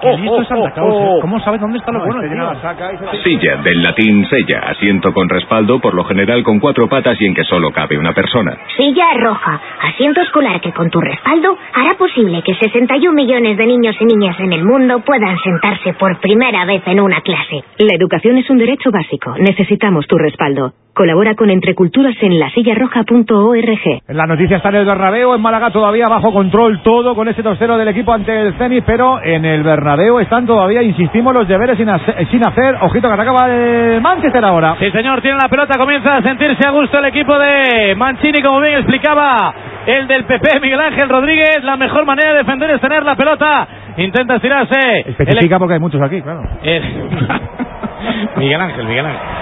Qué 0.00 0.16
listo 0.16 0.42
es 0.42 0.48
Santa 0.48 0.70
Claus, 0.72 0.94
¿eh? 0.94 1.18
¿Cómo 1.20 1.40
sabe 1.40 1.58
dónde 1.58 1.78
está 1.78 1.92
lo 1.92 2.00
bueno? 2.00 2.22
el 2.22 2.30
tío? 2.30 3.22
Silla 3.22 3.56
del 3.56 3.82
latín 3.82 4.26
sella, 4.28 4.60
asiento 4.70 5.12
con 5.12 5.28
respaldo, 5.28 5.78
por 5.80 5.94
lo 5.94 6.04
general 6.04 6.42
con 6.42 6.58
cuatro 6.60 6.88
patas 6.88 7.20
y 7.20 7.26
en 7.26 7.34
que 7.34 7.44
solo 7.44 7.70
cabe 7.70 7.98
una 7.98 8.12
persona. 8.12 8.56
Silla 8.76 9.06
roja, 9.18 9.60
asiento 9.82 10.20
escolar 10.22 10.60
que 10.60 10.72
con 10.72 10.90
tu 10.90 11.00
respaldo 11.00 11.56
hará 11.74 11.96
posible 11.98 12.42
que 12.42 12.54
61 12.54 13.14
millones 13.14 13.47
de 13.56 13.66
niños 13.66 13.96
y 14.00 14.04
niñas 14.04 14.38
en 14.40 14.52
el 14.52 14.64
mundo 14.64 15.00
puedan 15.00 15.38
sentarse 15.38 15.94
por 15.94 16.20
primera 16.20 16.64
vez 16.64 16.82
en 16.86 17.00
una 17.00 17.20
clase. 17.20 17.64
La 17.78 17.96
educación 17.96 18.36
es 18.38 18.50
un 18.50 18.58
derecho 18.58 18.90
básico. 18.90 19.34
Necesitamos 19.38 20.06
tu 20.06 20.18
respaldo. 20.18 20.72
Colabora 20.98 21.36
con 21.36 21.48
Entreculturas 21.48 22.16
en 22.22 22.40
lasillarroja.org. 22.40 24.02
La 24.08 24.26
noticia 24.26 24.56
está 24.56 24.70
en 24.70 24.74
el 24.74 24.84
Bernabéu, 24.84 25.32
en 25.32 25.40
Málaga 25.40 25.70
todavía 25.70 26.06
bajo 26.10 26.32
control 26.32 26.80
todo 26.82 27.14
con 27.14 27.28
ese 27.28 27.40
2-0 27.44 27.76
del 27.76 27.86
equipo 27.86 28.12
ante 28.12 28.36
el 28.36 28.54
Zenit, 28.54 28.82
pero 28.84 29.22
en 29.22 29.44
el 29.44 29.62
Bernabéu 29.62 30.18
están 30.18 30.44
todavía, 30.44 30.82
insistimos, 30.82 31.32
los 31.32 31.46
deberes 31.46 31.76
sin 31.78 31.88
hacer. 31.88 32.26
Sin 32.32 32.44
hacer. 32.44 32.78
Ojito 32.80 33.06
que 33.06 33.14
atacaba 33.14 33.46
el 33.48 34.00
Manchester 34.00 34.44
ahora. 34.44 34.74
Sí, 34.80 34.90
señor, 34.90 35.22
tiene 35.22 35.38
la 35.40 35.48
pelota, 35.48 35.78
comienza 35.78 36.16
a 36.16 36.22
sentirse 36.22 36.66
a 36.66 36.72
gusto 36.72 36.98
el 36.98 37.04
equipo 37.04 37.38
de 37.38 37.94
Mancini, 37.96 38.42
como 38.42 38.60
bien 38.60 38.78
explicaba 38.78 39.54
el 39.86 40.08
del 40.08 40.24
PP, 40.24 40.58
Miguel 40.60 40.80
Ángel 40.80 41.08
Rodríguez. 41.08 41.62
La 41.62 41.76
mejor 41.76 42.06
manera 42.06 42.32
de 42.32 42.38
defender 42.38 42.70
es 42.72 42.80
tener 42.80 43.04
la 43.04 43.14
pelota. 43.14 43.68
Intenta 43.98 44.34
estirarse. 44.34 45.04
Especifica 45.06 45.60
porque 45.60 45.74
hay 45.74 45.80
muchos 45.80 46.02
aquí, 46.02 46.20
claro. 46.22 46.42
El- 46.60 46.82
Miguel 48.36 48.60
Ángel, 48.60 48.84
Miguel 48.84 49.06
Ángel. 49.06 49.37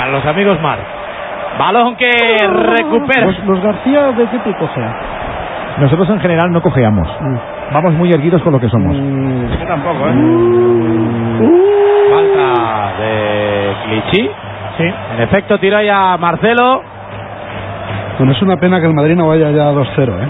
Para 0.00 0.12
los 0.12 0.24
amigos 0.24 0.58
Mar. 0.62 0.78
Balón 1.58 1.94
que 1.96 2.08
recupera. 2.08 3.26
Los, 3.26 3.38
los 3.44 3.60
García, 3.60 4.12
¿de 4.12 4.26
qué 4.28 4.38
tipo 4.38 4.66
sea? 4.74 4.96
Nosotros 5.76 6.08
en 6.08 6.20
general 6.20 6.50
no 6.50 6.62
cojeamos. 6.62 7.06
Vamos 7.70 7.92
muy 7.92 8.10
erguidos 8.10 8.40
con 8.40 8.54
lo 8.54 8.58
que 8.58 8.70
somos. 8.70 8.96
Yo 8.96 9.66
tampoco, 9.66 10.08
¿eh? 10.08 10.14
Falta 12.10 12.92
de 12.98 13.74
Clichy. 13.84 14.30
Sí. 14.78 14.94
En 15.16 15.22
efecto, 15.22 15.58
tira 15.58 15.80
ahí 15.80 15.90
a 15.90 16.16
Marcelo. 16.16 16.80
Bueno, 18.16 18.32
es 18.32 18.40
una 18.40 18.56
pena 18.56 18.80
que 18.80 18.86
el 18.86 18.94
Madrid 18.94 19.16
no 19.16 19.28
vaya 19.28 19.50
ya 19.50 19.68
a 19.68 19.72
2-0, 19.72 19.84
¿eh? 20.08 20.28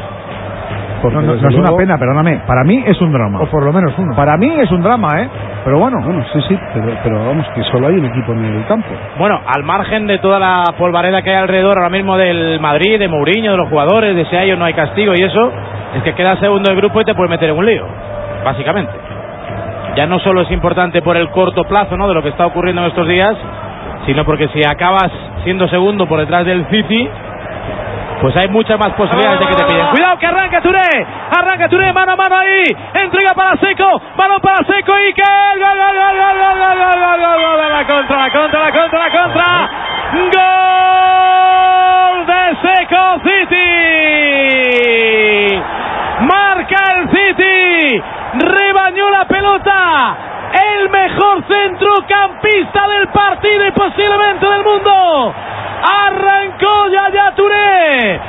Porque 1.02 1.16
No, 1.16 1.22
no, 1.22 1.32
desde 1.34 1.44
no 1.44 1.50
es 1.50 1.68
una 1.68 1.76
pena, 1.76 1.98
perdóname. 1.98 2.40
Para 2.46 2.64
mí 2.64 2.82
es 2.86 3.00
un 3.00 3.12
drama. 3.12 3.40
O 3.40 3.46
por 3.46 3.64
lo 3.64 3.72
menos 3.72 3.92
uno. 3.98 4.14
Para 4.14 4.36
mí 4.36 4.52
es 4.60 4.70
un 4.70 4.82
drama, 4.82 5.08
¿eh? 5.20 5.28
Pero 5.64 5.78
bueno. 5.78 5.98
Bueno, 6.02 6.24
sí, 6.32 6.40
sí, 6.48 6.58
pero, 6.74 6.86
pero 7.02 7.26
vamos, 7.26 7.46
que 7.54 7.62
solo 7.64 7.88
hay 7.88 7.94
un 7.94 8.06
equipo 8.06 8.32
en 8.32 8.44
el 8.44 8.66
campo. 8.66 8.88
Bueno, 9.18 9.40
al 9.46 9.62
margen 9.64 10.06
de 10.06 10.18
toda 10.18 10.38
la 10.38 10.64
polvareda 10.78 11.22
que 11.22 11.30
hay 11.30 11.36
alrededor 11.36 11.78
ahora 11.78 11.90
mismo 11.90 12.16
del 12.16 12.60
Madrid, 12.60 12.98
de 12.98 13.08
Mourinho, 13.08 13.52
de 13.52 13.56
los 13.56 13.68
jugadores, 13.68 14.14
de 14.14 14.24
si 14.26 14.36
hay 14.36 14.52
o 14.52 14.56
no 14.56 14.64
hay 14.64 14.74
castigo 14.74 15.12
y 15.14 15.22
eso, 15.22 15.52
es 15.96 16.02
que 16.02 16.14
queda 16.14 16.36
segundo 16.36 16.70
del 16.70 16.76
grupo 16.76 17.00
y 17.00 17.04
te 17.04 17.14
puedes 17.14 17.30
meter 17.30 17.50
en 17.50 17.56
un 17.56 17.66
lío, 17.66 17.84
básicamente. 18.44 18.92
Ya 19.96 20.06
no 20.06 20.18
solo 20.20 20.42
es 20.42 20.50
importante 20.50 21.02
por 21.02 21.16
el 21.16 21.30
corto 21.30 21.64
plazo, 21.64 21.96
¿no? 21.96 22.08
De 22.08 22.14
lo 22.14 22.22
que 22.22 22.28
está 22.28 22.46
ocurriendo 22.46 22.82
en 22.82 22.88
estos 22.88 23.08
días, 23.08 23.34
sino 24.06 24.24
porque 24.24 24.48
si 24.48 24.62
acabas 24.64 25.10
siendo 25.44 25.66
segundo 25.68 26.06
por 26.06 26.20
detrás 26.20 26.46
del 26.46 26.64
City, 26.66 27.08
pues 28.20 28.36
hay 28.36 28.48
muchas 28.48 28.78
más 28.78 28.90
posibilidades 28.92 29.40
de 29.40 29.46
que 29.46 29.54
te 29.54 29.64
pillen. 29.64 29.86
Cuidado 29.88 30.18
que 30.18 30.26
arranca 30.26 30.60
Touré, 30.60 31.06
arranca 31.36 31.68
Touré, 31.68 31.92
mano 31.92 32.12
a 32.12 32.16
mano 32.16 32.36
ahí, 32.36 32.64
entrega 32.94 33.34
para 33.34 33.56
Seco, 33.56 34.00
balón 34.16 34.40
para 34.40 34.58
Seco 34.66 34.92
y 34.98 35.12
que 35.14 35.22
gol, 35.22 35.58
gol, 35.58 35.78
gol, 35.78 35.96
gol, 35.96 36.16
gol, 36.20 36.36
gol, 36.40 36.58
gol, 36.58 36.78
gol, 36.78 37.18
gol, 37.18 37.38
gol, 37.40 37.56
gol, 37.56 37.70
la 37.72 37.86
contra, 37.86 38.16
la 38.18 38.30
contra, 38.30 38.60
la 38.60 38.72
contra, 38.72 38.98
la 38.98 39.10
contra, 39.10 39.70
gol 40.36 42.26
de 42.26 42.42
Seco 42.60 43.02
City, 43.24 43.66
marca 46.20 46.78
el 46.96 47.02
City, 47.10 48.02
rebañó 48.34 49.08
la 49.10 49.24
pelota, 49.24 50.16
el 50.52 50.90
mejor 50.90 51.44
centrocampista 51.48 52.86
del 52.88 53.08
partido 53.08 53.66
y 53.66 53.70
posiblemente 53.72 54.46
del 54.46 54.62
mundo. 54.62 55.34
Arrancó 55.82 56.88
Yaya 56.88 57.32
Touré. 57.34 58.20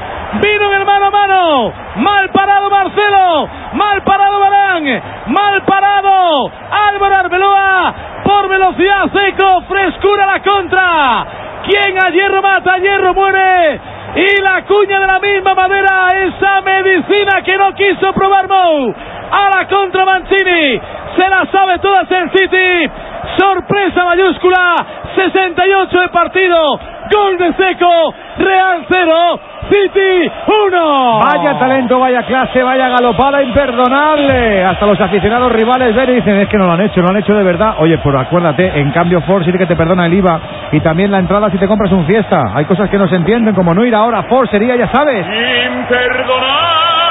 Vino 0.42 0.66
en 0.68 0.74
el 0.74 0.86
mano 0.86 1.06
a 1.08 1.12
mano. 1.12 1.74
Mal 1.98 2.30
parado 2.30 2.70
Marcelo. 2.70 3.50
Mal 3.74 4.02
parado 4.04 4.40
Barán. 4.40 5.04
Mal 5.28 5.62
parado 5.64 6.52
Álvaro 6.72 7.16
Arbeloa. 7.18 7.94
Por 8.24 8.48
velocidad 8.48 9.12
seco. 9.12 9.62
Frescura 9.68 10.26
la 10.26 10.42
contra. 10.42 11.26
Quien 11.68 11.98
a 12.04 12.10
hierro 12.10 12.42
mata, 12.42 12.74
a 12.74 12.78
hierro 12.80 13.14
muere. 13.14 13.80
Y 14.16 14.42
la 14.42 14.64
cuña 14.64 15.00
de 15.00 15.08
la 15.08 15.20
misma 15.20 15.54
madera. 15.54 16.10
Esa 16.16 16.62
medicina 16.62 17.42
que 17.44 17.58
no 17.58 17.74
quiso 17.74 18.14
probar 18.14 18.48
Mou. 18.48 18.94
A 19.32 19.50
la 19.58 19.68
contra 19.68 20.06
Mancini. 20.06 20.80
Se 21.18 21.28
la 21.28 21.46
sabe 21.52 21.80
todas 21.80 22.10
el 22.10 22.32
City. 22.32 22.92
Sorpresa 23.38 24.06
mayúscula. 24.06 24.76
68 25.16 26.00
de 26.00 26.10
partido. 26.10 26.80
Gol 27.12 27.38
de 27.38 27.54
seco. 27.54 28.14
Real 28.38 28.86
0. 28.90 29.40
City 29.70 30.32
1. 30.48 31.20
Vaya 31.20 31.58
talento, 31.58 32.00
vaya 32.00 32.24
clase, 32.24 32.62
vaya 32.62 32.90
galopada 32.90 33.42
imperdonable. 33.42 34.66
Hasta 34.66 34.86
los 34.86 35.00
aficionados 35.00 35.52
rivales 35.52 35.96
ven 35.96 36.10
y 36.10 36.14
dicen, 36.16 36.36
es 36.42 36.50
que 36.50 36.58
no 36.58 36.66
lo 36.66 36.74
han 36.74 36.82
hecho, 36.82 37.02
lo 37.02 37.10
han 37.10 37.18
hecho 37.18 37.34
de 37.34 37.44
verdad. 37.44 37.76
Oye, 37.80 37.98
pero 38.04 38.20
acuérdate, 38.20 38.80
en 38.80 38.92
cambio 38.92 39.22
Ford 39.22 39.44
sí 39.46 39.52
que 39.54 39.66
te 39.66 39.76
perdona 39.76 40.08
el 40.08 40.14
IVA 40.14 40.40
y 40.72 40.80
también 40.82 41.12
la 41.12 41.20
entrada 41.20 41.50
si 41.50 41.58
te 41.58 41.68
compras 41.68 41.92
un 41.92 42.06
fiesta. 42.06 42.52
Hay 42.54 42.66
cosas 42.66 42.90
que 42.90 42.98
no 42.98 43.08
se 43.08 43.16
entienden, 43.16 43.56
como 43.56 43.74
no 43.74 43.86
ir 43.86 43.96
ahora. 43.96 44.24
Ford 44.24 44.50
sería, 44.50 44.76
ya 44.76 44.92
sabes. 44.92 45.26
Imperdonable 45.26 47.11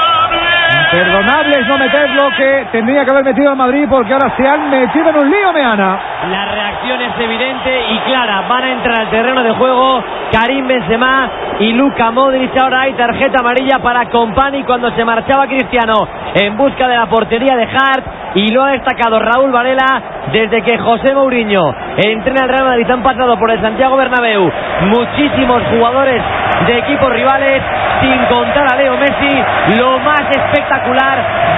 es 0.93 1.67
no 1.69 1.79
meter 1.79 2.11
lo 2.11 2.31
que 2.37 2.67
tendría 2.73 3.05
que 3.05 3.11
haber 3.13 3.25
metido 3.25 3.53
en 3.53 3.59
Madrid 3.59 3.87
porque 3.89 4.13
ahora 4.13 4.35
se 4.37 4.43
han 4.43 4.71
metido 4.71 5.11
en 5.11 5.17
un 5.17 5.31
lío, 5.31 5.53
Meana. 5.53 5.99
La 6.31 6.45
reacción 6.47 7.01
es 7.01 7.13
evidente 7.19 7.85
y 7.91 7.99
clara. 8.01 8.43
Van 8.49 8.65
a 8.65 8.73
entrar 8.73 9.01
al 9.01 9.11
terreno 9.11 9.43
de 9.43 9.53
juego 9.53 10.03
Karim 10.33 10.67
Benzema 10.67 11.31
y 11.61 11.73
Luka 11.73 12.11
Modric. 12.11 12.51
Ahora 12.61 12.83
hay 12.83 12.95
tarjeta 12.95 13.39
amarilla 13.41 13.79
para 13.79 14.07
Company 14.07 14.65
cuando 14.65 14.91
se 14.93 15.05
marchaba 15.05 15.47
Cristiano 15.47 15.95
en 16.35 16.57
busca 16.57 16.89
de 16.89 16.97
la 16.97 17.07
portería 17.07 17.57
de 17.57 17.65
Hart 17.65 18.05
y 18.35 18.53
lo 18.53 18.65
ha 18.65 18.71
destacado 18.71 19.19
Raúl 19.19 19.51
Varela 19.51 20.03
desde 20.33 20.63
que 20.63 20.79
José 20.79 21.15
Mourinho 21.15 21.75
entrena 21.99 22.43
al 22.43 22.49
Real 22.49 22.65
Madrid. 22.65 22.91
Han 22.91 23.03
pasado 23.03 23.39
por 23.39 23.51
el 23.51 23.61
Santiago 23.61 23.97
Bernabéu 23.97 24.51
muchísimos 24.83 25.63
jugadores 25.71 26.23
de 26.67 26.79
equipos 26.79 27.11
rivales 27.11 27.63
sin 28.01 28.27
contar 28.27 28.67
a 28.73 28.77
Leo 28.77 28.97
Messi. 28.97 29.77
Lo 29.79 29.99
más 30.01 30.23
espectacular, 30.31 30.80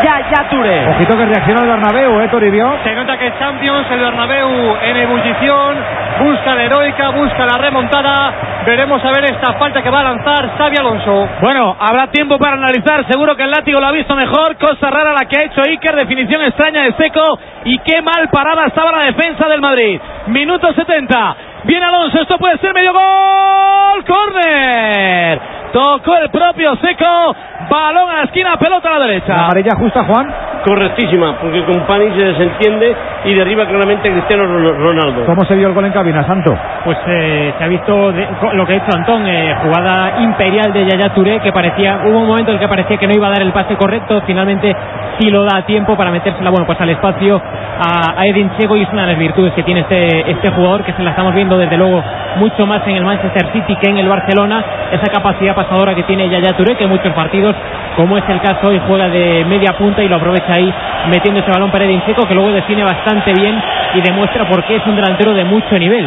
Yaya 0.02 0.48
Touré. 0.50 0.88
Ojito 0.88 1.16
que 1.16 1.26
reacciona 1.26 1.62
el 1.62 1.68
Bernabéu, 1.68 2.20
¿eh, 2.20 2.28
Toribio? 2.28 2.76
Se 2.82 2.94
nota 2.94 3.16
que 3.16 3.32
Champions, 3.38 3.86
el 3.90 4.00
Bernabéu 4.00 4.76
en 4.82 4.96
ebullición, 4.96 5.76
busca 6.18 6.54
la 6.54 6.64
heroica, 6.64 7.10
busca 7.10 7.46
la 7.46 7.58
remontada. 7.58 8.32
Veremos 8.66 9.04
a 9.04 9.10
ver 9.12 9.24
esta 9.24 9.54
falta 9.54 9.82
que 9.82 9.90
va 9.90 10.00
a 10.00 10.04
lanzar 10.04 10.56
Xavi 10.56 10.76
Alonso. 10.76 11.28
Bueno, 11.40 11.76
habrá 11.78 12.08
tiempo 12.08 12.38
para 12.38 12.54
analizar. 12.54 13.06
Seguro 13.10 13.36
que 13.36 13.44
el 13.44 13.50
látigo 13.50 13.80
lo 13.80 13.86
ha 13.86 13.92
visto 13.92 14.14
mejor. 14.14 14.56
Cosa 14.56 14.90
rara 14.90 15.12
la 15.12 15.26
que 15.28 15.36
ha 15.36 15.46
hecho 15.46 15.62
Iker. 15.62 15.94
Definición 15.96 16.42
extraña 16.42 16.82
de 16.84 16.94
Seco. 16.94 17.38
Y 17.64 17.78
qué 17.80 18.02
mal 18.02 18.28
parada 18.28 18.66
estaba 18.66 18.92
la 18.92 19.04
defensa 19.04 19.48
del 19.48 19.60
Madrid. 19.60 20.00
Minuto 20.26 20.72
70. 20.72 21.36
Viene 21.64 21.86
Alonso. 21.86 22.20
Esto 22.20 22.38
puede 22.38 22.58
ser 22.58 22.74
medio 22.74 22.92
gol. 22.92 24.04
Corner. 24.04 25.61
Tocó 25.72 26.16
el 26.16 26.30
propio 26.30 26.76
Seco. 26.76 27.34
Balón 27.70 28.10
a 28.10 28.16
la 28.18 28.22
esquina. 28.24 28.56
Pelota 28.58 28.88
a 28.88 28.98
la 28.98 29.06
derecha. 29.06 29.34
¿La 29.34 29.44
amarilla 29.44 29.76
justa, 29.78 30.04
Juan? 30.04 30.34
Correctísima, 30.64 31.38
porque 31.40 31.64
Company 31.64 32.10
se 32.14 32.22
desentiende 32.22 32.94
y 33.24 33.34
derriba 33.34 33.66
claramente 33.66 34.08
a 34.08 34.12
Cristiano 34.12 34.44
Ron- 34.44 34.78
Ronaldo. 34.78 35.24
¿Cómo 35.26 35.44
se 35.44 35.56
vio 35.56 35.66
el 35.66 35.74
gol 35.74 35.86
en 35.86 35.92
cabina, 35.92 36.24
Santo? 36.24 36.56
Pues 36.84 36.96
eh, 37.08 37.52
se 37.58 37.64
ha 37.64 37.66
visto 37.66 38.12
de- 38.12 38.28
lo 38.52 38.64
que 38.64 38.74
ha 38.74 38.76
hecho 38.76 38.96
Antón, 38.96 39.26
eh, 39.26 39.56
jugada 39.60 40.20
imperial 40.22 40.72
de 40.72 40.84
Yaya 40.86 41.12
Touré, 41.14 41.40
que 41.40 41.50
parecía, 41.52 42.02
hubo 42.06 42.16
un 42.20 42.28
momento 42.28 42.52
en 42.52 42.56
el 42.56 42.60
que 42.60 42.68
parecía 42.68 42.96
que 42.96 43.08
no 43.08 43.12
iba 43.14 43.26
a 43.26 43.30
dar 43.30 43.42
el 43.42 43.52
pase 43.52 43.74
correcto, 43.74 44.22
finalmente 44.24 44.72
sí 45.18 45.30
lo 45.30 45.42
da 45.44 45.58
a 45.58 45.66
tiempo 45.66 45.96
para 45.96 46.12
metérsela, 46.12 46.50
bueno, 46.50 46.64
pues 46.64 46.80
al 46.80 46.90
espacio 46.90 47.40
a, 47.84 48.20
a 48.20 48.26
Edin 48.26 48.50
Dzeko 48.56 48.76
y 48.76 48.82
es 48.82 48.92
una 48.92 49.02
de 49.02 49.08
las 49.08 49.18
virtudes 49.18 49.52
que 49.54 49.64
tiene 49.64 49.80
este, 49.80 50.30
este 50.30 50.50
jugador, 50.50 50.84
que 50.84 50.92
se 50.92 51.02
la 51.02 51.10
estamos 51.10 51.34
viendo 51.34 51.58
desde 51.58 51.76
luego 51.76 52.04
mucho 52.36 52.66
más 52.66 52.86
en 52.86 52.96
el 52.96 53.04
Manchester 53.04 53.50
City 53.52 53.74
que 53.82 53.90
en 53.90 53.98
el 53.98 54.08
Barcelona, 54.08 54.64
esa 54.92 55.10
capacidad 55.10 55.56
pasadora 55.62 55.94
que 55.94 56.02
tiene 56.04 56.28
Yaya 56.28 56.52
Touré, 56.52 56.76
que 56.76 56.84
en 56.84 56.90
muchos 56.90 57.12
partidos, 57.14 57.54
como 57.96 58.16
es 58.16 58.24
el 58.28 58.40
caso 58.40 58.68
hoy, 58.68 58.80
juega 58.86 59.08
de 59.08 59.44
media 59.44 59.76
punta 59.76 60.02
y 60.02 60.08
lo 60.08 60.16
aprovecha 60.16 60.54
ahí 60.54 60.72
metiendo 61.10 61.40
ese 61.40 61.50
balón 61.50 61.70
para 61.70 61.84
Edin 61.84 62.00
Dzeko, 62.06 62.26
que 62.26 62.34
luego 62.34 62.50
define 62.52 62.84
bastante 62.84 63.32
bien 63.32 63.60
y 63.94 64.00
demuestra 64.00 64.48
por 64.48 64.64
qué 64.64 64.76
es 64.76 64.86
un 64.86 64.96
delantero 64.96 65.34
de 65.34 65.44
mucho 65.44 65.78
nivel. 65.78 66.06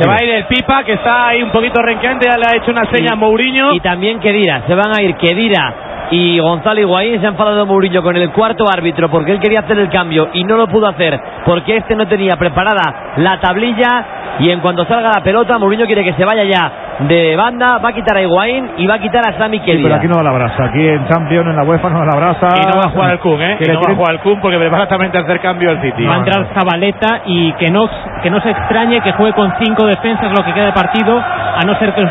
Se 0.00 0.08
va 0.08 0.16
a 0.18 0.24
ir 0.24 0.30
el 0.30 0.44
Pipa, 0.46 0.82
que 0.84 0.94
está 0.94 1.28
ahí 1.28 1.42
un 1.42 1.50
poquito 1.50 1.80
renqueante. 1.80 2.26
Ya 2.28 2.36
le 2.36 2.44
ha 2.46 2.56
hecho 2.56 2.70
una 2.70 2.84
seña 2.90 3.12
a 3.12 3.16
Mourinho. 3.16 3.72
Y 3.74 3.80
también 3.80 4.18
Kedira, 4.18 4.62
se 4.66 4.74
van 4.74 4.92
a 4.96 5.02
ir 5.02 5.14
Kedira 5.16 5.85
y 6.10 6.38
Gonzalo 6.38 6.80
Higuaín 6.80 7.20
se 7.20 7.26
ha 7.26 7.30
enfadado 7.30 7.66
Mourinho 7.66 8.02
con 8.02 8.16
el 8.16 8.30
cuarto 8.30 8.64
árbitro 8.72 9.10
porque 9.10 9.32
él 9.32 9.40
quería 9.40 9.60
hacer 9.60 9.78
el 9.78 9.88
cambio 9.90 10.28
y 10.32 10.44
no 10.44 10.56
lo 10.56 10.66
pudo 10.68 10.86
hacer 10.88 11.18
porque 11.44 11.76
este 11.76 11.96
no 11.96 12.06
tenía 12.06 12.36
preparada 12.36 13.14
la 13.16 13.38
tablilla 13.40 14.04
y 14.38 14.50
en 14.50 14.60
cuanto 14.60 14.84
salga 14.84 15.10
la 15.16 15.22
pelota 15.22 15.58
Mourinho 15.58 15.86
quiere 15.86 16.04
que 16.04 16.12
se 16.12 16.24
vaya 16.24 16.44
ya 16.44 16.72
de 17.08 17.36
banda, 17.36 17.78
va 17.78 17.90
a 17.90 17.92
quitar 17.92 18.16
a 18.16 18.22
Higuaín 18.22 18.70
y 18.78 18.86
va 18.86 18.94
a 18.94 18.98
quitar 18.98 19.22
a 19.28 19.36
Sami 19.36 19.58
Sí, 19.58 19.80
pero 19.82 19.94
aquí 19.96 20.06
no 20.08 20.16
da 20.16 20.22
la 20.22 20.32
brasa. 20.32 20.64
Aquí 20.64 20.80
en 20.86 21.06
Champions, 21.08 21.46
en 21.48 21.56
la 21.56 21.62
UEFA, 21.62 21.90
no 21.90 21.98
da 21.98 22.04
la 22.06 22.16
brasa. 22.16 22.48
Y 22.56 22.64
no 22.66 22.72
va 22.80 22.88
a 22.88 22.90
jugar 22.90 23.10
el 23.12 23.18
Kun, 23.18 23.42
¿eh? 23.42 23.56
Que 23.58 23.66
le 23.66 23.74
no 23.74 23.80
va 23.82 23.92
a 23.92 23.94
jugar 23.96 24.12
el 24.14 24.20
Kun 24.20 24.40
porque 24.40 24.56
prepara 24.58 24.86
también 24.88 25.14
hacer 25.14 25.40
cambio 25.40 25.70
el 25.72 25.80
City. 25.82 26.06
Va 26.06 26.14
a 26.14 26.18
entrar 26.18 26.46
Zabaleta 26.54 27.20
y 27.26 27.52
que 27.54 27.66
no, 27.70 27.86
que 28.22 28.30
no 28.30 28.40
se 28.40 28.50
extrañe 28.50 29.00
que 29.02 29.12
juegue 29.12 29.34
con 29.34 29.52
cinco 29.62 29.84
defensas 29.86 30.30
lo 30.38 30.42
que 30.44 30.54
queda 30.54 30.66
de 30.66 30.72
partido, 30.72 31.18
a 31.18 31.60
no 31.66 31.78
ser 31.78 31.92
que, 31.92 32.00
el- 32.00 32.08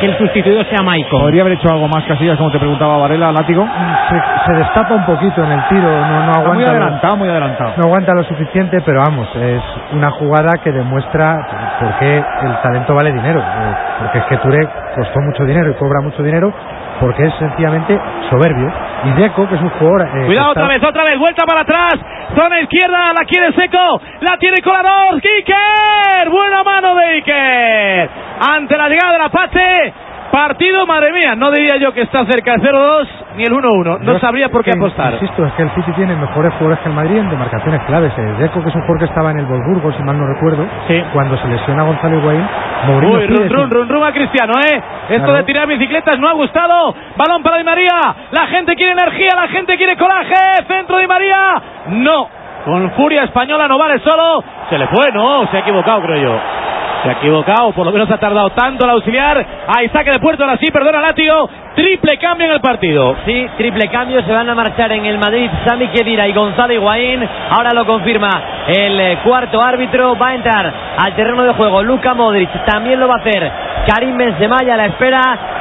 que 0.00 0.06
el 0.06 0.18
sustituido 0.18 0.64
sea 0.64 0.82
Maicon. 0.82 1.18
Podría 1.20 1.40
haber 1.42 1.54
hecho 1.54 1.70
algo 1.70 1.88
más, 1.88 2.04
Casillas, 2.04 2.36
como 2.36 2.50
te 2.50 2.58
preguntaba 2.58 2.98
Varela, 2.98 3.32
látigo. 3.36 3.66
Se, 4.08 4.22
se 4.46 4.58
destapa 4.58 4.94
un 4.94 5.04
poquito 5.04 5.44
en 5.44 5.52
el 5.52 5.68
tiro, 5.68 5.88
no, 5.88 6.32
aguanta. 6.32 6.52
muy 6.54 6.64
lo- 6.64 6.70
adelantado, 6.70 7.16
muy 7.16 7.28
adelantado. 7.28 7.72
no 7.76 7.84
aguanta 7.84 8.12
lo 8.14 8.24
suficiente, 8.24 8.78
pero 8.84 9.00
vamos, 9.06 9.28
es 9.36 9.62
una 9.92 10.10
jugada 10.12 10.52
que 10.64 10.72
demuestra 10.72 11.76
por 11.80 11.94
qué 11.98 12.16
el 12.16 12.56
talento 12.62 12.94
vale 12.94 13.12
dinero. 13.12 13.40
eh, 13.40 13.74
Porque 14.00 14.18
es 14.18 14.24
que 14.26 14.36
Touré 14.38 14.68
costó 14.94 15.20
mucho 15.20 15.44
dinero 15.44 15.70
y 15.70 15.74
cobra 15.74 16.00
mucho 16.02 16.22
dinero 16.22 16.52
porque 17.00 17.24
es 17.26 17.34
sencillamente 17.34 17.98
soberbio. 18.30 18.72
Y 19.04 19.10
Deco, 19.20 19.46
que 19.48 19.54
es 19.54 19.60
un 19.60 19.68
jugador. 19.70 20.08
eh, 20.16 20.26
Cuidado 20.26 20.50
otra 20.50 20.66
vez, 20.68 20.82
otra 20.82 21.02
vez, 21.04 21.18
vuelta 21.18 21.44
para 21.46 21.60
atrás. 21.60 21.94
Zona 22.34 22.60
izquierda, 22.60 23.12
la 23.12 23.24
quiere 23.26 23.52
Seco. 23.52 24.00
La 24.20 24.36
tiene 24.38 24.56
Kolarov. 24.64 25.16
Iker. 25.16 26.30
Buena 26.30 26.62
mano 26.64 26.94
de 26.94 27.04
Iker. 27.04 28.10
Ante 28.50 28.76
la 28.76 28.88
llegada 28.88 29.12
del 29.12 29.22
Apache. 29.22 29.94
Partido, 30.32 30.86
madre 30.86 31.12
mía. 31.12 31.34
No 31.36 31.50
diría 31.50 31.76
yo 31.76 31.92
que 31.92 32.02
está 32.02 32.24
cerca 32.26 32.52
del 32.52 32.62
0-2 32.62 33.06
ni 33.36 33.44
el 33.44 33.52
1-1. 33.52 33.98
No 34.00 34.18
sabría 34.18 34.48
por 34.48 34.64
qué 34.64 34.72
que, 34.72 34.78
apostar. 34.78 35.12
Insisto, 35.14 35.44
es 35.46 35.52
que 35.52 35.62
el 35.62 35.70
City 35.70 35.92
tiene 35.92 36.16
mejores 36.16 36.52
jugadores 36.54 36.78
que 36.80 36.88
el 36.88 36.94
Madrid 36.94 37.18
en 37.18 37.30
demarcaciones 37.30 37.82
claves. 37.84 38.12
Eh, 38.16 38.34
Deco, 38.38 38.62
que 38.62 38.68
es 38.70 38.74
un 38.74 38.82
jugador 38.82 38.98
que 38.98 39.04
estaba 39.06 39.30
en 39.30 39.38
el 39.38 39.46
Wolfsburgo, 39.46 39.92
si 39.92 40.02
mal 40.02 40.18
no 40.18 40.26
recuerdo, 40.26 40.66
cuando 41.12 41.36
se 41.38 41.46
lesiona 41.48 41.82
a 41.82 41.86
Gonzalo 41.86 42.18
Higuaín, 42.18 42.46
Mourinho 42.86 43.18
Uy, 43.18 43.26
run, 43.26 43.50
run, 43.50 43.70
run, 43.70 43.88
run 43.88 44.04
a 44.04 44.12
Cristiano, 44.12 44.52
¿eh? 44.60 44.82
Esto 45.08 45.24
Claro. 45.24 45.32
de 45.34 45.42
tirar 45.44 45.66
bicicletas 45.68 46.18
no 46.18 46.28
ha 46.28 46.32
gustado. 46.32 46.94
Balón 47.16 47.42
para 47.42 47.58
Di 47.58 47.64
María. 47.64 48.00
La 48.32 48.46
gente 48.48 48.74
quiere 48.74 48.92
energía, 48.92 49.30
la 49.34 49.48
gente 49.48 49.76
quiere 49.76 49.96
coraje. 49.96 50.34
Centro 50.66 50.98
Di 50.98 51.06
María. 51.06 51.62
No. 51.88 52.28
Con 52.64 52.90
furia 52.92 53.22
española 53.24 53.68
no 53.68 53.78
vale 53.78 53.98
solo. 54.00 54.42
Se 54.68 54.76
le 54.78 54.86
fue, 54.88 55.12
no. 55.12 55.46
Se 55.48 55.56
ha 55.58 55.60
equivocado, 55.60 56.02
creo 56.02 56.16
yo. 56.22 56.40
Se 57.06 57.10
ha 57.12 57.18
equivocado, 57.18 57.70
por 57.70 57.86
lo 57.86 57.92
menos 57.92 58.10
ha 58.10 58.18
tardado 58.18 58.50
tanto 58.50 58.84
el 58.84 58.90
auxiliar. 58.90 59.46
Ahí 59.76 59.88
saque 59.90 60.10
de 60.10 60.18
puerto, 60.18 60.42
ahora 60.42 60.58
sí, 60.58 60.72
perdona, 60.72 61.00
látigo. 61.00 61.48
Triple 61.76 62.18
cambio 62.18 62.48
en 62.48 62.54
el 62.54 62.60
partido. 62.60 63.14
Sí, 63.24 63.46
triple 63.56 63.88
cambio, 63.88 64.24
se 64.24 64.32
van 64.32 64.50
a 64.50 64.56
marchar 64.56 64.90
en 64.90 65.06
el 65.06 65.16
Madrid 65.16 65.48
Sami 65.64 65.86
Khedira 65.88 66.26
y 66.26 66.32
Gonzalo 66.32 66.72
Higuaín. 66.72 67.24
Ahora 67.50 67.70
lo 67.74 67.86
confirma 67.86 68.28
el 68.66 68.98
eh, 68.98 69.18
cuarto 69.22 69.62
árbitro. 69.62 70.18
Va 70.18 70.30
a 70.30 70.34
entrar 70.34 70.74
al 70.98 71.14
terreno 71.14 71.44
de 71.44 71.52
juego 71.52 71.80
Luka 71.84 72.12
Modric, 72.14 72.50
también 72.64 72.98
lo 72.98 73.06
va 73.06 73.14
a 73.14 73.18
hacer 73.18 73.52
Karim 73.86 74.16
Benzema 74.16 74.56
a 74.58 74.76
la 74.76 74.86
espera 74.86 75.20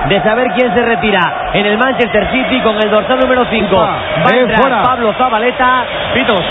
de 0.09 0.21
saber 0.23 0.47
quién 0.57 0.73
se 0.73 0.81
retira 0.83 1.51
en 1.53 1.63
el 1.63 1.77
Manchester 1.77 2.27
City 2.31 2.59
con 2.61 2.75
el 2.77 2.89
dorsal 2.89 3.19
número 3.19 3.45
5. 3.47 3.75
Va 3.75 3.99
a 4.25 4.31
Bien, 4.31 4.49
entrar. 4.49 4.81
Pablo 4.81 5.13
Zabaleta. 5.13 5.85
Pitos. 6.15 6.41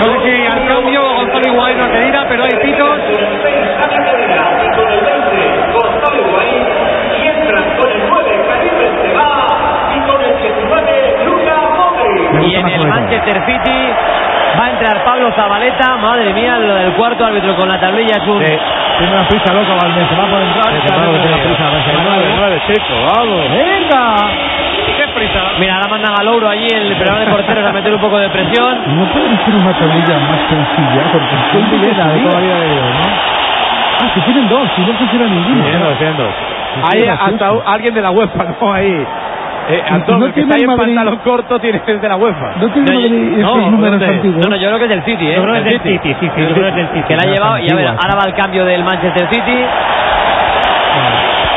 No 0.00 0.12
sé 0.12 0.18
si 0.24 0.46
al 0.46 0.66
cambio 0.66 1.00
Gonzalo 1.14 1.46
Higuaín 1.46 1.78
no 1.78 1.90
Kedira, 1.90 2.24
pero 2.28 2.44
hay 2.44 2.56
pitos. 2.62 2.98
Y 12.42 12.54
en 12.54 12.68
el 12.68 12.86
Manchester 12.88 13.42
City 13.46 13.92
va 14.58 14.64
a 14.66 14.70
entrar 14.70 15.04
Pablo 15.04 15.32
Zabaleta. 15.32 15.96
Madre 15.96 16.32
mía, 16.32 16.58
lo 16.58 16.74
del 16.74 16.92
cuarto 16.94 17.24
árbitro 17.24 17.56
con 17.56 17.68
la 17.68 17.80
tablilla 17.80 18.16
es 18.16 18.26
un. 18.28 18.38
Tiene 18.98 19.12
una 19.12 19.26
prisa 19.28 19.52
loca 19.52 19.74
Valdés, 19.80 20.08
se 20.08 20.14
va 20.16 20.26
por 20.26 20.40
entrar. 20.40 20.70
Prisa, 20.72 20.94
Nueve, 22.04 22.34
nueve, 22.36 22.62
chico, 22.66 22.94
vamos. 23.14 23.50
Venga. 23.50 24.16
Mira, 25.58 25.76
ahora 25.76 25.88
mandan 25.88 26.12
a 26.18 26.22
Louro 26.22 26.48
allí 26.48 26.66
el 26.70 26.96
preparador 26.96 27.26
de 27.26 27.32
porteros 27.32 27.66
a 27.66 27.72
meter 27.72 27.94
un 27.94 28.00
poco 28.00 28.18
de 28.18 28.28
presión. 28.28 28.98
No 28.98 29.04
pueden 29.12 29.32
hacer 29.34 29.54
una 29.54 29.72
tablilla 29.72 30.18
más 30.18 30.40
sencilla, 30.48 31.02
porque 31.12 31.36
siempre 31.52 31.78
de 31.78 31.94
toda 31.94 32.06
la 32.06 32.40
vida 32.40 32.60
de 32.60 32.68
Dios, 32.68 32.84
¿no? 32.84 33.10
Ah, 34.00 34.10
que 34.14 34.20
tienen 34.22 34.48
dos, 34.48 34.68
si 34.74 34.82
no 34.82 34.92
funciona 34.94 35.26
ninguno. 35.26 35.62
Tienen 35.62 35.80
dos, 35.80 35.98
tienen 35.98 36.16
dos. 36.16 36.34
Hay 36.92 37.06
hasta 37.08 37.72
alguien 37.72 37.94
de 37.94 38.02
la 38.02 38.10
UEFA, 38.10 38.44
¿no? 38.60 38.72
Ahí. 38.72 39.06
Eh, 39.66 39.82
Antón, 39.88 40.20
no 40.20 40.26
el 40.26 40.32
que 40.32 40.42
tiene 40.42 40.54
está 40.56 40.56
ahí 40.56 40.70
en 40.70 40.76
pantalón 40.76 41.16
corto 41.24 41.58
tiene 41.58 41.80
es 41.86 42.02
de 42.02 42.08
la 42.08 42.16
UEFA. 42.16 42.52
No 42.60 42.68
tiene 42.68 42.92
Madrid 42.92 43.38
esos 43.38 43.56
números 43.70 43.98
¿dónde? 43.98 44.06
antiguos. 44.06 44.44
No, 44.44 44.50
no, 44.50 44.56
yo 44.56 44.68
creo 44.68 44.78
que 44.78 44.84
es 44.84 44.90
del 44.90 45.04
City, 45.04 45.26
¿eh? 45.26 45.34
Yo 45.36 45.42
creo 45.42 45.54
que 45.54 45.58
es 45.60 45.64
del 45.64 45.80
City, 45.80 46.16
sí, 46.20 46.30
sí, 46.36 46.42
yo 46.42 46.54
creo 46.54 46.64
que 46.64 46.68
es 46.68 46.74
del 46.76 46.88
City. 46.88 47.02
Que 47.08 47.16
la 47.16 47.22
ha 47.22 47.32
llevado 47.32 47.58
y 47.58 47.70
a 47.70 47.74
ver, 47.74 47.86
ahora 47.86 48.14
va 48.20 48.24
el 48.26 48.34
cambio 48.34 48.64
del 48.66 48.84
Manchester 48.84 49.26
City. 49.32 49.58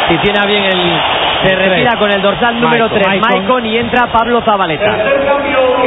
Si 0.08 0.18
tiene 0.20 0.40
a 0.40 0.46
bien 0.46 0.64
el. 0.64 1.02
Se 1.44 1.56
retira 1.56 1.98
con 1.98 2.12
el 2.12 2.22
dorsal 2.22 2.60
número 2.60 2.90
Maicon. 2.90 3.02
3, 3.02 3.22
Maicon, 3.22 3.66
y 3.66 3.78
entra 3.78 4.08
Pablo 4.12 4.42
Zabaleta. 4.42 4.98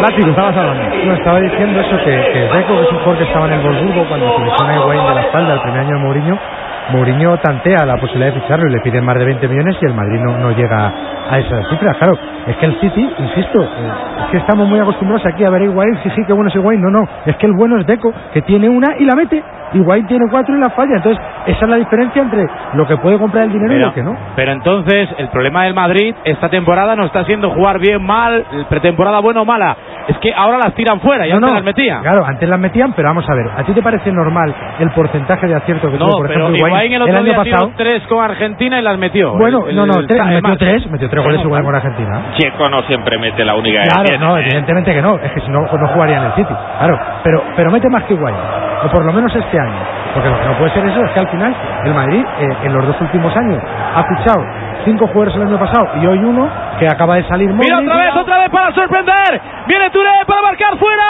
Látigo, 0.01 0.31
estabas 0.31 0.57
hablando. 0.57 0.97
No, 1.05 1.15
estaba 1.15 1.41
diciendo 1.41 1.81
eso, 1.81 1.97
que, 1.99 2.05
que 2.33 2.41
Deco, 2.57 2.77
que 2.77 2.83
es 2.83 2.93
un 2.93 2.99
jugador 2.99 3.19
que 3.19 3.25
estaba 3.25 3.47
en 3.47 3.53
el 3.55 3.61
Wolfsburgo 3.61 4.05
cuando 4.09 4.37
se 4.37 4.45
lesiona 4.45 4.73
a 4.73 4.77
Higuaín 4.77 5.07
de 5.07 5.15
la 5.15 5.21
espalda 5.23 5.55
el 5.55 5.61
primer 5.61 5.81
año 5.81 5.97
de 5.97 6.05
Mourinho, 6.05 6.39
Mourinho 6.91 7.37
tantea 7.39 7.87
la 7.87 7.97
posibilidad 7.97 8.33
de 8.33 8.41
ficharlo 8.41 8.69
y 8.69 8.73
le 8.73 8.81
piden 8.81 9.05
más 9.05 9.17
de 9.17 9.25
20 9.25 9.49
millones 9.49 9.77
y 9.81 9.87
el 9.87 9.95
Madrid 9.95 10.21
no, 10.21 10.39
no 10.39 10.51
llega 10.53 10.93
a 11.31 11.39
esas 11.39 11.69
cifras. 11.69 11.97
Claro, 11.97 12.19
es 12.47 12.57
que 12.57 12.67
el 12.67 12.81
City, 12.81 13.11
insisto, 13.19 13.63
eh, 13.63 13.93
es 14.25 14.31
que 14.31 14.37
estamos 14.39 14.69
muy 14.69 14.81
acostumbrados 14.81 15.25
aquí 15.27 15.45
a 15.45 15.51
ver 15.51 15.63
a 15.63 15.65
Higuaín, 15.65 15.99
sí, 16.03 16.11
sí, 16.17 16.23
qué 16.27 16.33
bueno 16.33 16.49
es 16.49 16.55
Higuaín. 16.57 16.81
No, 16.83 16.91
no, 16.91 17.09
es 17.27 17.37
que 17.37 17.47
el 17.47 17.53
bueno 17.53 17.79
es 17.79 17.87
Deco, 17.87 18.13
que 18.33 18.43
tiene 18.43 18.69
una 18.69 18.97
y 18.99 19.05
la 19.05 19.15
mete. 19.15 19.43
Higuaín 19.73 20.07
tiene 20.07 20.27
cuatro 20.31 20.57
y 20.57 20.61
la 20.61 20.71
falla. 20.71 20.97
Entonces, 20.97 21.23
esa 21.47 21.65
es 21.65 21.71
la 21.71 21.77
diferencia 21.77 22.23
entre 22.23 22.47
lo 22.75 22.87
que 22.87 22.97
puede 22.99 23.19
comprar 23.19 23.45
el 23.45 23.53
dinero 23.53 23.75
y 23.75 23.79
lo 23.79 23.95
que 23.95 24.03
no. 24.03 24.17
pero 24.37 24.53
entonces 24.53 25.09
el 25.19 25.29
problema 25.29 25.65
del 25.65 25.75
Madrid 25.75 26.15
esta 26.25 26.49
temporada 26.49 26.95
no 26.97 27.05
está 27.07 27.25
siendo 27.25 27.51
jugar 27.51 27.79
bien, 27.79 28.03
mal, 28.05 28.45
pretemporada 28.69 29.21
buena 29.21 29.43
o 29.43 29.45
mala. 29.45 29.77
Es 30.09 30.19
que 30.19 30.33
ahora 30.35 30.59
las 30.59 30.75
tiran 30.75 31.01
fuera 31.01 31.27
y 31.27 31.31
No, 31.31 31.37
antes 31.37 31.49
no, 31.51 31.55
las 31.57 31.65
metían. 31.65 32.03
Claro, 32.03 32.25
antes 32.27 32.49
las 32.49 32.59
metían, 32.59 32.93
pero 32.95 33.09
vamos 33.09 33.29
a 33.29 33.35
ver, 33.35 33.47
¿a 33.57 33.63
ti 33.65 33.73
te 33.73 33.83
parece 33.83 34.11
normal 34.13 34.53
el 34.81 34.91
porcentaje 34.91 35.47
de 35.47 35.55
acierto 35.55 35.91
que 35.91 35.99
tuvo, 35.99 36.09
No, 36.09 36.17
por 36.19 36.27
pero 36.29 36.41
ejemplo, 36.49 36.67
Higuaín 36.67 36.93
el 36.95 37.03
otro 37.03 37.15
año 37.17 37.25
día 37.25 37.37
pasado? 37.37 37.67
tiró 37.67 37.77
tres 37.77 38.03
con 38.09 38.25
Argentina 38.25 38.79
y 38.79 38.83
las 38.83 38.99
metió. 38.99 39.33
Bueno, 39.37 39.67
El- 39.69 39.77
no, 39.77 39.87
no, 39.87 40.01
el- 40.01 40.07
tres, 40.07 40.21
el- 40.21 40.35
metió 40.43 40.57
tres, 40.57 40.91
metió 40.91 41.09
tres 41.09 41.25
goles 41.25 41.41
igual 41.45 41.63
con 41.65 41.75
Argentina. 41.75 42.23
Checo 42.39 42.69
no 42.69 42.83
siempre 42.83 43.19
mete 43.19 43.45
la 43.45 43.55
única 43.55 43.83
Claro, 43.85 44.19
no, 44.19 44.37
evidentemente 44.39 44.93
que 44.95 45.03
no, 45.03 45.17
es 45.19 45.31
que 45.33 45.41
si 45.41 45.51
no, 45.51 45.61
no 45.61 45.89
jugaría 45.89 46.17
en 46.19 46.25
el 46.25 46.33
City, 46.33 46.55
claro, 46.79 46.99
pero, 47.23 47.43
pero 47.57 47.71
mete 47.71 47.89
más 47.89 48.05
que 48.05 48.15
Higuaín, 48.15 48.37
o 48.85 48.89
por 48.91 49.05
lo 49.05 49.13
menos 49.13 49.35
este 49.37 49.60
año, 49.61 49.79
porque 50.15 50.29
lo 50.31 50.39
que 50.41 50.47
no 50.47 50.59
puede 50.59 50.71
ser 50.73 50.85
eso 50.87 51.01
es 51.05 51.11
que 51.13 51.21
al 51.21 51.29
final 51.29 51.55
el 51.85 51.95
Madrid 51.95 52.25
eh, 52.41 52.57
en 52.65 52.73
los 52.73 52.87
dos 52.87 53.01
últimos 53.01 53.37
años 53.37 53.63
ha 53.95 54.03
fichado 54.05 54.45
cinco 54.85 55.07
jugadores 55.09 55.35
el 55.37 55.43
año 55.43 55.59
pasado 55.59 55.89
y 56.01 56.07
hoy 56.07 56.19
uno 56.19 56.49
que 56.79 56.87
acaba 56.87 57.17
de 57.17 57.25
salir 57.29 57.49
Mira 57.53 57.77
Modric. 57.77 57.91
otra 57.91 58.05
vez, 58.05 58.17
otra 58.17 58.39
vez 58.39 58.51
para 58.51 58.73
sorprender. 58.75 59.41
Viene 59.67 59.91
Touré 59.91 60.11
para 60.27 60.43
marcar 60.43 60.77
fuera. 60.79 61.05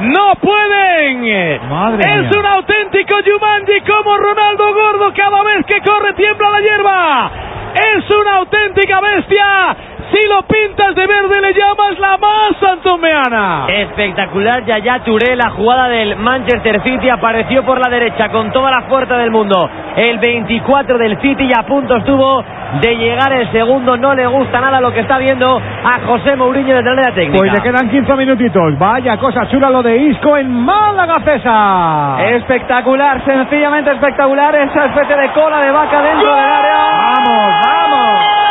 No 0.00 0.34
pueden. 0.40 1.68
Madre 1.68 2.00
es 2.02 2.22
mía. 2.30 2.40
un 2.40 2.46
auténtico 2.46 3.16
Jumanji 3.24 3.80
como 3.82 4.16
Ronaldo 4.16 4.64
Gordo. 4.74 5.12
Cada 5.14 5.42
vez 5.44 5.64
que 5.66 5.80
corre 5.80 6.12
tiembla 6.14 6.48
la 6.50 6.60
hierba. 6.60 7.30
Es 7.74 8.10
una 8.10 8.36
auténtica 8.36 9.00
bestia. 9.00 9.76
Si 10.12 10.28
lo 10.28 10.42
pintas 10.42 10.94
de 10.94 11.06
verde 11.06 11.40
le 11.40 11.54
llamas 11.54 11.98
la 11.98 12.18
más 12.18 12.56
santomeana. 12.60 13.66
Espectacular 13.68 14.64
Yaya 14.64 15.02
Touré, 15.04 15.36
la 15.36 15.50
jugada 15.50 15.88
del 15.88 16.16
Manchester 16.16 16.82
City 16.82 17.08
apareció 17.08 17.64
por 17.64 17.78
la 17.78 17.88
derecha 17.88 18.28
con 18.28 18.52
toda 18.52 18.70
la 18.70 18.82
fuerza 18.82 19.16
del 19.16 19.30
mundo. 19.30 19.70
El 19.96 20.18
24 20.18 20.98
del 20.98 21.18
City 21.20 21.44
y 21.48 21.52
a 21.58 21.62
punto 21.62 21.96
estuvo 21.96 22.44
de 22.80 22.96
llegar 22.96 23.32
el 23.32 23.50
segundo. 23.52 23.96
No 23.96 24.14
le 24.14 24.26
gusta 24.26 24.60
nada 24.60 24.80
lo 24.80 24.92
que 24.92 25.00
está 25.00 25.16
viendo 25.18 25.56
a 25.58 26.00
José 26.06 26.36
Mourinho 26.36 26.76
desde 26.76 26.94
la 26.94 27.14
técnica. 27.14 27.38
Pues 27.38 27.52
le 27.52 27.60
quedan 27.62 27.88
15 27.88 28.14
minutitos. 28.14 28.78
Vaya 28.78 29.16
cosa 29.16 29.48
chula 29.48 29.70
lo 29.70 29.82
de 29.82 29.96
Isco 29.96 30.36
en 30.36 30.50
Málaga, 30.50 31.14
César. 31.24 32.20
Espectacular, 32.34 33.24
sencillamente 33.24 33.92
espectacular. 33.92 34.54
Esa 34.56 34.86
especie 34.86 35.16
de 35.16 35.32
cola 35.32 35.60
de 35.60 35.70
vaca 35.70 36.02
dentro 36.02 36.34
del 36.34 36.44
área. 36.44 36.76
Vamos, 37.16 37.54
vamos. 37.64 38.42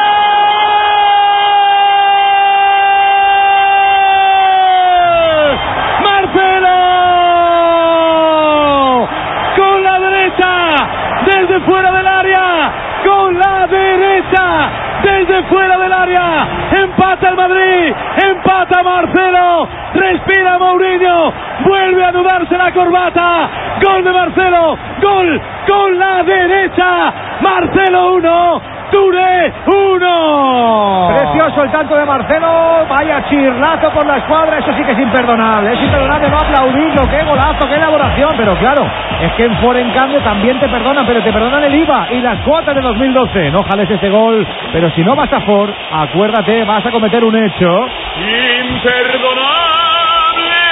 Marcelo 7.71 9.07
con 9.55 9.83
la 9.83 9.99
derecha 9.99 10.51
desde 11.25 11.59
fuera 11.61 11.91
del 11.91 12.07
área 12.07 12.71
con 13.03 13.37
la 13.37 13.67
derecha 13.67 14.69
desde 15.03 15.43
fuera 15.43 15.77
del 15.77 15.90
empata 16.09 17.29
el 17.29 17.35
Madrid. 17.35 17.93
Empata 18.23 18.83
Marcelo. 18.83 19.67
Respira 19.93 20.57
Mourinho. 20.57 21.33
Vuelve 21.65 22.05
a 22.05 22.11
dudarse 22.11 22.57
la 22.57 22.71
corbata. 22.71 23.49
Gol 23.83 24.03
de 24.03 24.11
Marcelo. 24.11 24.77
Gol 25.01 25.41
con 25.67 25.99
la 25.99 26.23
derecha. 26.23 27.13
Marcelo 27.41 28.13
1 28.13 28.70
Touré 28.91 29.53
1 29.65 31.07
Precioso 31.17 31.63
el 31.63 31.71
tanto 31.71 31.95
de 31.95 32.05
Marcelo. 32.05 32.85
Vaya 32.89 33.23
chirlazo 33.29 33.91
por 33.91 34.05
la 34.05 34.17
escuadra. 34.17 34.59
Eso 34.59 34.71
sí 34.75 34.83
que 34.83 34.91
es 34.91 34.99
imperdonable. 34.99 35.73
Es 35.73 35.81
imperdonable 35.81 36.29
no 36.29 36.37
aplaudirlo. 36.37 37.09
Qué 37.09 37.23
golazo, 37.23 37.67
qué 37.67 37.75
elaboración. 37.75 38.29
Pero 38.37 38.55
claro, 38.57 38.85
es 39.21 39.31
que 39.33 39.45
en 39.45 39.57
Ford, 39.57 39.77
en 39.77 39.91
cambio, 39.91 40.19
también 40.21 40.59
te 40.59 40.67
perdonan, 40.67 41.05
pero 41.05 41.21
te 41.21 41.31
perdonan 41.31 41.63
el 41.63 41.75
IVA 41.75 42.07
y 42.11 42.21
las 42.21 42.39
cuotas 42.39 42.75
de 42.75 42.81
2012. 42.81 43.51
No 43.51 43.63
jales 43.63 43.89
ese 43.89 44.09
gol. 44.09 44.45
Pero 44.71 44.89
si 44.91 45.03
no 45.03 45.15
vas 45.15 45.31
a 45.31 45.41
Ford, 45.41 45.69
acuérdate, 45.91 46.63
vas 46.63 46.85
a 46.85 46.91
cometer 46.91 47.23
un 47.23 47.35
hecho. 47.35 47.87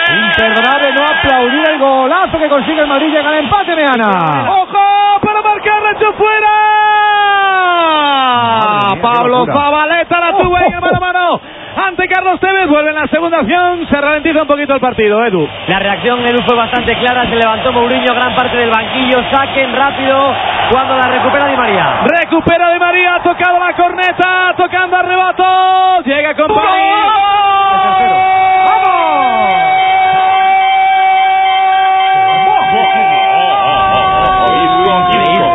Imperdonable 0.10 0.94
no 0.94 1.06
aplaudir 1.06 1.70
el 1.70 1.80
golazo 1.80 2.40
que 2.40 2.50
consigue 2.50 2.82
el 2.82 2.88
Madrid. 2.88 3.12
Llega 3.12 3.30
el 3.30 3.44
empate, 3.44 3.76
Meana. 3.76 4.52
¡Ojo! 4.62 5.20
Para 5.22 5.42
marcar 5.42 5.82
la 5.82 5.92
echó 5.92 6.14
Pablo. 9.02 9.46
Zabaleta 9.46 10.20
la 10.20 10.32
tuvo 10.38 10.58
el 10.58 10.72
mano 10.72 10.88
a 10.96 11.00
mano. 11.00 11.42
Ante 11.88 12.08
Carlos 12.08 12.40
Tevez 12.40 12.68
vuelve 12.68 12.90
en 12.90 12.96
la 12.96 13.08
segunda 13.08 13.40
acción. 13.40 13.88
Se 13.90 14.02
ralentiza 14.02 14.42
un 14.42 14.48
poquito 14.48 14.74
el 14.74 14.80
partido, 14.82 15.24
Edu. 15.26 15.48
La 15.68 15.80
reacción 15.80 16.20
Edu 16.28 16.40
fue 16.46 16.56
bastante 16.56 16.96
clara, 16.98 17.24
se 17.30 17.36
levantó 17.36 17.72
Mourinho, 17.72 18.14
gran 18.14 18.36
parte 18.36 18.58
del 18.58 18.70
banquillo, 18.70 19.24
saquen 19.32 19.76
rápido 19.76 20.34
cuando 20.72 20.98
la 20.98 21.08
recupera 21.08 21.48
Di 21.48 21.56
María. 21.56 22.02
Recupera 22.22 22.70
de 22.70 22.80
María, 22.80 23.16
ha 23.16 23.24
tocado 23.24 23.60
la 23.60 23.74
corneta, 23.76 24.54
tocando 24.58 24.98
a 24.98 25.02
rebato. 25.04 26.02
Llega 26.06 26.36
con 26.36 26.48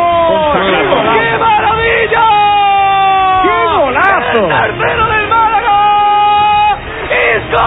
¡Qué 0.05 1.39
maravilla! 1.39 2.27
¡Qué 3.43 3.57
golazo! 3.79 4.41
¡El 4.45 4.49
tercero 4.49 5.07
del 5.07 5.29
Málaga! 5.29 5.79
¡Isco! 7.37 7.67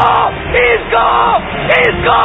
¡Isco! 0.54 1.06
¡Isco! 1.82 2.20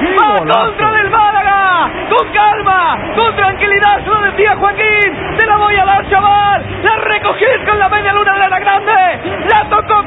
¡Qué 0.00 0.10
¡Va 0.16 0.38
golazo! 0.38 0.60
contra 0.66 0.92
del 0.92 1.10
Málaga! 1.10 1.90
con 2.10 2.28
calma, 2.32 2.96
con 3.14 3.36
tranquilidad, 3.36 4.02
se 4.04 4.10
lo 4.10 4.20
decía 4.22 4.56
Joaquín, 4.56 5.36
te 5.38 5.46
la 5.46 5.56
voy 5.56 5.76
a 5.76 5.84
dar, 5.84 6.08
chaval, 6.10 6.66
la 6.82 6.96
recogís 6.96 7.58
con 7.66 7.78
la 7.78 7.88
media 7.88 8.12
luna 8.12 8.34
de 8.36 8.48
la 8.48 8.58
grande, 8.58 9.46
la 9.48 9.64
tocó 9.70 10.04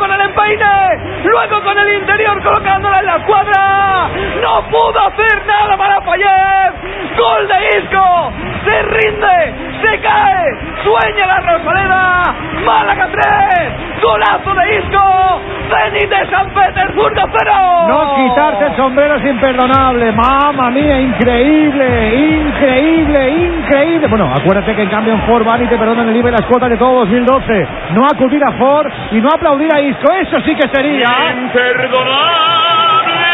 luego 1.24 1.64
con 1.64 1.78
el 1.78 1.94
interior 2.00 2.42
colocándola 2.44 3.00
en 3.00 3.06
la 3.06 3.16
escuadra, 3.18 4.10
no 4.42 4.70
pudo 4.70 5.00
hacer 5.08 5.46
nada 5.46 5.78
para 5.78 6.02
Payet, 6.02 7.18
gol 7.18 7.48
de 7.48 7.80
Isco, 7.80 8.34
se 8.66 8.82
rinde, 8.84 9.54
se 9.82 10.00
cae, 10.02 10.58
sueña 10.84 11.26
la 11.28 11.40
Rosaleda, 11.40 12.33
Málaga 12.66 13.10
3, 13.12 14.02
golazo 14.02 14.54
de 14.56 14.78
Isco, 14.78 15.42
Zenit 15.70 16.10
de 16.10 16.30
San 16.30 16.50
Petersburgo 16.50 17.22
0. 17.38 17.88
No 17.88 18.16
quitarse 18.16 18.66
el 18.68 18.76
sombrero 18.78 19.16
es 19.16 19.26
imperdonable. 19.26 20.12
Mamma 20.14 20.70
mía, 20.72 21.00
increíble, 21.00 22.16
increíble, 22.16 23.30
increíble. 23.30 24.08
Bueno, 24.08 24.32
acuérdate 24.34 24.76
que 24.76 24.84
en 24.84 24.90
cambio 24.90 25.14
en 25.14 25.22
Ford 25.24 25.46
van 25.46 25.64
y 25.64 25.68
te 25.68 25.78
perdonan 25.78 26.10
el 26.10 26.16
IVA 26.16 26.30
y 26.30 26.32
las 26.32 26.46
cuotas 26.46 26.70
de 26.70 26.78
todo 26.78 27.00
2012. 27.02 27.68
No 27.92 28.06
acudir 28.06 28.42
a 28.44 28.52
Ford 28.54 28.92
y 29.12 29.20
no 29.20 29.30
aplaudir 29.30 29.70
a 29.74 29.82
Isco. 29.82 30.14
Eso 30.14 30.40
sí 30.42 30.56
que 30.56 30.68
sería. 30.74 31.08
Imperdonable. 31.34 32.54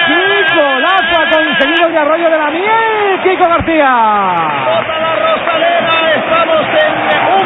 ¡Qué 0.07 0.55
golazo 0.55 1.21
ha 1.21 1.29
conseguido 1.29 1.87
el 1.87 1.97
arroyo 1.97 2.29
de 2.29 2.37
la 2.37 2.49
miel! 2.49 3.19
¡Kiko 3.23 3.47
García! 3.47 3.85
La 3.85 5.15
Rosaleda, 5.15 6.13
estamos 6.15 6.65
en. 6.83 7.38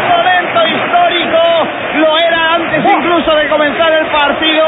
Lo 2.03 2.17
era 2.17 2.55
antes 2.55 2.83
incluso 2.83 3.33
de 3.33 3.47
comenzar 3.47 3.93
el 3.93 4.05
partido. 4.07 4.65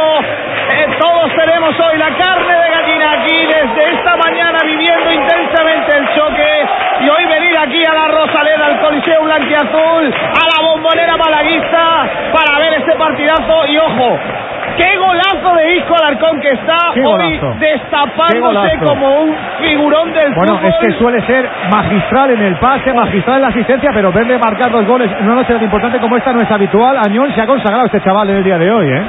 Eh, 0.71 0.88
todos 0.97 1.33
tenemos 1.36 1.77
hoy 1.77 1.97
la 1.97 2.15
carne 2.15 2.53
de 2.53 2.69
gallina 2.69 3.11
aquí 3.11 3.45
desde 3.45 3.91
esta 3.91 4.15
mañana 4.15 4.59
viviendo 4.63 5.11
intensamente 5.11 5.97
el 5.97 6.07
choque. 6.15 6.65
Y 7.01 7.09
hoy 7.09 7.25
venir 7.25 7.57
aquí 7.57 7.83
a 7.83 7.93
la 7.93 8.07
Rosaleda, 8.07 8.67
al 8.67 8.79
Coliseo 8.79 9.21
Blanquiazul, 9.23 10.13
a 10.15 10.43
la 10.47 10.69
bombonera 10.69 11.17
malaguista 11.17 12.09
para 12.31 12.57
ver 12.59 12.73
este 12.75 12.95
partidazo. 12.95 13.67
Y 13.67 13.77
ojo, 13.79 14.17
¡Qué 14.78 14.97
golazo 14.97 15.55
de 15.55 15.76
Isco 15.78 15.95
Alarcón 15.95 16.39
que 16.41 16.49
está 16.49 16.78
hoy 17.05 17.39
destapándose 17.59 18.78
como 18.84 19.21
un 19.21 19.36
figurón 19.61 20.13
del 20.13 20.34
Bueno, 20.34 20.57
fútbol! 20.57 20.69
es 20.69 20.76
que 20.88 20.93
suele 20.99 21.21
ser 21.26 21.49
magistral 21.71 22.32
en 22.32 22.41
el 22.41 22.55
pase, 22.57 22.93
magistral 22.93 23.38
en 23.38 23.41
la 23.43 23.47
asistencia, 23.49 23.89
pero 23.93 24.11
verle 24.11 24.38
marcar 24.38 24.71
dos 24.71 24.86
goles 24.86 25.09
en 25.17 25.26
una 25.26 25.36
noche 25.36 25.53
tan 25.53 25.63
importante 25.63 25.99
como 25.99 26.17
esta 26.17 26.34
no 26.34 26.41
es 26.41 26.51
habitual. 26.51 26.97
Añón 26.97 27.34
se 27.34 27.41
ha 27.41 27.45
consagrado 27.47 27.86
este 27.86 28.01
chaval 28.01 28.30
en 28.30 28.38
el 28.38 28.43
día 28.43 28.57
de 28.57 28.71
hoy, 28.71 28.88
¿eh? 28.89 29.01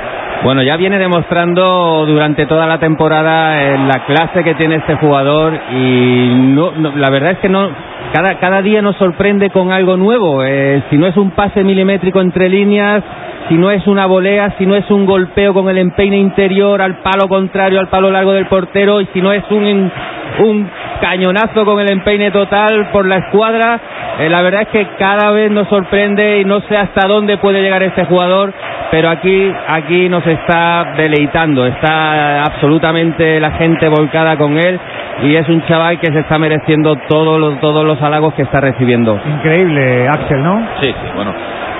Bueno, 0.45 0.63
ya 0.63 0.77
viene 0.77 0.99
demostrando 0.99 2.05
durante 2.07 2.47
toda 2.47 2.67
la 2.67 2.79
temporada 2.79 3.61
eh, 3.63 3.79
la 3.79 4.05
clase 4.05 4.45
que 4.45 4.55
tiene 4.55 4.77
este 4.77 4.95
jugador 4.97 5.59
y 5.73 6.31
no, 6.55 6.73
no- 6.77 6.93
la 6.97 7.11
verdad 7.11 7.33
es 7.33 7.39
que 7.39 7.49
no 7.49 7.69
cada 8.13 8.39
cada 8.39 8.63
día 8.63 8.81
nos 8.83 8.97
sorprende 8.97 9.51
con 9.51 9.73
algo 9.73 9.97
nuevo. 9.97 10.45
Eh, 10.45 10.83
si 10.91 10.99
no 10.99 11.07
es 11.07 11.17
un 11.17 11.31
pase 11.33 11.65
milimétrico 11.65 12.21
entre 12.21 12.49
líneas, 12.49 13.03
si 13.49 13.55
no 13.57 13.71
es 13.73 13.87
una 13.89 14.07
volea, 14.07 14.55
si 14.59 14.67
no 14.67 14.77
es 14.77 14.89
un 14.91 15.05
golpeo 15.07 15.53
con 15.53 15.69
el 15.69 15.79
empeine 15.79 16.19
interior 16.19 16.81
al 16.81 16.99
palo 16.99 17.29
contrario, 17.29 17.81
al 17.81 17.89
palo 17.89 18.11
largo 18.11 18.33
del 18.33 18.47
portero 18.47 19.01
y 19.01 19.07
si 19.13 19.21
no 19.21 19.33
es 19.33 19.43
un 19.51 19.91
un 20.39 20.69
cañonazo 21.01 21.65
con 21.65 21.81
el 21.81 21.91
empeine 21.91 22.31
total 22.31 22.89
por 22.93 23.07
la 23.07 23.17
escuadra. 23.17 23.81
Eh, 24.19 24.29
la 24.29 24.43
verdad 24.43 24.63
es 24.63 24.69
que 24.69 24.87
cada 24.99 25.31
vez 25.31 25.51
nos 25.51 25.69
sorprende 25.69 26.41
y 26.41 26.45
no 26.45 26.61
sé 26.63 26.77
hasta 26.77 27.07
dónde 27.07 27.37
puede 27.39 27.63
llegar 27.63 27.83
este 27.83 28.05
jugador, 28.05 28.53
pero 28.91 29.09
aquí 29.11 29.53
aquí 29.69 30.09
nos 30.09 30.27
está 30.27 30.95
deleitando, 30.97 31.67
está 31.67 32.43
absolutamente 32.43 33.41
la 33.41 33.53
gente 33.53 33.89
volcada 33.89 34.37
con 34.37 34.57
él 34.59 34.79
y 35.23 35.35
es 35.35 35.49
un 35.49 35.65
chaval 35.67 35.99
que 35.99 36.13
se 36.13 36.21
está 36.21 36.39
mereciendo 36.39 36.97
todos 37.09 37.39
los 37.41 37.61
todos 37.61 37.85
los 37.85 38.01
halagos 38.03 38.35
que 38.35 38.43
está 38.43 38.61
recibiendo. 38.61 39.21
Increíble, 39.39 40.09
Axel, 40.09 40.43
¿no? 40.43 40.67
Sí, 40.81 40.89
sí, 40.89 41.11
bueno. 41.15 41.33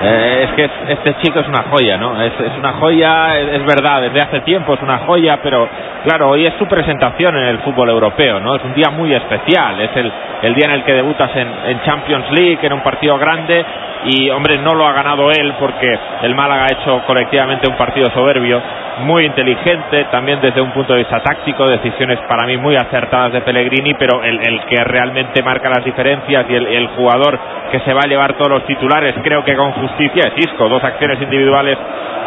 Eh, 0.03 0.45
es 0.47 0.51
que 0.55 0.63
es- 0.65 0.89
este 0.89 1.15
chico 1.21 1.39
es 1.39 1.47
una 1.47 1.63
joya, 1.63 1.97
¿no? 1.97 2.21
Es, 2.21 2.33
es 2.39 2.57
una 2.57 2.73
joya, 2.73 3.39
es, 3.39 3.65
verdad, 3.65 4.01
desde 4.01 4.21
hace 4.21 4.41
tiempo 4.41 4.73
es 4.73 4.81
una 4.81 4.99
joya, 4.99 5.39
pero 5.41 5.67
claro, 6.03 6.29
hoy 6.29 6.45
es 6.45 6.53
su 6.59 6.67
presentación 6.67 7.35
en 7.37 7.45
el 7.45 7.59
fútbol 7.59 7.89
europeo, 7.89 8.39
¿no? 8.39 8.55
Es 8.55 8.63
un 8.63 8.73
día 8.73 8.89
muy 8.91 9.13
especial, 9.13 9.79
es 9.81 9.95
el, 9.95 10.11
el 10.43 10.53
día 10.55 10.65
en 10.65 10.71
el 10.71 10.83
que 10.83 10.93
debutas 10.93 11.35
en, 11.35 11.47
en 11.67 11.81
Champions 11.83 12.25
League, 12.31 12.59
en 12.61 12.73
un 12.73 12.81
partido 12.81 13.17
grande, 13.17 13.65
y 14.05 14.29
hombre, 14.29 14.57
no 14.59 14.73
lo 14.73 14.87
ha 14.87 14.93
ganado 14.93 15.31
él 15.31 15.53
porque 15.59 15.97
el 16.21 16.35
Málaga 16.35 16.65
ha 16.65 16.73
hecho 16.73 17.01
colectivamente 17.05 17.67
un 17.67 17.75
partido 17.75 18.09
soberbio, 18.11 18.61
muy 18.99 19.25
inteligente, 19.25 20.05
también 20.11 20.39
desde 20.41 20.61
un 20.61 20.71
punto 20.71 20.93
de 20.93 20.99
vista 20.99 21.19
táctico, 21.21 21.67
decisiones 21.67 22.19
para 22.27 22.45
mí 22.45 22.57
muy 22.57 22.75
acertadas 22.75 23.33
de 23.33 23.41
Pellegrini, 23.41 23.93
pero 23.93 24.23
el, 24.23 24.39
el 24.39 24.61
que 24.65 24.83
realmente 24.83 25.43
marca 25.43 25.69
las 25.69 25.83
diferencias 25.83 26.45
y 26.49 26.55
el, 26.55 26.67
el 26.67 26.87
jugador 26.89 27.39
que 27.71 27.79
se 27.81 27.93
va 27.93 28.01
a 28.03 28.07
llevar 28.07 28.33
todos 28.33 28.49
los 28.49 28.65
titulares, 28.65 29.15
creo 29.23 29.43
que 29.43 29.55
con 29.55 29.71
justicia 29.73 30.31
es 30.33 30.45
Isco, 30.45 30.69
dos 30.69 30.83
acciones 30.83 31.21
individuales 31.21 31.77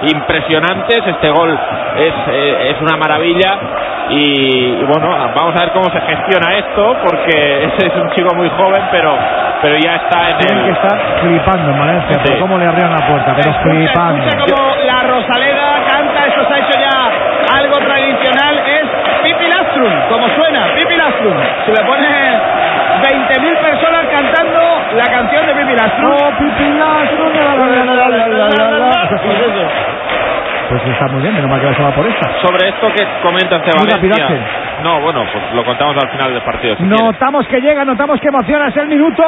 impresionantes, 0.02 0.98
este 1.06 1.30
gol 1.30 1.58
es, 1.98 2.14
eh, 2.32 2.70
es 2.70 2.80
una 2.80 2.96
maravilla 2.96 3.58
y, 4.10 4.80
y 4.80 4.84
bueno, 4.84 5.08
vamos 5.34 5.54
a 5.56 5.60
ver 5.60 5.72
cómo 5.72 5.90
se 5.90 6.00
gestiona 6.00 6.58
esto 6.58 6.96
porque 7.04 7.64
ese 7.64 7.86
es 7.86 7.94
un 7.96 8.10
chico 8.10 8.34
muy 8.34 8.48
joven, 8.50 8.82
pero 8.90 9.14
pero 9.62 9.76
ya 9.78 9.96
está 9.96 10.30
en 10.30 10.38
Tienen 10.38 10.64
que 10.64 10.70
estar 10.70 10.98
flipando 11.20 11.70
en 11.70 11.78
Valencia 11.78 12.22
por 12.24 12.38
cómo 12.38 12.58
le 12.58 12.66
abrieron 12.66 12.92
la 12.92 13.06
puerta, 13.06 13.34
pero 13.36 13.52
flipando. 13.62 14.24
Escucha 14.24 14.54
como 14.54 14.76
la 14.84 15.02
Rosaleda 15.02 15.84
canta, 15.86 16.26
eso 16.26 16.44
se 16.46 16.54
ha 16.54 16.58
hecho 16.58 16.78
ya 16.78 17.58
algo 17.58 17.78
tradicional, 17.78 18.58
es 18.58 18.84
Pipi 19.22 19.46
Lastrum, 19.48 19.92
como 20.08 20.28
suena, 20.30 20.66
Pipi 20.74 20.96
Lastrum. 20.96 21.36
Se 21.66 21.72
le 21.72 21.84
pone 21.84 22.08
20.000 23.02 23.56
personas 23.58 24.06
cantando 24.10 24.60
la 24.96 25.04
canción 25.04 25.46
de 25.46 25.54
Pipi 25.54 25.74
Lastrum. 25.74 26.10
Oh, 26.10 26.30
Pipi 26.38 26.68
Lastrum, 26.78 27.32
la, 27.34 27.84
la, 27.84 28.08
la, 28.78 29.99
Pues 30.70 30.86
está 30.86 31.08
muy 31.08 31.20
bien, 31.20 31.34
menos 31.34 31.50
mal 31.50 31.60
que 31.60 31.66
la 31.66 31.88
va 31.88 31.94
por 31.96 32.06
esta. 32.06 32.40
sobre 32.42 32.68
esto 32.68 32.86
que 32.94 33.04
comentas 33.22 33.60
de 33.66 33.72
Valencia. 33.72 34.28
No, 34.84 35.00
bueno, 35.00 35.24
pues 35.32 35.52
lo 35.52 35.64
contamos 35.64 35.96
al 36.00 36.08
final 36.10 36.32
del 36.32 36.42
partido. 36.42 36.76
si 36.76 36.84
quieres. 36.84 37.00
Notamos 37.02 37.44
que 37.48 37.60
llega, 37.60 37.84
notamos 37.84 38.20
que 38.20 38.28
emociona, 38.28 38.68
es 38.68 38.76
el 38.76 38.86
minuto. 38.86 39.20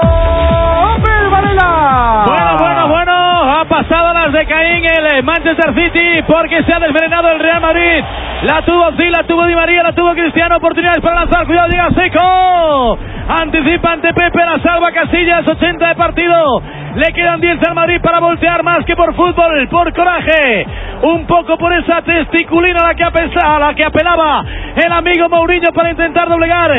¡Opel 0.00 1.28
Varela! 1.28 2.24
Bueno, 2.24 2.56
bueno, 2.56 2.88
bueno, 2.88 3.12
ha 3.60 3.64
pasado 3.64 4.14
las 4.14 4.32
de 4.32 4.46
Caín 4.46 4.84
el 4.84 5.24
Manchester 5.24 5.74
City 5.74 6.22
porque 6.28 6.62
se 6.62 6.72
ha 6.72 6.78
desvenenado 6.78 7.32
el 7.32 7.40
Real 7.40 7.60
Madrid. 7.60 8.04
La 8.42 8.62
tuvo 8.62 8.90
sí, 8.96 9.04
la 9.10 9.22
tuvo 9.24 9.44
Di 9.44 9.54
María, 9.54 9.82
la 9.82 9.92
tuvo 9.92 10.12
Cristiano, 10.12 10.56
oportunidades 10.56 11.02
para 11.02 11.16
lanzar, 11.16 11.46
cuidado, 11.46 11.68
llega 11.68 11.90
Seco. 11.90 12.98
Anticipa 13.28 13.92
ante 13.92 14.14
Pepe, 14.14 14.38
la 14.38 14.58
salva 14.60 14.90
Casillas, 14.92 15.46
80 15.46 15.88
de 15.88 15.94
partido. 15.94 16.62
Le 16.96 17.12
quedan 17.12 17.40
10 17.40 17.58
al 17.68 17.74
Madrid 17.74 18.00
para 18.02 18.18
voltear 18.18 18.62
más 18.62 18.84
que 18.86 18.96
por 18.96 19.14
fútbol, 19.14 19.68
por 19.68 19.92
coraje. 19.92 20.66
Un 21.02 21.26
poco 21.26 21.56
por 21.58 21.72
esa 21.74 22.00
testiculina 22.02 22.80
a 22.82 22.88
la 22.88 22.94
que, 22.94 23.04
la 23.04 23.74
que 23.74 23.84
apelaba 23.84 24.44
el 24.74 24.92
amigo 24.92 25.28
Mourinho 25.28 25.72
para 25.72 25.90
intentar 25.90 26.28
doblegar 26.28 26.70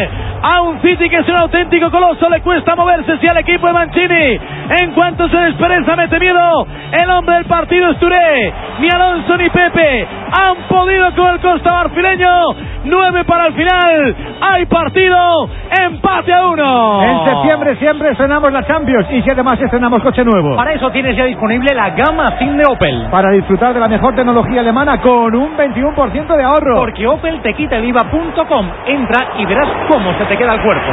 a 0.42 0.62
un 0.64 0.82
City 0.82 1.10
que 1.10 1.18
es 1.18 1.28
un 1.30 1.38
auténtico 1.38 1.90
coloso. 1.92 2.28
Le 2.30 2.42
cuesta 2.42 2.76
moverse 2.76 3.18
si 3.20 3.28
al 3.28 3.38
equipo 3.38 3.68
de 3.68 3.74
Mancini. 3.74 4.40
En 4.82 4.92
cuanto 4.94 5.30
se 5.30 5.38
despereza, 5.38 5.96
mete 5.96 6.20
miedo. 6.20 6.68
El 6.92 7.10
hombre 7.12 7.36
del 7.36 7.46
partido 7.46 7.92
es 7.92 8.00
Touré. 8.00 8.54
Ni 8.80 8.90
Alonso 8.90 9.38
ni 9.38 9.50
Pepe 9.50 10.08
han 10.42 10.56
podido 10.68 11.12
con 11.16 11.34
el 11.34 11.40
Costa 11.52 11.70
Marfileño. 11.70 12.56
Nueve 12.86 13.26
para 13.26 13.48
el 13.48 13.54
final. 13.54 14.16
Hay 14.40 14.66
partido. 14.68 15.50
Empate 15.70 16.34
a 16.34 16.48
uno. 16.48 17.04
En 17.04 17.26
septiembre 17.26 17.76
siempre 17.76 18.12
estrenamos 18.12 18.54
la 18.54 18.66
Champions 18.66 19.06
y 19.12 19.22
si 19.22 19.30
además 19.30 19.60
estrenamos 19.60 20.02
coche 20.02 20.24
nuevo. 20.24 20.56
Para 20.56 20.72
eso 20.72 20.90
tienes 20.92 21.18
ya 21.18 21.26
disponible 21.26 21.76
la 21.76 21.90
gama 21.90 22.32
fin 22.40 22.56
de 22.56 22.64
Opel. 22.66 23.08
Para 23.12 23.32
disfrutar 23.32 23.74
de 23.74 23.82
la 23.82 23.90
mejor 23.90 24.16
tecnología 24.16 24.62
alemana 24.62 25.02
con 25.02 25.36
un 25.36 25.58
21% 25.58 26.38
de 26.38 26.44
ahorro. 26.44 26.76
Porque 26.78 27.06
Opel 27.06 27.42
te 27.42 27.54
quita 27.54 27.76
el 27.76 27.84
IVA.com. 27.84 28.70
Entra 28.86 29.34
y 29.38 29.46
verás 29.46 29.68
cómo 29.90 30.14
se 30.18 30.24
te 30.26 30.38
queda 30.38 30.54
el 30.54 30.62
cuerpo. 30.62 30.92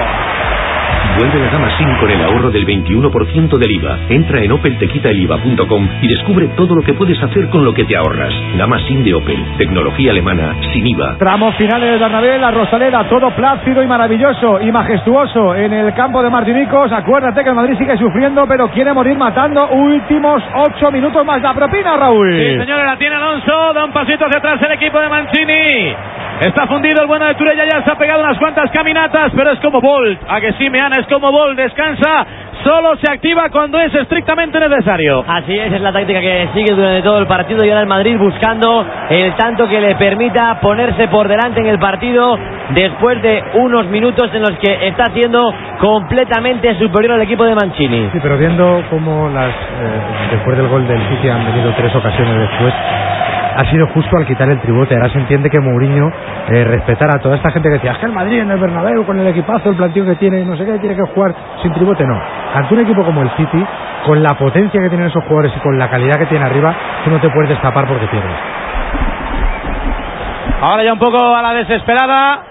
Vuelve 1.18 1.40
la 1.40 1.50
gama 1.50 1.76
SIM 1.76 1.98
con 1.98 2.08
el 2.08 2.22
ahorro 2.22 2.48
del 2.52 2.64
21% 2.64 3.58
del 3.58 3.70
IVA. 3.72 3.98
Entra 4.08 4.40
en 4.40 4.52
opeltequitaeliva.com 4.52 5.88
y 6.00 6.06
descubre 6.06 6.46
todo 6.54 6.76
lo 6.76 6.82
que 6.82 6.94
puedes 6.94 7.20
hacer 7.20 7.48
con 7.48 7.64
lo 7.64 7.74
que 7.74 7.84
te 7.86 7.96
ahorras. 7.96 8.32
Gama 8.56 8.78
SIM 8.86 9.02
de 9.02 9.14
Opel. 9.14 9.44
Tecnología 9.58 10.12
alemana 10.12 10.54
sin 10.72 10.86
IVA. 10.86 11.16
Tramos 11.18 11.56
finales 11.56 11.90
de 11.90 11.98
Bernabé, 11.98 12.38
la 12.38 12.52
Rosaleda, 12.52 13.08
todo 13.08 13.32
plácido 13.32 13.82
y 13.82 13.88
maravilloso 13.88 14.60
y 14.60 14.70
majestuoso 14.70 15.56
en 15.56 15.72
el 15.72 15.92
campo 15.92 16.22
de 16.22 16.30
Martinicos. 16.30 16.92
Acuérdate 16.92 17.42
que 17.42 17.48
el 17.48 17.56
Madrid 17.56 17.76
sigue 17.76 17.98
sufriendo, 17.98 18.46
pero 18.46 18.68
quiere 18.68 18.92
morir 18.92 19.18
matando. 19.18 19.70
Últimos 19.70 20.40
ocho 20.54 20.92
minutos 20.92 21.26
más. 21.26 21.42
La 21.42 21.52
propina, 21.52 21.96
Raúl. 21.96 22.32
Sí, 22.32 22.58
señores, 22.60 22.84
la 22.86 22.96
tiene 22.96 23.16
Alonso. 23.16 23.72
Da 23.74 23.84
un 23.84 23.92
pasito 23.92 24.24
hacia 24.24 24.38
atrás 24.38 24.62
el 24.62 24.70
equipo 24.70 25.00
de 25.00 25.08
Mancini. 25.08 25.96
Está 26.40 26.68
fundido 26.68 27.02
el 27.02 27.08
bueno 27.08 27.26
de 27.26 27.34
Turella. 27.34 27.64
Ya 27.64 27.82
se 27.82 27.90
ha 27.90 27.96
pegado 27.96 28.22
unas 28.22 28.38
cuantas 28.38 28.70
caminatas, 28.70 29.32
pero 29.34 29.50
es 29.50 29.58
como 29.58 29.80
Bolt. 29.80 30.20
A 30.28 30.40
que 30.40 30.52
sí, 30.52 30.70
Meana, 30.70 31.00
es 31.00 31.07
como 31.08 31.32
Bolt. 31.32 31.58
Descansa. 31.58 32.26
solo 32.62 32.96
se 32.96 33.10
activa 33.10 33.48
cuando 33.50 33.78
es 33.78 33.94
estrictamente 33.94 34.58
necesario. 34.60 35.24
Así 35.26 35.56
es, 35.58 35.72
es 35.72 35.80
la 35.80 35.92
táctica 35.92 36.20
que 36.20 36.48
sigue 36.54 36.74
durante 36.74 37.02
todo 37.02 37.18
el 37.18 37.26
partido 37.26 37.64
y 37.64 37.68
ahora 37.70 37.82
el 37.82 37.86
Madrid 37.86 38.16
buscando 38.18 38.84
el 39.10 39.34
tanto 39.36 39.68
que 39.68 39.80
le 39.80 39.94
permita 39.94 40.58
ponerse 40.60 41.08
por 41.08 41.28
delante 41.28 41.60
en 41.60 41.66
el 41.66 41.78
partido 41.78 42.38
después 42.70 43.22
de 43.22 43.42
unos 43.54 43.86
minutos 43.86 44.30
en 44.34 44.42
los 44.42 44.52
que 44.58 44.88
está 44.88 45.04
siendo 45.12 45.52
completamente 45.78 46.74
superior 46.78 47.14
al 47.14 47.22
equipo 47.22 47.44
de 47.44 47.54
Mancini. 47.54 48.10
Sí, 48.12 48.18
pero 48.20 48.36
viendo 48.36 48.82
cómo 48.90 49.28
las 49.28 49.50
eh, 49.50 50.00
después 50.32 50.56
del 50.56 50.68
gol 50.68 50.86
del 50.86 51.00
City 51.08 51.28
han 51.28 51.44
venido 51.46 51.72
tres 51.76 51.94
ocasiones 51.94 52.50
después, 52.50 52.74
ha 53.58 53.64
sido 53.64 53.88
justo 53.88 54.16
al 54.16 54.24
quitar 54.24 54.48
el 54.48 54.60
tribote. 54.60 54.94
Ahora 54.94 55.10
se 55.10 55.18
entiende 55.18 55.50
que 55.50 55.58
Mourinho 55.58 56.12
eh, 56.48 56.62
respetara 56.62 57.16
a 57.16 57.18
toda 57.18 57.34
esta 57.34 57.50
gente 57.50 57.68
que 57.68 57.74
decía, 57.74 57.90
es 57.90 57.98
que 57.98 58.06
el 58.06 58.12
Madrid 58.12 58.38
en 58.38 58.52
el 58.52 58.58
Bernabéu 58.60 59.04
con 59.04 59.18
el 59.18 59.26
equipazo, 59.26 59.70
el 59.70 59.76
plantío 59.76 60.04
que 60.04 60.14
tiene, 60.14 60.44
no 60.44 60.56
sé 60.56 60.64
qué, 60.64 60.78
tiene 60.78 60.94
que 60.94 61.02
jugar 61.12 61.34
sin 61.60 61.72
tribote. 61.72 62.06
No. 62.06 62.16
Ante 62.54 62.74
un 62.74 62.80
equipo 62.80 63.04
como 63.04 63.20
el 63.22 63.30
City, 63.30 63.66
con 64.06 64.22
la 64.22 64.34
potencia 64.38 64.80
que 64.80 64.88
tienen 64.88 65.08
esos 65.08 65.24
jugadores 65.24 65.52
y 65.56 65.58
con 65.58 65.76
la 65.76 65.90
calidad 65.90 66.14
que 66.20 66.26
tiene 66.26 66.44
arriba, 66.44 66.72
tú 67.04 67.10
no 67.10 67.18
te 67.18 67.28
puedes 67.30 67.50
destapar 67.50 67.88
porque 67.88 68.06
pierdes. 68.06 68.36
Ahora 70.60 70.84
ya 70.84 70.92
un 70.92 71.00
poco 71.00 71.18
a 71.18 71.42
la 71.42 71.52
desesperada. 71.54 72.42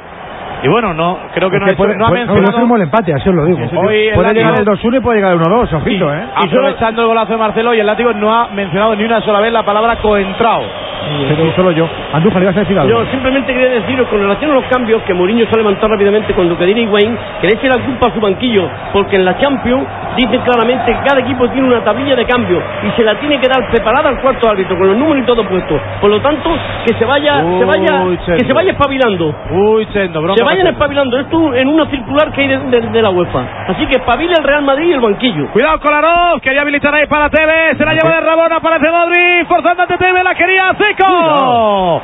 Y 0.64 0.68
bueno, 0.68 0.94
no, 0.94 1.20
creo 1.34 1.50
que 1.50 1.60
no, 1.60 1.66
puede, 1.76 1.96
no 1.96 2.06
ha 2.06 2.10
puede- 2.10 2.26
mencionado. 2.26 2.52
puede 2.58 2.68
ser 2.68 2.76
el 2.78 2.82
empate, 2.84 3.14
así 3.14 3.30
os 3.30 3.36
lo 3.36 3.46
digo. 3.46 3.60
Hoy 3.80 4.10
Puede 4.14 4.34
llegar 4.34 4.56
el 4.60 4.66
2-1 4.66 4.98
y 4.98 5.00
puede 5.02 5.18
llegar 5.18 5.34
el 5.34 5.40
1-2, 5.40 5.74
ojito, 5.74 6.14
¿eh? 6.14 6.24
Y 6.44 6.48
aprovechando 6.48 7.02
el 7.04 7.08
golazo 7.08 7.32
de 7.34 7.38
Marcelo 7.38 7.74
y 7.74 7.80
el 7.80 7.86
látigo 7.86 8.12
no 8.14 8.34
ha 8.34 8.48
mencionado 8.50 8.96
ni 8.96 9.04
una 9.04 9.22
sola 9.22 9.40
vez 9.40 9.52
la 9.54 9.64
palabra 9.64 9.98
coentrao. 9.98 10.64
Sí, 11.08 11.52
solo 11.56 11.72
yo. 11.72 11.88
Andújar, 12.12 12.42
ibas 12.42 12.58
a 12.58 12.60
decir 12.62 12.78
algo. 12.78 12.90
Yo 13.04 13.12
simplemente 13.12 13.54
quería 13.54 13.70
deciros 13.70 14.08
con 14.10 14.20
relación 14.20 14.52
a 14.52 14.56
los 14.56 14.66
cambios 14.66 15.02
que 15.04 15.14
Mourinho 15.14 15.46
se 15.46 15.52
ha 15.54 15.58
levantado 15.58 15.88
rápidamente 15.90 16.34
cuando 16.34 16.58
Kedira 16.58 16.82
y 16.82 16.88
Wayne 16.88 17.18
que 17.40 17.48
le 17.48 17.54
eche 17.54 17.70
la 17.70 17.78
culpa 17.86 18.08
a 18.08 18.14
su 18.14 18.20
banquillo, 18.20 18.68
porque 18.92 19.16
en 19.16 19.24
la 19.24 19.38
Champions 19.38 19.86
dicen 20.18 20.42
claramente 20.42 20.92
que 20.92 21.00
cada 21.08 21.22
equipo 21.22 21.48
tiene 21.50 21.68
una 21.68 21.82
tablilla 21.82 22.16
de 22.16 22.26
cambio 22.26 22.62
y 22.84 22.90
se 22.98 23.04
la 23.04 23.16
tiene 23.20 23.40
que 23.40 23.48
dar 23.48 23.70
preparada 23.70 24.10
al 24.10 24.20
cuarto 24.20 24.50
árbitro 24.50 24.78
con 24.78 24.88
los 24.88 24.98
números 24.98 25.24
y 25.24 25.26
todo 25.28 25.48
puesto. 25.48 25.80
Por 26.02 26.10
lo 26.10 26.20
tanto, 26.20 26.50
que 26.86 26.94
se 26.96 27.06
vaya, 27.06 27.42
se 27.58 27.64
vaya, 27.66 28.02
Uy, 28.04 28.18
que 28.38 28.44
se 28.46 28.54
vaya 28.54 28.72
espabilando. 28.72 29.34
Uy, 29.52 29.86
Chendo, 29.94 30.22
bronca 30.22 30.40
Se 30.40 30.44
vayan 30.50 30.68
espabilando, 30.68 31.20
esto 31.20 31.54
en 31.56 31.68
una 31.68 31.86
circular 31.88 32.32
que 32.32 32.42
hay 32.42 32.48
de, 32.48 32.58
de- 32.60 32.90
de 32.90 33.02
la 33.02 33.10
UEFA. 33.10 33.42
Así 33.68 33.86
que 33.88 33.98
espabila 33.98 34.34
el 34.38 34.44
Real 34.44 34.64
Madrid 34.64 34.90
y 34.90 34.94
el 34.94 35.02
banquillo. 35.02 35.48
Cuidado 35.52 35.80
Kolarov, 35.80 36.40
quería 36.42 36.62
habilitar 36.62 36.94
ahí 36.96 37.06
para 37.08 37.30
Tevez, 37.30 37.78
se 37.78 37.86
la 37.86 37.94
lleva 37.94 38.16
de 38.16 38.22
Rabona, 38.22 38.56
aparece 38.58 38.90
Modri, 38.90 39.46
forzando 39.48 39.84
ante 39.84 39.98
Tevez, 39.98 40.24
la 40.24 40.36
quería 40.36 40.70
Seco. 40.78 42.02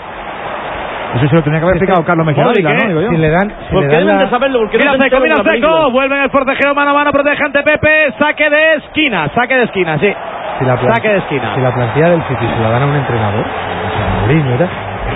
Eso 1.15 1.27
se 1.29 1.35
lo 1.35 1.43
tenía 1.43 1.59
que 1.59 1.65
haber 1.65 1.75
explicado 1.77 2.03
Carlos 2.05 2.25
Mejía 2.25 2.43
Modric. 2.43 2.65
¿no? 2.65 2.87
Digo 2.87 3.01
yo. 3.01 3.09
Si 3.09 3.17
le 3.17 3.29
dan, 3.29 3.47
si 3.69 3.73
Porque 3.73 3.87
le 3.87 3.93
dan 3.93 3.99
deben 4.01 4.17
la- 4.17 4.23
de 4.23 4.29
saberlo, 4.31 4.59
porque 4.61 4.77
Mira 4.79 4.93
no 4.93 5.03
Seco, 5.03 5.19
mira 5.21 5.35
película. 5.43 5.77
Seco, 5.77 5.91
vuelve 5.91 6.15
en 6.17 6.23
el 6.23 6.29
forcejeo 6.31 6.73
mano 6.73 6.89
a 6.89 6.93
mano, 6.95 7.11
protege 7.11 7.43
ante 7.43 7.61
Pepe, 7.61 8.13
saque 8.19 8.49
de 8.49 8.73
esquina, 8.77 9.29
saque 9.35 9.55
de 9.55 9.63
esquina, 9.65 9.99
sí. 9.99 10.11
si 10.59 10.65
la, 10.65 10.75
plan- 10.75 10.95
Saque 10.95 11.09
de 11.09 11.17
esquina. 11.17 11.53
si 11.53 11.61
la 11.61 11.71
plantilla 11.71 12.09
del 12.09 12.23
City 12.23 12.45
se 12.55 12.61
la 12.63 12.69
dan 12.71 12.81
a 12.81 12.85
un 12.87 12.95
entrenador, 12.95 13.45
o 13.45 13.89
sea, 13.95 14.21
Mourinho, 14.21 14.55
es 14.55 14.59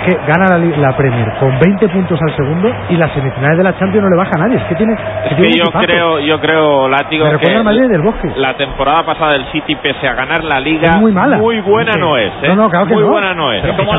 que 0.08 0.16
gana 0.26 0.58
la, 0.58 0.96
Premier 0.96 1.32
con 1.38 1.58
20 1.58 1.88
puntos 1.88 2.18
al 2.22 2.36
segundo 2.36 2.72
y 2.88 2.96
las 2.96 3.12
semifinales 3.12 3.58
de 3.58 3.64
la 3.64 3.78
Champions 3.78 4.04
no 4.04 4.10
le 4.10 4.16
baja 4.16 4.30
a 4.36 4.38
nadie. 4.46 4.56
Es 4.56 4.64
que 4.64 4.74
tiene, 4.74 4.92
Es 4.94 5.00
tiene 5.28 5.36
que 5.36 5.42
un 5.42 5.48
yo 5.50 5.62
equipazo. 5.64 5.86
creo, 5.86 6.20
yo 6.20 6.40
creo, 6.40 6.88
Látigo, 6.88 7.24
Me 7.26 7.38
que 7.38 7.54
al 7.56 7.64
Madrid 7.64 7.88
del 7.88 8.02
Bosque. 8.02 8.32
la 8.36 8.54
temporada 8.56 9.04
pasada 9.04 9.32
del 9.32 9.44
City, 9.52 9.76
pese 9.76 10.08
a 10.08 10.14
ganar 10.14 10.42
la 10.44 10.60
Liga, 10.60 10.90
Es 10.94 10.96
muy 11.00 11.12
mala. 11.12 11.36
muy 11.38 11.60
buena 11.60 11.92
Sí. 11.92 12.00
no 12.00 12.16
es. 12.16 12.32
¿eh? 12.42 12.48
No, 12.48 12.56
no, 12.56 12.70
claro 12.70 12.86
que 12.86 12.94
muy 12.94 13.02
no. 13.02 13.08
buena 13.10 13.34
no 13.34 13.52
es. 13.52 13.62
Pero, 13.62 13.76
pero, 13.76 13.90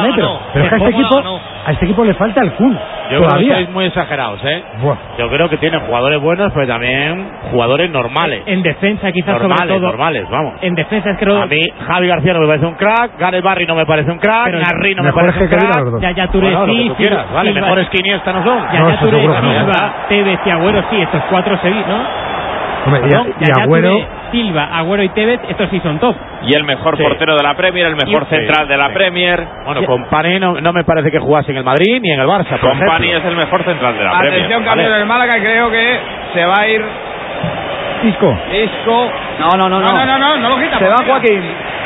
pero 0.53 0.63
es 0.65 0.69
que 0.69 0.75
a 0.75 0.77
este, 0.77 0.89
equipo, 0.89 1.39
a 1.65 1.71
este 1.71 1.85
equipo 1.85 2.05
le 2.05 2.13
falta 2.15 2.41
el 2.41 2.51
Kun. 2.53 2.73
Yo 3.09 3.17
creo 3.17 3.21
que 3.21 3.27
todavía. 3.27 3.53
sois 3.55 3.69
muy 3.71 3.85
exagerados, 3.85 4.39
¿eh? 4.45 4.63
Buah. 4.83 4.95
Yo 5.17 5.29
creo 5.29 5.49
que 5.49 5.57
tienen 5.57 5.79
jugadores 5.81 6.21
buenos, 6.21 6.51
pero 6.53 6.67
también 6.67 7.27
jugadores 7.51 7.89
normales. 7.89 8.43
En 8.45 8.61
defensa, 8.61 9.11
quizás 9.11 9.33
normales, 9.33 9.57
sobre 9.67 9.73
todo. 9.79 9.87
normales, 9.87 10.29
vamos. 10.29 10.53
En 10.61 10.75
defensa 10.75 11.09
es 11.11 11.17
que 11.17 11.25
no- 11.25 11.41
A 11.41 11.45
mí, 11.47 11.59
Javi 11.87 12.07
García 12.07 12.33
no 12.33 12.41
me 12.41 12.47
parece 12.47 12.65
un 12.67 12.75
crack, 12.75 13.17
Gareth 13.19 13.43
Barry 13.43 13.65
no 13.65 13.73
me 13.75 13.85
parece 13.87 14.11
un 14.11 14.19
crack, 14.19 14.45
Pero 14.45 14.59
Narri 14.59 14.93
no 14.95 15.03
me 15.03 15.11
parece 15.13 15.39
un 15.41 15.47
crack. 15.49 15.98
Los 15.99 16.01
dos. 16.01 16.15
Ya, 16.15 16.25
ya 16.25 16.31
Touré 16.31 16.47
Bueno, 16.47 16.65
lo 16.65 16.73
que 16.73 16.79
sí, 16.81 16.89
quieras, 16.97 17.19
Silva- 17.25 17.35
vale, 17.35 17.49
Silva- 17.51 17.61
mejores 17.67 17.89
que 17.89 17.97
Iniesta 17.99 18.33
no 18.33 18.43
son. 18.43 18.57
Ya, 18.71 18.79
No, 18.79 18.87
ya 18.89 18.95
eso 18.95 19.05
Touré, 19.05 19.17
seguro 19.21 19.35
que 19.35 19.41
no. 19.41 19.53
Silva, 19.59 19.93
Tevez 20.09 20.39
y 20.45 20.49
Agüero, 20.49 20.83
sí, 20.89 21.01
estos 21.01 21.21
cuatro 21.29 21.57
seguidos, 21.61 21.87
¿no? 21.87 22.29
Hombre, 22.85 23.01
y, 23.05 23.09
Perdón, 23.09 23.33
y 23.39 23.45
ya, 23.45 23.53
ya 23.57 23.63
Agüero, 23.63 23.89
Touré, 23.89 24.07
Silva, 24.31 24.63
Agüero 24.73 25.03
y 25.03 25.09
Tevez, 25.09 25.39
estos 25.49 25.69
sí 25.69 25.79
son 25.83 25.99
top. 25.99 26.15
Y 26.43 26.55
el 26.55 26.63
mejor 26.63 26.95
Sí. 26.95 27.03
portero 27.03 27.35
de 27.35 27.43
la 27.43 27.53
Premier, 27.55 27.87
el 27.87 27.95
mejor 27.95 28.23
Sí, 28.29 28.35
central 28.35 28.67
de 28.67 28.77
la 28.77 28.87
sí. 28.87 28.93
Premier. 28.93 29.45
Bueno, 29.65 29.83
Company 29.85 30.39
no, 30.39 30.53
no 30.61 30.71
me 30.73 30.83
parece 30.85 31.11
que 31.11 31.19
jugase 31.19 31.51
en 31.51 31.57
el 31.57 31.63
Madrid 31.65 31.99
ni 32.01 32.11
en 32.11 32.19
el 32.21 32.27
Barça. 32.27 32.57
Company 32.59 33.11
es 33.11 33.25
el 33.25 33.35
mejor 33.35 33.63
central 33.65 33.97
de 33.97 34.03
la 34.05 34.11
Premier. 34.19 34.33
Atención, 34.45 34.63
cambio 34.63 34.89
del 34.91 35.05
Málaga 35.05 35.37
y 35.37 35.41
creo 35.41 35.69
que 35.69 35.99
se 36.33 36.45
va 36.45 36.55
a 36.61 36.67
ir 36.69 36.81
Isco. 38.03 38.33
Isco. 38.53 39.11
No, 39.39 39.49
no, 39.57 39.67
no, 39.69 39.81
No, 39.81 39.87
no, 39.91 40.05
no, 40.05 40.17
no, 40.17 40.37
no 40.37 40.49
lo 40.49 40.57
quita. 40.57 40.79
Se 40.79 40.87
va. 40.87 40.95
Joaquín. 41.05 41.41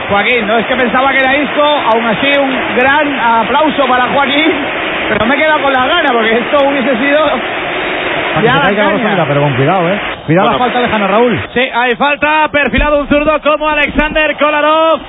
Joaquín, 0.09 0.47
no 0.47 0.57
es 0.57 0.65
que 0.65 0.75
pensaba 0.75 1.11
que 1.11 1.17
era 1.17 1.35
Isco, 1.35 1.63
aún 1.63 2.05
así 2.05 2.31
un 2.39 2.77
gran 2.77 3.19
aplauso 3.19 3.85
para 3.87 4.07
Joaquín, 4.07 4.51
pero 5.09 5.25
me 5.25 5.35
he 5.35 5.37
quedado 5.37 5.61
con 5.61 5.73
las 5.73 5.87
ganas 5.87 6.11
porque 6.11 6.33
esto 6.33 6.57
hubiese 6.67 6.97
sido 6.97 7.19
ya 8.41 8.55
la 8.55 8.75
caña. 8.75 9.25
Pero 9.27 9.41
con 9.41 9.53
cuidado, 9.55 9.89
¿eh? 9.89 9.99
Cuidado 10.25 10.51
la 10.51 10.57
falta 10.57 10.81
de 10.81 10.89
Jana 10.89 11.07
Raúl. 11.07 11.39
Sí, 11.53 11.59
hay 11.59 11.91
falta, 11.97 12.47
perfilado 12.49 13.01
un 13.01 13.07
zurdo 13.07 13.39
como 13.41 13.69
Alexander 13.69 14.35
Kolarov. 14.37 14.99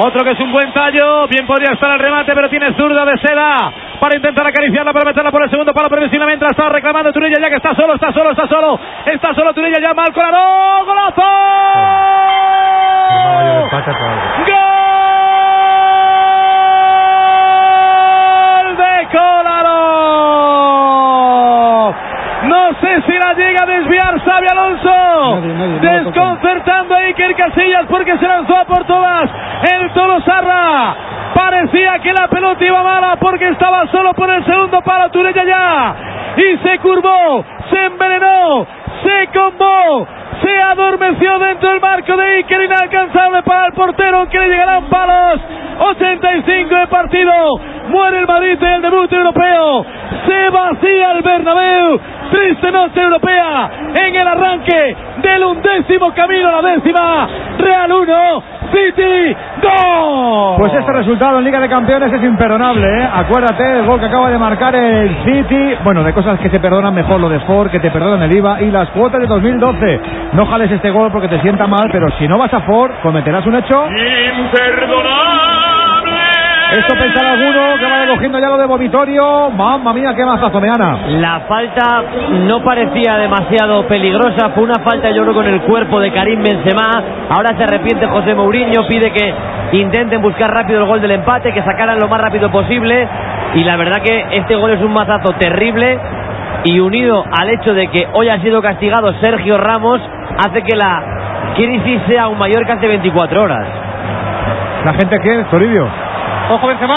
Otro 0.00 0.22
que 0.22 0.30
es 0.30 0.40
un 0.40 0.52
buen 0.52 0.72
tallo, 0.72 1.26
bien 1.26 1.44
podría 1.46 1.72
estar 1.72 1.90
al 1.90 1.98
remate, 1.98 2.32
pero 2.32 2.48
tiene 2.48 2.72
zurda 2.74 3.04
de 3.04 3.18
seda 3.18 3.72
para 3.98 4.16
intentar 4.16 4.46
acariciarla, 4.46 4.92
para 4.92 5.06
meterla 5.06 5.32
por 5.32 5.42
el 5.42 5.50
segundo 5.50 5.74
palo, 5.74 5.88
previsiblemente 5.88 6.44
la 6.44 6.50
está 6.50 6.68
reclamando 6.68 7.12
Turilla 7.12 7.36
ya 7.40 7.48
que 7.48 7.56
está 7.56 7.74
solo, 7.74 7.94
está 7.94 8.12
solo, 8.12 8.30
está 8.30 8.46
solo, 8.46 8.78
está 9.06 9.34
solo 9.34 9.52
Turilla 9.54 9.78
ya 9.84 9.94
mal 9.94 10.12
Kolarov, 10.12 10.86
golazo. 10.86 12.87
¡Gol 17.38 18.76
de 18.76 18.94
Kolarov! 19.12 20.68
No 22.44 22.62
sé 22.80 23.02
si 23.06 23.12
la 23.18 23.34
llega 23.34 23.62
a 23.62 23.66
desviar 23.66 24.20
Xavi 24.20 24.46
Alonso. 24.50 24.90
Nadie, 25.34 25.54
nadie, 25.54 25.80
no 25.80 25.82
la 25.82 25.92
Desconcertando 26.04 26.94
a 26.94 26.98
Iker 27.00 27.34
Casillas 27.36 27.86
porque 27.88 28.16
se 28.18 28.26
lanzó 28.26 28.56
a 28.56 28.64
por 28.64 28.84
todas 28.84 29.30
el 29.70 29.92
Tolosarra. 29.92 30.96
Parecía 31.34 31.98
que 32.00 32.12
la 32.12 32.28
pelota 32.28 32.64
iba 32.64 32.82
mala 32.82 33.16
porque 33.16 33.48
estaba 33.48 33.86
solo 33.88 34.14
por 34.14 34.30
el 34.30 34.44
segundo 34.44 34.80
palo 34.82 35.10
Turella 35.10 35.44
ya. 35.44 35.94
Y 36.36 36.56
se 36.58 36.78
curvó, 36.78 37.44
se 37.70 37.84
envenenó, 37.86 38.66
se 39.02 39.28
combó, 39.38 40.06
se 40.42 40.60
adormeció 40.62 41.38
dentro 41.38 41.70
del 41.70 41.80
marco 41.80 42.16
de 42.16 42.24
Iker, 42.36 42.62
inalcanzable 42.64 43.42
para 43.42 43.66
el 43.66 43.72
portero 43.72 44.28
que 44.28 44.38
le 44.38 44.48
llegarán 44.48 44.84
palos. 44.88 45.40
85 45.80 46.74
de 46.74 46.86
partido, 46.88 47.32
muere 47.88 48.18
el 48.18 48.26
Madrid 48.26 48.58
en 48.60 48.74
el 48.74 48.82
debut 48.82 49.12
europeo, 49.12 49.84
se 50.26 50.50
vacía 50.50 51.12
el 51.12 51.22
Bernabéu, 51.22 52.00
triste 52.30 52.72
noche 52.72 53.00
europea. 53.00 53.70
En 53.94 54.14
el 54.14 54.26
arranque 54.26 54.96
del 55.22 55.44
undécimo 55.44 56.12
camino 56.14 56.48
a 56.48 56.62
la 56.62 56.70
décima, 56.70 57.28
Real 57.58 57.92
1, 57.92 58.42
City 58.72 59.36
2. 59.62 60.56
Pues 60.58 60.72
este 60.74 60.92
resultado 60.92 61.38
en 61.38 61.44
Liga 61.44 61.60
de 61.60 61.68
Campeones 61.68 62.12
es 62.12 62.22
imperdonable, 62.22 62.86
¿eh? 62.86 63.08
Acuérdate, 63.12 63.78
el 63.78 63.86
gol 63.86 64.00
que 64.00 64.06
acaba 64.06 64.30
de 64.30 64.38
marcar 64.38 64.74
el 64.74 65.16
City. 65.24 65.76
Bueno, 65.84 66.02
de 66.02 66.12
cosas 66.12 66.38
que 66.40 66.48
te 66.48 66.60
perdonan 66.60 66.94
mejor 66.94 67.20
lo 67.20 67.28
de 67.28 67.40
Ford, 67.40 67.70
que 67.70 67.80
te 67.80 67.90
perdonan 67.90 68.22
el 68.22 68.36
IVA 68.36 68.62
y 68.62 68.70
las 68.70 68.88
cuotas 68.90 69.20
de 69.20 69.26
2012. 69.26 70.00
No 70.32 70.46
jales 70.46 70.70
este 70.70 70.90
gol 70.90 71.10
porque 71.12 71.28
te 71.28 71.40
sienta 71.40 71.66
mal, 71.66 71.88
pero 71.92 72.10
si 72.18 72.26
no 72.28 72.38
vas 72.38 72.52
a 72.52 72.60
Ford, 72.60 72.92
cometerás 73.02 73.46
un 73.46 73.56
hecho. 73.56 73.86
Esto 76.70 76.94
pensará 76.96 77.32
alguno 77.32 77.78
que 77.78 77.84
vaya 77.86 78.06
cogiendo 78.08 78.38
ya 78.38 78.48
lo 78.48 78.58
de 78.58 78.66
Vomitorio. 78.66 79.50
Mamma 79.50 79.94
mía, 79.94 80.12
qué 80.14 80.22
mazazo, 80.22 80.60
Meana. 80.60 80.98
La 81.18 81.40
falta 81.48 82.04
no 82.46 82.62
parecía 82.62 83.16
demasiado 83.16 83.86
peligrosa, 83.86 84.50
fue 84.54 84.64
una 84.64 84.82
falta 84.84 85.10
yo 85.10 85.22
creo 85.22 85.34
con 85.34 85.46
el 85.46 85.62
cuerpo 85.62 85.98
de 85.98 86.12
Karim 86.12 86.42
Benzema. 86.42 86.90
Ahora 87.30 87.56
se 87.56 87.64
arrepiente 87.64 88.06
José 88.06 88.34
Mourinho, 88.34 88.86
pide 88.86 89.10
que 89.10 89.34
intenten 89.78 90.20
buscar 90.20 90.52
rápido 90.52 90.80
el 90.80 90.86
gol 90.86 91.00
del 91.00 91.12
empate, 91.12 91.54
que 91.54 91.62
sacaran 91.62 91.98
lo 91.98 92.06
más 92.06 92.20
rápido 92.20 92.50
posible. 92.50 93.08
Y 93.54 93.64
la 93.64 93.76
verdad 93.76 94.02
que 94.02 94.26
este 94.32 94.54
gol 94.54 94.70
es 94.70 94.82
un 94.82 94.92
mazazo 94.92 95.32
terrible 95.38 95.98
y 96.64 96.80
unido 96.80 97.24
al 97.40 97.48
hecho 97.48 97.72
de 97.72 97.86
que 97.88 98.08
hoy 98.12 98.28
ha 98.28 98.42
sido 98.42 98.60
castigado 98.60 99.14
Sergio 99.22 99.56
Ramos, 99.56 100.02
hace 100.46 100.62
que 100.62 100.76
la 100.76 101.54
crisis 101.56 102.02
sea 102.08 102.24
aún 102.24 102.36
mayor 102.36 102.66
que 102.66 102.72
hace 102.72 102.86
24 102.86 103.42
horas. 103.42 103.66
¿La 104.84 104.92
gente 104.92 105.18
qué? 105.20 105.44
Toribio. 105.50 106.07
Ojo 106.50 106.66
Benzema. 106.66 106.94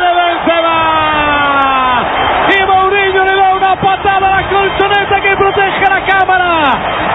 de 0.00 0.10
Benzema. 0.14 0.78
Y 2.48 2.66
Mourinho 2.66 3.24
le 3.24 3.36
da 3.36 3.54
una 3.54 3.76
patada 3.76 4.28
a 4.28 4.40
la 4.40 4.48
colchoneta 4.48 5.20
que 5.20 5.36
protege 5.36 5.90
la 5.90 6.00
cámara. 6.06 6.64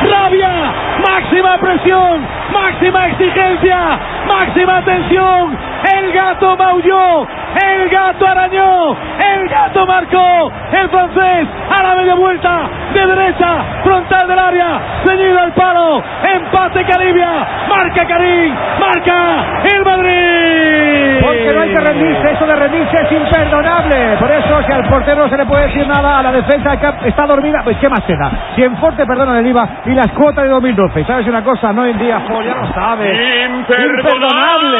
Rabia, 0.03 0.73
máxima 1.07 1.57
presión, 1.57 2.27
máxima 2.53 3.07
exigencia, 3.07 3.99
máxima 4.27 4.85
tensión. 4.85 5.57
El 5.97 6.11
gato 6.13 6.55
maulló 6.57 7.27
El 7.59 7.89
gato 7.89 8.27
arañó. 8.27 8.95
El 9.19 9.49
gato 9.49 9.85
marcó. 9.87 10.51
El 10.73 10.89
francés 10.89 11.47
a 11.79 11.83
la 11.83 11.95
media 11.95 12.15
vuelta. 12.15 12.69
De 12.93 13.05
derecha. 13.05 13.81
Frontal 13.83 14.27
del 14.27 14.39
área. 14.39 14.79
Ceñido 15.05 15.39
al 15.39 15.53
palo. 15.53 16.03
Empate 16.23 16.85
Caribia. 16.85 17.47
Marca 17.69 18.05
Karim. 18.05 18.53
Marca 18.79 19.45
el 19.63 19.85
Madrid. 19.85 21.19
Porque 21.21 21.53
no 21.53 21.61
hay 21.61 21.69
que 21.69 21.79
rendirse, 21.79 22.31
eso 22.31 22.45
de 22.45 22.55
rendirse 22.55 22.95
es 23.03 23.11
imperdonable. 23.11 24.17
Por 24.19 24.31
eso, 24.31 24.63
si 24.65 24.71
al 24.71 24.83
portero 24.87 25.23
no 25.23 25.29
se 25.29 25.37
le 25.37 25.45
puede 25.45 25.67
decir 25.67 25.87
nada, 25.87 26.19
a 26.19 26.23
la 26.23 26.31
defensa 26.31 26.77
que 26.77 27.09
está 27.09 27.25
dormida, 27.27 27.61
pues 27.63 27.77
qué 27.77 27.89
más 27.89 28.03
se 28.05 28.15
da. 28.15 28.31
Si 28.55 28.63
en 28.63 28.75
Forte 28.77 29.05
perdonan 29.05 29.37
el 29.37 29.47
IVA 29.47 29.67
y 29.85 29.91
las 29.93 30.11
cuotas 30.13 30.45
de 30.45 30.49
2012. 30.49 31.05
¿Sabes 31.05 31.27
una 31.27 31.43
cosa? 31.43 31.71
No 31.73 31.85
en 31.85 31.97
día, 31.99 32.21
ya 32.27 32.55
lo 32.55 32.73
sabes. 32.73 33.19
Imperdonable. 33.49 34.77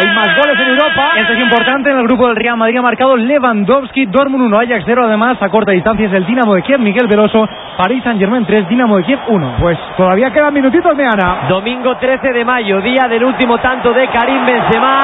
Hay 0.00 0.06
más 0.14 0.34
goles 0.34 0.58
en 0.58 0.68
Europa. 0.68 1.12
Esto 1.16 1.34
es 1.34 1.40
importante 1.40 1.90
en 1.90 1.98
el 1.98 2.04
grupo 2.04 2.26
del 2.28 2.36
Real 2.36 2.56
Madrid 2.56 2.78
ha 2.78 2.82
marcado 2.82 3.16
Lewandowski, 3.16 4.06
Dortmund 4.06 4.44
1, 4.44 4.58
Ajax 4.60 4.84
0. 4.86 5.04
Además, 5.04 5.36
a 5.42 5.50
corta 5.50 5.72
distancia 5.72 6.06
es 6.06 6.12
el 6.14 6.24
Dinamo 6.24 6.54
de 6.54 6.62
Kiev, 6.62 6.80
Miguel 6.80 7.06
Veloso, 7.06 7.46
París 7.76 8.02
Saint 8.02 8.18
Germain 8.18 8.46
3, 8.46 8.66
Dinamo 8.66 8.96
de 8.96 9.04
Kiev 9.04 9.20
1. 9.28 9.56
Pues 9.60 9.78
todavía 9.98 10.30
quedan 10.30 10.54
minutitos, 10.54 10.96
Meana. 10.96 11.48
Domingo 11.50 11.98
13 11.98 12.32
de 12.32 12.44
mayo, 12.46 12.80
día 12.80 13.08
del 13.10 13.24
último 13.24 13.58
tanto 13.58 13.92
de 13.92 14.08
Karim 14.08 14.46
Benzema. 14.46 15.00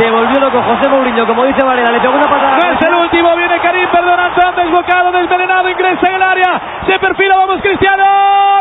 Se 0.00 0.10
volvió 0.10 0.40
loco 0.40 0.60
José 0.62 0.88
Mourinho, 0.88 1.26
como 1.28 1.44
dice 1.44 1.64
Varela, 1.64 1.92
le 1.92 2.00
pegó 2.00 2.14
una 2.14 2.28
patada. 2.28 2.58
No 2.60 2.72
es 2.72 2.88
el 2.88 2.94
último, 3.02 3.36
viene 3.36 3.60
Karim, 3.60 3.86
perdonando, 3.88 4.52
desbocado, 4.56 5.12
desvenenado, 5.12 5.68
ingresa 5.68 6.08
en 6.08 6.14
el 6.16 6.22
área, 6.22 6.60
se 6.86 6.98
perfila, 6.98 7.36
vamos 7.36 7.60
Cristiano, 7.62 8.04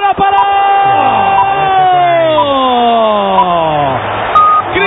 la 0.01 0.13
paró. 0.13 0.49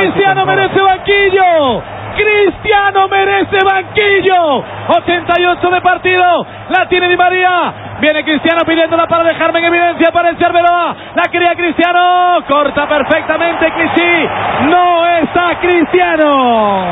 Cristiano 0.03 0.45
merece 0.45 0.81
banquillo. 0.81 1.83
Cristiano 2.17 3.07
merece 3.07 3.59
banquillo. 3.65 4.65
88 4.89 5.71
de 5.71 5.81
partido. 5.81 6.47
La 6.71 6.89
tiene 6.89 7.09
Di 7.09 7.17
María. 7.17 7.73
Viene 8.01 8.25
Cristiano 8.25 8.63
pidiéndola 8.67 9.07
para 9.07 9.23
dejarme 9.23 9.61
en 9.61 9.67
evidencia. 9.67 10.09
Aparece 10.09 10.45
Arbeloa. 10.45 10.97
La 11.15 11.31
quería 11.31 11.55
Cristiano. 11.55 12.43
Corta 12.49 12.89
perfectamente 12.89 13.71
Clichy. 13.71 14.29
No 14.71 15.07
está 15.07 15.61
Cristiano. 15.61 16.83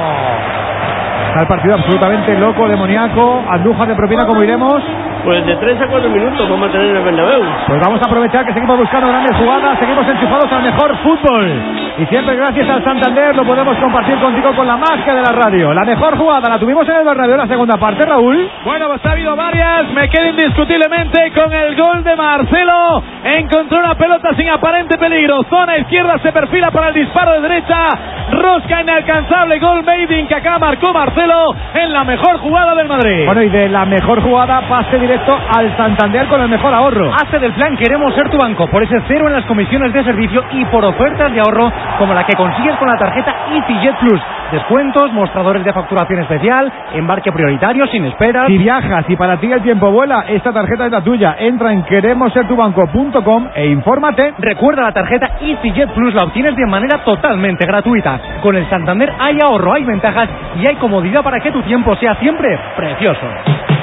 El 1.40 1.46
partido 1.48 1.74
absolutamente 1.74 2.38
loco, 2.38 2.68
demoníaco. 2.68 3.42
Andújar 3.50 3.88
de 3.88 3.96
propina, 3.96 4.24
como 4.24 4.40
iremos. 4.44 4.80
Pues 5.24 5.44
de 5.44 5.54
3 5.56 5.80
a 5.80 5.86
4 5.86 6.10
minutos 6.10 6.48
vamos 6.48 6.68
a 6.68 6.72
tener 6.72 6.90
en 6.90 6.96
el 6.96 7.04
Bernabéu. 7.04 7.42
Pues 7.66 7.80
vamos 7.84 8.00
a 8.02 8.06
aprovechar 8.06 8.44
que 8.46 8.54
seguimos 8.54 8.78
buscando 8.78 9.08
grandes 9.08 9.36
jugadas, 9.36 9.78
seguimos 9.78 10.08
enchufados 10.08 10.50
al 10.50 10.62
mejor 10.62 10.96
fútbol. 10.98 11.62
Y 11.98 12.06
siempre 12.06 12.36
gracias 12.36 12.68
al 12.68 12.82
Santander 12.82 13.36
lo 13.36 13.44
podemos 13.44 13.76
compartir 13.76 14.16
contigo 14.18 14.54
con 14.56 14.66
la 14.66 14.76
magia 14.76 15.14
de 15.14 15.20
la 15.20 15.32
radio. 15.32 15.74
La 15.74 15.84
mejor 15.84 16.16
jugada 16.16 16.48
la 16.48 16.58
tuvimos 16.58 16.88
en 16.88 16.96
el 16.96 17.04
Bernabéu 17.04 17.34
en 17.34 17.40
la 17.40 17.46
segunda 17.46 17.76
parte, 17.76 18.06
Raúl. 18.06 18.48
Bueno, 18.64 18.88
pues 18.88 19.04
ha 19.04 19.10
habido 19.12 19.36
varias. 19.36 19.90
Me 19.92 20.08
quedo 20.08 20.30
indiscutiblemente 20.30 21.32
con 21.32 21.52
el 21.52 21.76
gol 21.76 22.02
de 22.02 22.16
Marcelo. 22.16 23.02
Encontró 23.22 23.78
una 23.78 23.94
pelota 23.96 24.34
sin 24.36 24.48
aparente 24.48 24.96
peligro. 24.96 25.42
Zona 25.50 25.76
izquierda 25.78 26.18
se 26.22 26.32
perfila 26.32 26.70
para 26.70 26.88
el 26.88 26.94
disparo 26.94 27.32
de 27.32 27.40
derecha. 27.42 27.88
Rosca 28.32 28.80
inalcanzable. 28.80 29.58
Gol 29.58 29.84
made 29.84 30.18
in 30.18 30.26
que 30.26 30.34
acá 30.34 30.58
marcó 30.58 30.92
Marcelo 30.94 31.54
en 31.74 31.92
la 31.92 32.04
mejor 32.04 32.38
jugada 32.38 32.74
del 32.74 32.88
Madrid. 32.88 33.26
Bueno, 33.26 33.42
y 33.42 33.50
de 33.50 33.68
la 33.68 33.84
mejor 33.84 34.22
jugada 34.22 34.62
pase 34.68 34.98
directo 34.98 35.09
al 35.12 35.76
Santander 35.76 36.28
con 36.28 36.40
el 36.40 36.48
mejor 36.48 36.72
ahorro. 36.72 37.12
Hace 37.12 37.40
del 37.40 37.52
plan 37.52 37.76
Queremos 37.76 38.14
ser 38.14 38.28
tu 38.30 38.38
banco 38.38 38.68
por 38.68 38.82
ese 38.82 39.00
cero 39.08 39.26
en 39.26 39.32
las 39.32 39.44
comisiones 39.46 39.92
de 39.92 40.04
servicio 40.04 40.44
y 40.52 40.64
por 40.66 40.84
ofertas 40.84 41.32
de 41.32 41.40
ahorro 41.40 41.72
como 41.98 42.14
la 42.14 42.24
que 42.24 42.36
consigues 42.36 42.76
con 42.76 42.88
la 42.88 42.96
tarjeta 42.96 43.34
EasyJet 43.50 43.96
Plus. 43.98 44.20
Descuentos, 44.52 45.12
mostradores 45.12 45.64
de 45.64 45.72
facturación 45.72 46.20
especial, 46.20 46.72
embarque 46.92 47.32
prioritario 47.32 47.86
sin 47.88 48.04
esperas. 48.04 48.46
Si 48.46 48.58
viajas 48.58 49.04
y 49.08 49.16
para 49.16 49.38
ti 49.38 49.50
el 49.50 49.62
tiempo 49.62 49.90
vuela, 49.90 50.26
esta 50.28 50.52
tarjeta 50.52 50.86
es 50.86 50.92
la 50.92 51.00
tuya. 51.00 51.36
Entra 51.38 51.72
en 51.72 51.82
queremosertubanco.com 51.84 53.48
e 53.54 53.66
infórmate. 53.66 54.34
Recuerda 54.38 54.82
la 54.82 54.92
tarjeta 54.92 55.38
EasyJet 55.40 55.90
Plus 55.90 56.14
la 56.14 56.24
obtienes 56.24 56.54
de 56.54 56.66
manera 56.66 56.98
totalmente 56.98 57.66
gratuita. 57.66 58.20
Con 58.42 58.54
el 58.54 58.68
Santander 58.70 59.12
hay 59.18 59.38
ahorro, 59.42 59.72
hay 59.72 59.84
ventajas 59.84 60.28
y 60.60 60.66
hay 60.66 60.76
comodidad 60.76 61.24
para 61.24 61.40
que 61.40 61.50
tu 61.50 61.62
tiempo 61.62 61.96
sea 61.96 62.14
siempre 62.16 62.56
precioso. 62.76 63.26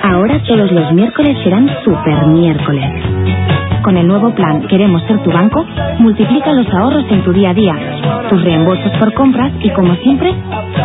Ahora 0.09 0.41
todos 0.43 0.71
los 0.71 0.93
miércoles 0.93 1.37
serán 1.43 1.67
super 1.83 2.27
miércoles. 2.27 2.85
Con 3.83 3.97
el 3.97 4.07
nuevo 4.07 4.33
plan 4.33 4.65
Queremos 4.67 5.03
ser 5.03 5.21
tu 5.21 5.31
banco, 5.31 5.65
multiplica 5.99 6.53
los 6.53 6.67
ahorros 6.73 7.03
en 7.11 7.23
tu 7.25 7.33
día 7.33 7.49
a 7.49 7.53
día, 7.53 7.75
tus 8.29 8.41
reembolsos 8.41 8.91
por 8.99 9.13
compras 9.13 9.51
y 9.59 9.69
como 9.71 9.93
siempre, 9.95 10.33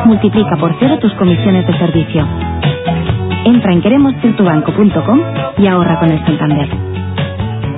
multiplica 0.06 0.56
por 0.56 0.74
cero 0.80 0.98
tus 1.00 1.12
comisiones 1.14 1.64
de 1.68 1.78
servicio. 1.78 2.26
Entra 3.44 3.72
en 3.72 3.82
queremosertubanco.com 3.82 5.20
y 5.58 5.66
ahorra 5.68 6.00
con 6.00 6.10
el 6.10 6.26
Santander. 6.26 7.01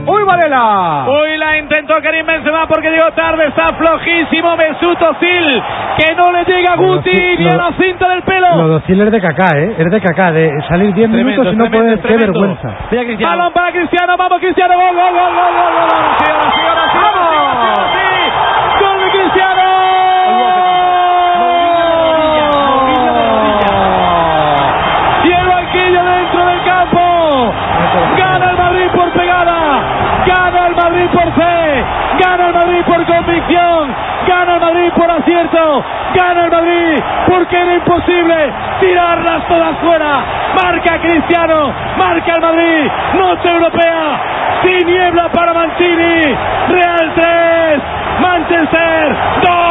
¡Uy, 0.07 0.23
Varela! 0.25 1.07
Uy, 1.09 1.37
la 1.39 1.59
intentó 1.59 1.95
Karim 2.03 2.27
Benzema 2.27 2.67
porque 2.67 2.91
llegó 2.91 3.11
tarde, 3.13 3.47
está 3.47 3.69
flojísimo 3.77 4.57
Mesut 4.57 5.01
Özil, 5.01 5.63
que 5.99 6.15
no 6.15 6.33
le 6.33 6.45
llega 6.45 6.73
a 6.73 6.77
Guti 6.77 7.37
ni 7.39 7.49
a 7.49 7.57
la 7.57 7.73
cinta 7.79 8.09
del 8.09 8.23
pelo. 8.23 8.57
Lo 8.57 8.69
de 8.69 8.77
Özil 8.77 9.01
es 9.01 9.11
de 9.11 9.21
cacá, 9.21 9.59
¿eh? 9.59 9.75
Es 9.79 9.91
de 9.91 10.01
cacá, 10.01 10.33
de 10.33 10.51
salir 10.69 10.93
10 10.95 11.09
minutos 11.09 11.53
y 11.53 11.57
no 11.57 11.71
poder... 11.71 12.01
¡Qué 12.01 12.17
vergüenza! 12.17 12.69
Balón 13.21 13.53
para 13.53 13.73
Cristiano, 13.73 14.17
vamos 14.17 14.41
Cristiano, 14.41 14.75
gol, 14.75 14.95
gol, 14.95 15.13
gol, 15.13 15.33
gol, 15.35 15.53
gol, 15.55 15.73
gol, 15.75 17.14
Convicción. 33.25 33.95
Gana 34.27 34.55
el 34.55 34.61
Madrid 34.61 34.93
por 34.95 35.11
acierto. 35.11 35.85
Gana 36.15 36.45
el 36.45 36.51
Madrid 36.51 37.03
porque 37.27 37.57
era 37.57 37.75
imposible 37.75 38.53
tirarlas 38.81 39.49
todas 39.49 39.79
fuera. 39.79 40.23
Marca 40.63 41.01
Cristiano. 41.01 41.73
Marca 41.97 42.35
el 42.35 42.41
Madrid. 42.43 42.91
Noche 43.15 43.49
europea. 43.49 44.21
Tiniebla 44.63 45.29
para 45.33 45.55
Mancini. 45.55 46.37
Real 46.69 47.13
3. 47.15 47.83
Manchester 48.21 49.17
2. 49.43 49.64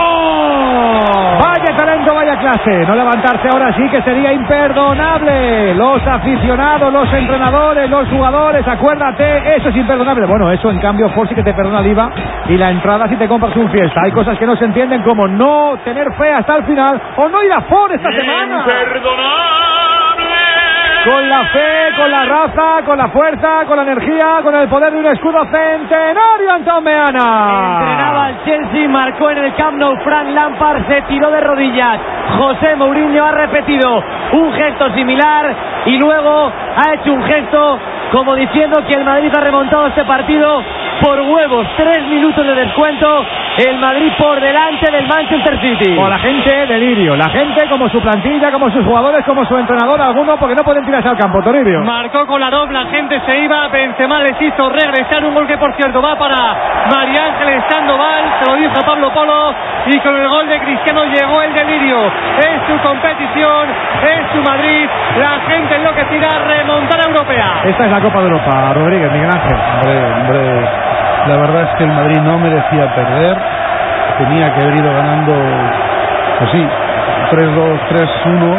Vaya 0.74 1.76
talento, 1.76 2.14
vaya 2.14 2.38
clase. 2.38 2.86
No 2.86 2.96
levantarse 2.96 3.48
ahora 3.50 3.74
sí 3.74 3.88
que 3.90 4.02
sería 4.02 4.34
imperdonable. 4.34 5.74
Los 5.76 6.06
aficionados, 6.06 6.92
los 6.92 7.12
entrenadores, 7.14 7.90
los 7.90 8.08
jugadores, 8.10 8.68
acuérdate, 8.68 9.56
eso 9.56 9.70
es 9.70 9.76
imperdonable. 9.76 10.26
Bueno, 10.26 10.52
eso 10.52 10.70
en 10.72 10.80
cambio, 10.80 11.10
por 11.10 11.28
sí 11.28 11.36
que 11.36 11.44
te 11.44 11.54
perdona 11.54 11.80
el 11.80 11.88
IVA 11.88 12.10
y 12.50 12.58
la 12.58 12.72
entrada 12.72 13.08
si 13.08 13.16
te 13.16 13.28
compras 13.28 13.56
un 13.56 13.70
fiesta. 13.70 14.02
Hay 14.04 14.12
cosas 14.12 14.38
que 14.38 14.46
no 14.46 14.56
se 14.56 14.66
entienden 14.66 15.02
como 15.04 15.28
no 15.28 15.78
tener 15.84 16.12
fe 16.14 16.32
hasta 16.32 16.56
el 16.56 16.64
final 16.66 17.02
o 17.18 17.30
no 17.30 17.44
ir 17.44 17.54
a 17.54 17.62
for 17.62 17.92
esta 17.92 18.12
semana. 18.12 18.66
Con 21.04 21.28
la 21.28 21.44
fe, 21.48 21.92
con 21.98 22.10
la 22.10 22.24
raza, 22.24 22.86
con 22.86 22.98
la 22.98 23.10
fuerza, 23.10 23.66
con 23.68 23.76
la 23.76 23.84
energía, 23.84 24.40
con 24.42 24.56
el 24.56 24.70
poder 24.70 24.94
de 24.94 25.00
un 25.00 25.06
escudo 25.08 25.44
centenario, 25.52 26.54
Antón 26.54 26.82
Meana. 26.82 27.78
Entrenaba 27.82 28.26
al 28.28 28.44
Chelsea, 28.46 28.88
marcó 28.88 29.30
en 29.30 29.40
el 29.40 29.54
Camp 29.56 29.78
Nou 29.78 29.98
Frank 30.02 30.30
Lampard, 30.30 30.88
se 30.88 31.02
tiró 31.04 31.30
de 31.30 31.42
rodillas. 31.42 32.00
José 32.38 32.78
Mourinho 32.78 33.26
ha 33.26 33.32
repetido 33.32 34.02
un 34.32 34.54
gesto 34.54 34.94
similar 34.94 35.54
y 35.88 35.98
luego 35.98 36.52
ha 36.78 36.94
hecho 36.94 37.12
un 37.12 37.24
gesto 37.24 37.80
como 38.14 38.36
diciendo 38.36 38.82
que 38.88 38.94
el 38.94 39.04
Madrid 39.04 39.32
ha 39.36 39.42
remontado 39.42 39.88
este 39.88 40.06
partido 40.06 40.64
por 41.02 41.20
huevos. 41.20 41.68
Tres 41.76 42.08
minutos 42.08 42.46
de 42.46 42.56
descuento. 42.56 43.26
El 43.58 43.78
Madrid 43.78 44.12
por 44.18 44.40
delante 44.42 44.92
del 44.92 45.08
Manchester 45.08 45.60
City. 45.62 45.96
O 45.98 46.08
la 46.08 46.18
gente, 46.18 46.66
delirio. 46.66 47.16
La 47.16 47.30
gente, 47.30 47.68
como 47.70 47.88
su 47.90 48.02
plantilla, 48.02 48.52
como 48.52 48.70
sus 48.72 48.84
jugadores, 48.84 49.24
como 49.26 49.46
su 49.46 49.56
entrenador, 49.58 50.02
alguno, 50.02 50.38
porque 50.38 50.56
no 50.56 50.64
pueden 50.64 50.86
tirarse 50.86 51.10
al 51.10 51.18
campo, 51.18 51.42
Toribio. 51.44 51.82
Marcó 51.84 52.26
con 52.26 52.42
la 52.42 52.50
doble, 52.50 52.74
la 52.74 52.90
gente 52.90 53.22
se 53.26 53.38
iba, 53.40 53.68
Benzema 53.68 54.22
les 54.22 54.42
hizo 54.42 54.70
regresar 54.70 55.24
un 55.24 55.36
gol 55.36 55.46
que 55.46 55.58
por 55.58 55.76
cierto 55.76 56.02
va 56.02 56.16
para 56.18 56.36
María 56.92 57.26
Ángeles 57.26 57.64
Sandoval, 57.70 58.24
se 58.42 58.50
lo 58.50 58.56
dijo 58.58 58.74
Pablo 58.86 59.12
Polo 59.14 59.54
y 59.86 60.00
con 60.00 60.16
el 60.16 60.28
gol 60.28 60.48
de 60.48 60.60
Cristiano 60.60 61.06
llegó 61.06 61.42
el 61.42 61.54
delirio. 61.54 62.08
Es 62.40 62.60
su 62.68 62.78
competición, 62.82 63.68
es 64.02 64.32
su 64.34 64.42
Madrid, 64.42 64.88
la 65.20 65.40
gente 65.48 65.76
enloquecida, 65.76 66.30
remontada 66.48 67.08
europea. 67.08 67.62
Esta 67.66 67.86
es 67.86 67.92
la 67.92 68.02
Copa 68.02 68.20
de 68.20 68.26
Europa, 68.26 68.74
Rodríguez, 68.74 69.12
Miguel 69.12 69.30
Ángel. 69.30 69.58
Hombre, 69.76 70.14
hombre, 70.22 70.43
es 71.74 71.78
que 71.78 71.84
el 71.84 71.92
Madrid 71.92 72.22
no 72.22 72.38
merecía 72.38 72.94
perder, 72.94 73.38
tenía 74.18 74.54
que 74.54 74.62
haber 74.62 74.76
ido 74.76 74.94
ganando, 74.94 75.34
pues 76.40 76.52
sí, 76.52 76.68
3-2, 77.32 77.80
3-1, 77.90 78.56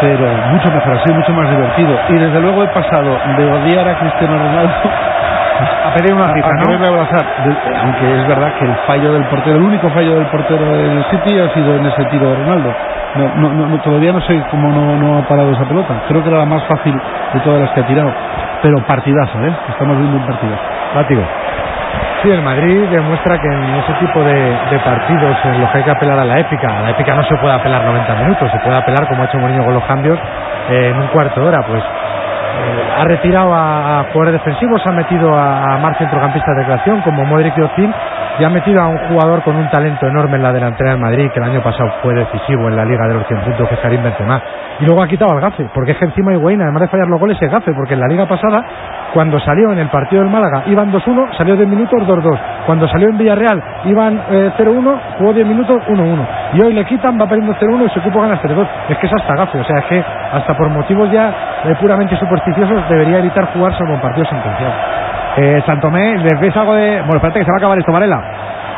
pero 0.00 0.28
mucho 0.52 0.70
mejor 0.70 0.98
así, 0.98 1.12
mucho 1.12 1.32
más 1.32 1.50
divertido. 1.50 1.98
Y 2.08 2.14
desde 2.14 2.40
luego 2.40 2.62
he 2.62 2.68
pasado 2.68 3.18
de 3.36 3.44
odiar 3.50 3.88
a 3.88 3.98
Cristiano 3.98 4.38
Ronaldo 4.38 4.74
a 5.84 5.94
pedir 5.94 6.14
una 6.14 6.32
cita, 6.32 6.48
¿no? 6.52 6.86
abrazar. 6.86 7.26
Aunque 7.82 8.20
es 8.20 8.28
verdad 8.28 8.52
que 8.58 8.64
el 8.66 8.74
fallo 8.86 9.12
del 9.12 9.24
portero, 9.24 9.56
el 9.56 9.62
único 9.62 9.90
fallo 9.90 10.14
del 10.14 10.26
portero 10.26 10.64
del 10.64 11.04
City 11.10 11.40
ha 11.40 11.52
sido 11.54 11.74
en 11.76 11.86
ese 11.86 12.04
tiro 12.04 12.30
de 12.30 12.36
Ronaldo. 12.36 12.72
No, 13.16 13.24
no, 13.36 13.48
no, 13.54 13.66
no, 13.66 13.78
todavía 13.80 14.12
no 14.12 14.20
sé 14.20 14.40
cómo 14.50 14.68
no, 14.68 14.94
no 14.96 15.18
ha 15.18 15.22
parado 15.26 15.50
esa 15.50 15.64
pelota. 15.64 15.94
Creo 16.06 16.22
que 16.22 16.28
era 16.28 16.38
la 16.38 16.46
más 16.46 16.62
fácil 16.64 16.94
de 17.32 17.40
todas 17.40 17.60
las 17.62 17.70
que 17.70 17.80
ha 17.80 17.86
tirado. 17.86 18.12
Pero 18.62 18.76
partidazo, 18.86 19.44
¿eh? 19.44 19.52
Estamos 19.70 19.96
viendo 19.98 20.18
un 20.18 20.26
partidazo. 20.26 20.62
Látigo. 20.94 21.22
Sí, 22.22 22.30
el 22.30 22.42
Madrid 22.42 22.88
demuestra 22.90 23.38
que 23.40 23.46
en 23.48 23.74
ese 23.76 23.92
tipo 23.94 24.20
de, 24.24 24.34
de 24.34 24.78
partidos 24.80 25.36
en 25.44 25.60
los 25.60 25.70
que 25.70 25.78
hay 25.78 25.84
que 25.84 25.90
apelar 25.90 26.18
a 26.18 26.24
la 26.24 26.40
épica, 26.40 26.68
a 26.78 26.82
la 26.82 26.90
épica 26.90 27.14
no 27.14 27.22
se 27.24 27.36
puede 27.36 27.54
apelar 27.54 27.84
90 27.84 28.14
minutos, 28.16 28.50
se 28.50 28.58
puede 28.60 28.76
apelar 28.76 29.08
como 29.08 29.22
ha 29.22 29.26
hecho 29.26 29.38
Mourinho 29.38 29.64
con 29.64 29.74
los 29.74 29.84
cambios 29.84 30.18
eh, 30.70 30.88
en 30.90 30.98
un 31.00 31.06
cuarto 31.08 31.40
de 31.40 31.46
hora, 31.48 31.62
pues 31.66 31.82
eh, 31.82 32.88
ha 33.00 33.04
retirado 33.04 33.54
a, 33.54 34.00
a 34.00 34.04
jugadores 34.12 34.34
defensivos, 34.34 34.82
ha 34.86 34.92
metido 34.92 35.32
a, 35.34 35.74
a 35.74 35.78
más 35.78 35.96
centrocampistas 35.98 36.56
de 36.56 36.64
creación 36.64 37.00
como 37.02 37.24
Modric 37.24 37.56
y 37.56 37.62
Ozil 37.62 37.94
y 38.38 38.44
ha 38.44 38.48
metido 38.48 38.80
a 38.80 38.86
un 38.86 38.98
jugador 39.08 39.42
con 39.42 39.56
un 39.56 39.68
talento 39.70 40.06
enorme 40.06 40.36
en 40.36 40.42
la 40.42 40.52
delantera 40.52 40.90
del 40.90 41.00
Madrid 41.00 41.30
que 41.32 41.40
el 41.40 41.46
año 41.46 41.62
pasado 41.62 41.90
fue 42.02 42.14
decisivo 42.14 42.68
en 42.68 42.76
la 42.76 42.84
Liga 42.84 43.08
de 43.08 43.14
los 43.14 43.26
100 43.26 43.40
puntos 43.40 43.68
que 43.68 43.74
es 43.74 43.80
Karim 43.80 44.02
Benzema. 44.02 44.40
Y 44.80 44.84
luego 44.84 45.02
ha 45.02 45.08
quitado 45.08 45.32
al 45.32 45.40
Gafe 45.40 45.68
porque 45.74 45.92
es 45.92 45.98
que 45.98 46.04
encima 46.04 46.32
Higuaín 46.32 46.62
además 46.62 46.82
de 46.82 46.88
fallar 46.88 47.08
los 47.08 47.18
goles 47.18 47.36
es 47.40 47.50
Gafe 47.50 47.72
porque 47.74 47.94
en 47.94 48.00
la 48.00 48.06
Liga 48.06 48.26
pasada 48.26 48.64
cuando 49.12 49.40
salió 49.40 49.72
en 49.72 49.78
el 49.78 49.88
partido 49.88 50.22
del 50.22 50.30
Málaga 50.30 50.62
iban 50.66 50.92
2-1 50.92 51.36
salió 51.36 51.56
10 51.56 51.68
minutos 51.68 52.00
2-2 52.06 52.38
cuando 52.66 52.86
salió 52.88 53.08
en 53.08 53.18
Villarreal 53.18 53.62
iban 53.86 54.22
eh, 54.30 54.52
0-1 54.56 54.98
jugó 55.18 55.32
10 55.32 55.46
minutos 55.46 55.76
1-1 55.88 56.26
y 56.52 56.62
hoy 56.62 56.74
le 56.74 56.84
quitan 56.84 57.18
va 57.20 57.26
perdiendo 57.26 57.54
0-1 57.54 57.86
y 57.86 57.90
su 57.90 57.98
equipo 57.98 58.20
gana 58.20 58.40
0-2 58.40 58.66
es 58.90 58.98
que 58.98 59.06
es 59.06 59.12
hasta 59.14 59.34
Gafe 59.34 59.58
o 59.58 59.64
sea 59.64 59.78
es 59.78 59.84
que 59.86 60.04
hasta 60.32 60.56
por 60.56 60.68
motivos 60.68 61.10
ya 61.10 61.28
eh, 61.64 61.74
puramente 61.80 62.16
supersticiosos 62.16 62.88
debería 62.88 63.18
evitar 63.18 63.46
jugar 63.52 63.76
solo 63.76 63.94
en 63.94 64.00
partidos 64.00 64.28
sentenciados 64.28 64.74
Eh, 65.40 65.62
Santomé, 65.64 66.18
¿les 66.18 66.40
ves 66.40 66.56
algo 66.56 66.74
de...? 66.74 66.98
Bueno, 67.02 67.16
espérate 67.16 67.38
que 67.38 67.44
se 67.44 67.50
va 67.52 67.56
a 67.56 67.58
acabar 67.58 67.78
esto, 67.78 67.92
Varela. 67.92 68.20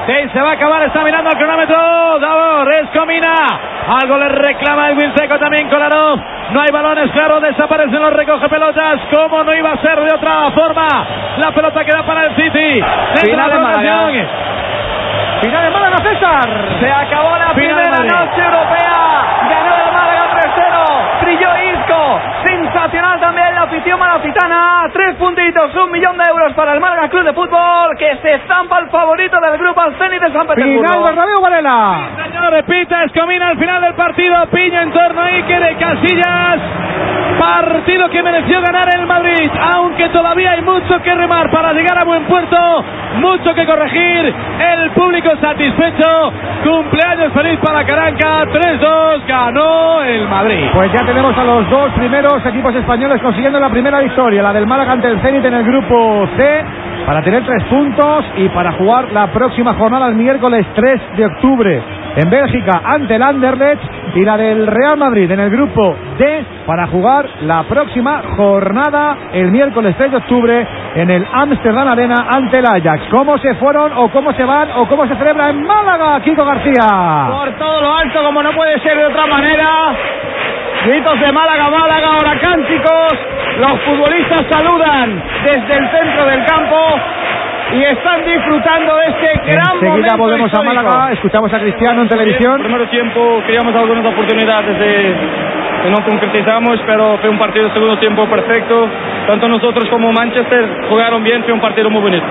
Sí, 0.07 0.29
se 0.33 0.41
va 0.43 0.51
a 0.51 0.53
acabar, 0.53 0.83
está 0.83 1.03
mirando 1.03 1.31
el 1.31 1.37
cronómetro. 1.37 2.19
Davor, 2.21 2.71
Escomina. 2.85 3.35
Algo 4.03 4.19
le 4.19 4.29
reclama 4.29 4.91
el 4.91 4.99
Wilseco 4.99 5.39
también 5.39 5.71
Kolarov. 5.71 6.21
No 6.53 6.61
hay 6.61 6.69
balones, 6.71 7.11
claro, 7.13 7.41
desaparecen 7.41 8.01
los 8.03 8.13
recoge 8.13 8.47
pelotas. 8.49 9.01
¿Cómo 9.15 9.43
no 9.43 9.55
iba 9.55 9.73
a 9.73 9.79
ser 9.81 10.01
de 10.01 10.15
otra 10.15 10.51
forma? 10.51 10.87
La 11.39 11.51
pelota 11.53 11.83
queda 11.83 12.03
para 12.03 12.27
el 12.27 12.37
City. 12.37 12.83
Final 13.25 13.51
de 13.53 13.59
Málaga. 13.59 14.11
Final 15.41 15.65
de 15.65 15.71
Málaga, 15.71 15.97
César. 16.03 16.49
Se 16.81 16.91
acabó 16.93 17.39
la 17.39 17.55
Final 17.55 17.77
de 17.77 17.83
primera 17.83 17.99
noche 17.99 18.43
europea. 18.45 19.01
Ganó 19.49 19.77
el 19.87 19.93
Málaga 19.93 20.27
3-0. 20.35 21.23
Brilló 21.23 21.49
Isco. 21.73 22.21
Sensacional 22.45 23.21
también 23.21 23.55
la 23.55 23.60
afición 23.71 24.01
malacitana. 24.01 24.91
Tres 24.93 25.15
puntitos, 25.17 25.75
un 25.77 25.93
millón 25.93 26.19
de 26.19 26.25
euros 26.29 26.53
para 26.55 26.75
el 26.75 26.81
Málaga 26.81 27.09
Club 27.09 27.25
de 27.25 27.33
Fútbol 27.33 27.97
que 27.97 28.17
se 28.21 28.35
estampa 28.35 28.81
el 28.81 28.91
favorito 28.91 29.39
del 29.41 29.59
grupo 29.59 29.81
al 29.81 29.95
Zenit 29.97 30.21
de 30.21 30.33
San 30.33 30.47
Petersburgo. 30.47 30.83
Final 30.83 31.03
Bernabéu, 31.05 31.41
Varela. 31.41 32.09
Señores, 32.25 32.65
pita 32.65 33.05
Escomina 33.05 33.49
al 33.49 33.59
final 33.59 33.81
del 33.83 33.95
partido. 33.95 34.35
Piña 34.51 34.83
en 34.83 34.93
torno 34.93 35.21
a 35.21 35.27
Iker 35.27 35.79
Casillas. 35.79 36.80
Partido 37.41 38.11
que 38.11 38.23
mereció 38.23 38.61
ganar 38.61 38.87
el 38.95 39.07
Madrid, 39.07 39.51
aunque 39.75 40.11
todavía 40.11 40.51
hay 40.51 40.61
mucho 40.61 41.01
que 41.03 41.15
remar 41.15 41.51
para 41.51 41.73
llegar 41.73 41.97
a 41.97 42.05
buen 42.05 42.25
puerto, 42.25 42.85
mucho 43.17 43.55
que 43.55 43.65
corregir. 43.65 44.35
El 44.59 44.91
público 44.91 45.31
satisfecho. 45.41 46.33
Cumpleaños 46.63 47.33
feliz 47.33 47.59
para 47.61 47.87
Caranca. 47.87 48.45
3-2 48.45 49.27
ganó 49.27 50.03
el 50.03 50.29
Madrid. 50.29 50.69
Pues 50.75 50.93
ya 50.93 51.07
tenemos 51.07 51.35
a 51.39 51.45
los 51.45 51.71
dos 51.71 51.91
primeros 51.93 52.45
equipos 52.45 52.75
españoles 52.75 53.23
consiguiendo 53.23 53.59
la 53.59 53.71
primera 53.71 54.01
victoria, 54.01 54.43
la 54.43 54.53
del 54.53 54.67
Málaga 54.67 54.93
ante 54.93 55.09
el 55.09 55.19
Zenit 55.21 55.43
en 55.43 55.55
el 55.55 55.65
grupo 55.65 56.29
C, 56.37 56.65
para 57.07 57.23
tener 57.23 57.43
tres 57.47 57.65
puntos 57.71 58.27
y 58.37 58.51
para 58.51 58.73
jugar 58.73 59.13
la 59.13 59.29
próxima 59.29 59.73
jornada 59.79 60.09
el 60.09 60.15
miércoles 60.15 60.67
3 60.75 61.01
de 61.17 61.25
octubre 61.25 62.00
en 62.17 62.31
Bélgica 62.31 62.81
ante 62.85 63.15
el 63.15 63.23
Anderlecht 63.23 63.83
y 64.15 64.25
la 64.25 64.37
del 64.37 64.67
Real 64.67 64.97
Madrid 64.97 65.31
en 65.31 65.41
el 65.41 65.51
grupo 65.51 65.95
D 66.19 66.45
para 66.67 66.87
jugar 66.89 67.29
la 67.43 67.63
próxima 67.65 68.23
jornada 68.37 69.17
el 69.33 69.51
miércoles 69.51 69.95
3 69.97 70.11
de 70.11 70.17
octubre 70.17 70.67
en 70.97 71.11
el 71.11 71.27
Amsterdam 71.33 71.89
Arena 71.89 72.27
ante 72.29 72.59
el 72.59 72.67
Ajax. 72.67 73.05
¿Cómo 73.11 73.39
se 73.39 73.55
fueron 73.55 73.93
o 73.95 74.09
cómo 74.11 74.33
se 74.33 74.45
van 74.45 74.71
o 74.77 74.87
cómo 74.87 75.07
se 75.07 75.15
celebra 75.17 75.51
en 75.51 75.65
Málaga, 75.65 76.21
Kiko 76.21 76.45
García? 76.45 77.29
Por 77.31 77.53
todo 77.53 77.81
lo 77.81 77.95
alto, 77.95 78.23
como 78.23 78.43
no 78.43 78.53
puede 78.53 78.79
ser 78.81 78.97
de 78.97 79.07
otra 79.07 79.27
manera. 79.27 79.69
Gritos 80.87 81.21
de 81.21 81.33
Málaga, 81.33 81.71
Málaga, 81.71 82.09
ahora 82.15 82.41
cánticos. 82.41 83.13
Los 83.59 83.81
futbolistas 83.83 84.47
saludan 84.51 85.23
desde 85.45 85.77
el 85.77 85.91
centro 85.91 86.27
del 86.27 86.45
campo 86.45 86.77
y 87.73 87.83
están 87.85 88.25
disfrutando 88.25 88.97
de 88.97 89.07
este 89.07 89.53
gran 89.53 89.75
Enseguida 89.75 89.91
momento 89.91 90.17
volvemos 90.17 90.53
a 90.53 90.61
histórico. 90.61 90.83
Málaga, 90.83 91.13
escuchamos 91.13 91.53
a 91.53 91.61
Cristiano 91.61 92.03
en 92.03 92.09
televisión. 92.09 92.63
primer 92.63 92.91
tiempo 92.91 93.43
creamos 93.47 93.75
algunas 93.75 94.07
oportunidades 94.07 94.79
de, 94.79 95.15
no 95.89 96.05
concretizamos, 96.05 96.79
pero 96.87 97.17
fue 97.19 97.31
un 97.31 97.39
partido 97.39 97.73
segundo 97.73 97.97
tiempo 97.99 98.27
perfecto. 98.27 98.89
Tanto 99.27 99.49
nosotros 99.49 99.89
como 99.89 100.13
Manchester 100.13 100.69
jugaron 100.89 101.23
bien, 101.25 101.43
fue 101.45 101.53
un 101.53 101.61
partido 101.61 101.89
muy 101.89 102.03
bonito. 102.03 102.25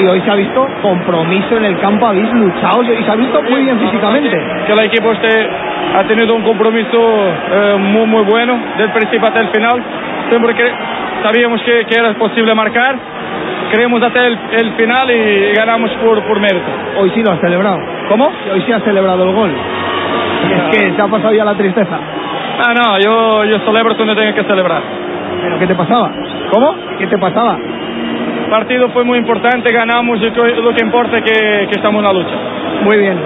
Y 0.00 0.06
hoy 0.06 0.20
se 0.22 0.30
ha 0.30 0.34
visto 0.34 0.66
compromiso 0.80 1.56
en 1.56 1.66
el 1.66 1.78
campo, 1.78 2.06
habéis 2.06 2.32
luchado 2.32 2.82
y 2.82 3.04
se 3.04 3.10
ha 3.10 3.16
visto 3.16 3.42
muy 3.42 3.62
bien 3.62 3.78
físicamente. 3.78 4.36
Que 4.66 4.72
el 4.72 4.78
equipo 4.80 5.12
este 5.12 5.48
ha 5.96 6.04
tenido 6.04 6.34
un 6.34 6.42
compromiso 6.42 6.98
eh, 6.98 7.76
muy 7.78 8.06
muy 8.06 8.22
bueno 8.22 8.58
del 8.78 8.90
principio 8.90 9.26
hasta 9.26 9.40
el 9.40 9.48
final. 9.48 9.82
Siempre 10.28 10.54
que 10.54 10.64
sabíamos 11.22 11.60
que, 11.62 11.84
que 11.84 12.00
era 12.00 12.14
posible 12.14 12.54
marcar, 12.54 12.96
creemos 13.70 14.02
hasta 14.02 14.26
el, 14.26 14.38
el 14.52 14.72
final 14.72 15.10
y 15.10 15.54
ganamos 15.54 15.90
por, 16.02 16.22
por 16.22 16.40
mérito. 16.40 16.66
Hoy 16.98 17.10
sí 17.14 17.22
lo 17.22 17.32
has 17.32 17.40
celebrado. 17.40 17.78
¿Cómo? 18.08 18.32
Hoy 18.52 18.62
sí 18.66 18.72
has 18.72 18.82
celebrado 18.82 19.24
el 19.24 19.34
gol. 19.34 19.50
Es 20.50 20.76
que 20.76 20.92
se 20.94 21.02
ha 21.02 21.08
pasado 21.08 21.32
ya 21.32 21.44
la 21.44 21.54
tristeza. 21.54 21.98
Ah, 22.56 22.72
no, 22.74 22.98
yo, 23.00 23.44
yo 23.44 23.58
celebro 23.64 23.96
cuando 23.96 24.14
tengo 24.14 24.34
que 24.34 24.44
celebrar. 24.44 24.82
¿Pero 25.42 25.58
qué 25.58 25.66
te 25.66 25.74
pasaba? 25.74 26.10
¿Cómo? 26.52 26.74
¿Qué 26.98 27.06
te 27.06 27.18
pasaba? 27.18 27.56
El 27.56 28.50
partido 28.50 28.88
fue 28.90 29.04
muy 29.04 29.18
importante, 29.18 29.72
ganamos 29.72 30.20
y 30.20 30.30
lo 30.30 30.72
que 30.74 30.84
importa 30.84 31.18
es 31.18 31.24
que, 31.24 31.66
que 31.68 31.76
estamos 31.76 32.00
en 32.00 32.04
la 32.04 32.12
lucha. 32.12 32.34
Muy 32.82 32.98
bien. 32.98 33.18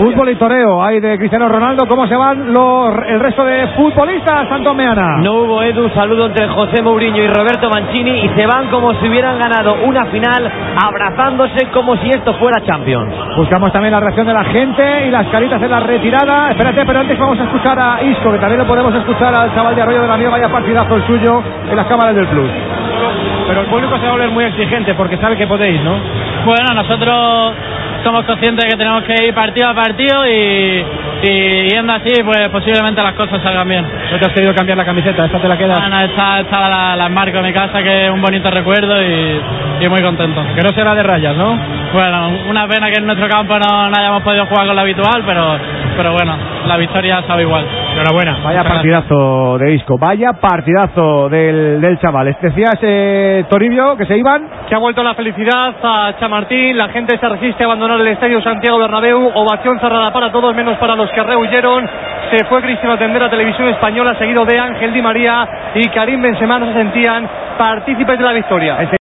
Fútbol 0.00 0.28
y 0.28 0.36
toreo, 0.36 0.82
hay 0.82 1.00
de 1.00 1.16
Cristiano 1.16 1.48
Ronaldo. 1.48 1.86
¿Cómo 1.88 2.06
se 2.06 2.16
van 2.16 2.52
los, 2.52 2.94
el 3.06 3.20
resto 3.20 3.44
de 3.44 3.68
futbolistas, 3.68 4.48
Santo 4.48 4.74
Meana? 4.74 5.18
No 5.22 5.34
hubo 5.34 5.62
Edu, 5.62 5.84
un 5.84 5.94
saludo 5.94 6.26
entre 6.26 6.46
José 6.48 6.82
Mourinho 6.82 7.22
y 7.22 7.28
Roberto 7.28 7.70
Mancini 7.70 8.24
y 8.24 8.28
se 8.30 8.46
van 8.46 8.68
como 8.68 8.92
si 9.00 9.08
hubieran 9.08 9.38
ganado 9.38 9.76
una 9.84 10.04
final, 10.06 10.50
abrazándose 10.84 11.68
como 11.72 11.96
si 11.96 12.10
esto 12.10 12.34
fuera 12.34 12.60
Champions. 12.66 13.14
Buscamos 13.36 13.72
también 13.72 13.92
la 13.92 14.00
reacción 14.00 14.26
de 14.26 14.34
la 14.34 14.44
gente 14.44 15.06
y 15.06 15.10
las 15.10 15.26
caritas 15.28 15.62
en 15.62 15.70
la 15.70 15.80
retirada. 15.80 16.50
Espérate, 16.50 16.84
pero 16.84 17.00
antes 17.00 17.18
vamos 17.18 17.40
a 17.40 17.44
escuchar 17.44 17.78
a 17.78 18.02
Isco, 18.02 18.30
que 18.32 18.38
también 18.38 18.58
lo 18.58 18.66
podemos 18.66 18.94
escuchar 18.94 19.34
al 19.34 19.54
chaval 19.54 19.74
de 19.74 19.82
Arroyo 19.82 20.02
de 20.02 20.08
la 20.08 20.16
Mía. 20.16 20.28
Vaya 20.28 20.48
partidazo 20.48 20.96
el 20.96 21.06
suyo 21.06 21.42
en 21.70 21.76
las 21.76 21.86
cámaras 21.86 22.14
del 22.14 22.26
Plus. 22.26 22.50
Pero 23.46 23.60
el 23.62 23.66
público 23.68 23.96
se 23.96 24.02
va 24.02 24.08
a 24.08 24.12
volver 24.12 24.30
muy 24.30 24.44
exigente 24.44 24.94
porque 24.94 25.16
sabe 25.16 25.36
que 25.36 25.46
podéis, 25.46 25.82
¿no? 25.82 25.94
Bueno, 26.44 26.74
nosotros 26.74 27.54
somos 28.08 28.24
conscientes 28.24 28.64
de 28.64 28.70
que 28.70 28.76
tenemos 28.78 29.04
que 29.04 29.26
ir 29.26 29.34
partido 29.34 29.68
a 29.68 29.74
partido 29.74 30.26
y, 30.26 30.82
y 31.24 31.68
yendo 31.68 31.92
así, 31.92 32.22
pues 32.24 32.48
posiblemente 32.48 33.02
las 33.02 33.12
cosas 33.12 33.42
salgan 33.42 33.68
bien. 33.68 33.84
¿No 33.84 34.18
te 34.18 34.24
has 34.24 34.32
querido 34.32 34.54
cambiar 34.54 34.78
la 34.78 34.86
camiseta? 34.86 35.26
¿Esta 35.26 35.38
te 35.38 35.46
la 35.46 35.58
quedas? 35.58 35.78
Bueno, 35.78 36.00
esta, 36.00 36.40
esta 36.40 36.70
la, 36.70 36.96
la 36.96 37.06
en 37.06 37.42
mi 37.44 37.52
casa, 37.52 37.82
que 37.82 38.06
es 38.06 38.10
un 38.10 38.22
bonito 38.22 38.50
recuerdo 38.50 38.96
y, 39.02 39.40
y 39.84 39.88
muy 39.90 40.00
contento. 40.00 40.42
Que 40.54 40.62
no 40.62 40.70
será 40.70 40.94
de 40.94 41.02
rayas, 41.02 41.36
¿no? 41.36 41.58
Bueno, 41.92 42.30
una 42.48 42.66
pena 42.66 42.90
que 42.90 42.98
en 42.98 43.04
nuestro 43.04 43.28
campo 43.28 43.58
no, 43.58 43.90
no 43.90 43.94
hayamos 43.98 44.22
podido 44.22 44.46
jugar 44.46 44.66
con 44.66 44.74
lo 44.74 44.80
habitual, 44.80 45.22
pero, 45.26 45.58
pero 45.94 46.12
bueno, 46.14 46.34
la 46.66 46.78
victoria 46.78 47.22
sabe 47.26 47.42
igual. 47.42 47.66
Enhorabuena. 47.98 48.38
Vaya 48.44 48.62
partidazo 48.62 49.58
de 49.58 49.74
Isco, 49.74 49.98
vaya 49.98 50.32
partidazo 50.34 51.28
del, 51.28 51.80
del 51.80 51.98
chaval. 51.98 52.36
Decías, 52.40 52.78
eh, 52.82 53.44
Toribio, 53.50 53.96
que 53.96 54.06
se 54.06 54.16
iban. 54.16 54.48
Que 54.68 54.74
ha 54.76 54.78
vuelto 54.78 55.02
la 55.02 55.14
felicidad 55.14 55.74
a 55.82 56.14
Chamartín, 56.20 56.78
la 56.78 56.90
gente 56.90 57.18
se 57.18 57.28
resiste 57.28 57.64
a 57.64 57.66
abandonar 57.66 58.00
el 58.00 58.06
estadio 58.08 58.40
Santiago 58.40 58.78
Bernabéu, 58.78 59.32
ovación 59.34 59.80
cerrada 59.80 60.12
para 60.12 60.30
todos 60.30 60.54
menos 60.54 60.78
para 60.78 60.94
los 60.94 61.10
que 61.10 61.22
rehuyeron. 61.22 61.88
Se 62.30 62.44
fue 62.44 62.62
Cristiano 62.62 62.92
a 62.92 62.94
atender 62.94 63.22
a 63.22 63.30
Televisión 63.30 63.68
Española, 63.68 64.14
seguido 64.16 64.44
de 64.44 64.58
Ángel 64.58 64.92
Di 64.92 65.02
María 65.02 65.48
y 65.74 65.88
Karim 65.88 66.22
Benzema 66.22 66.58
no 66.58 66.66
se 66.66 66.74
sentían 66.74 67.28
partícipes 67.58 68.16
de 68.16 68.24
la 68.24 68.32
victoria. 68.32 68.97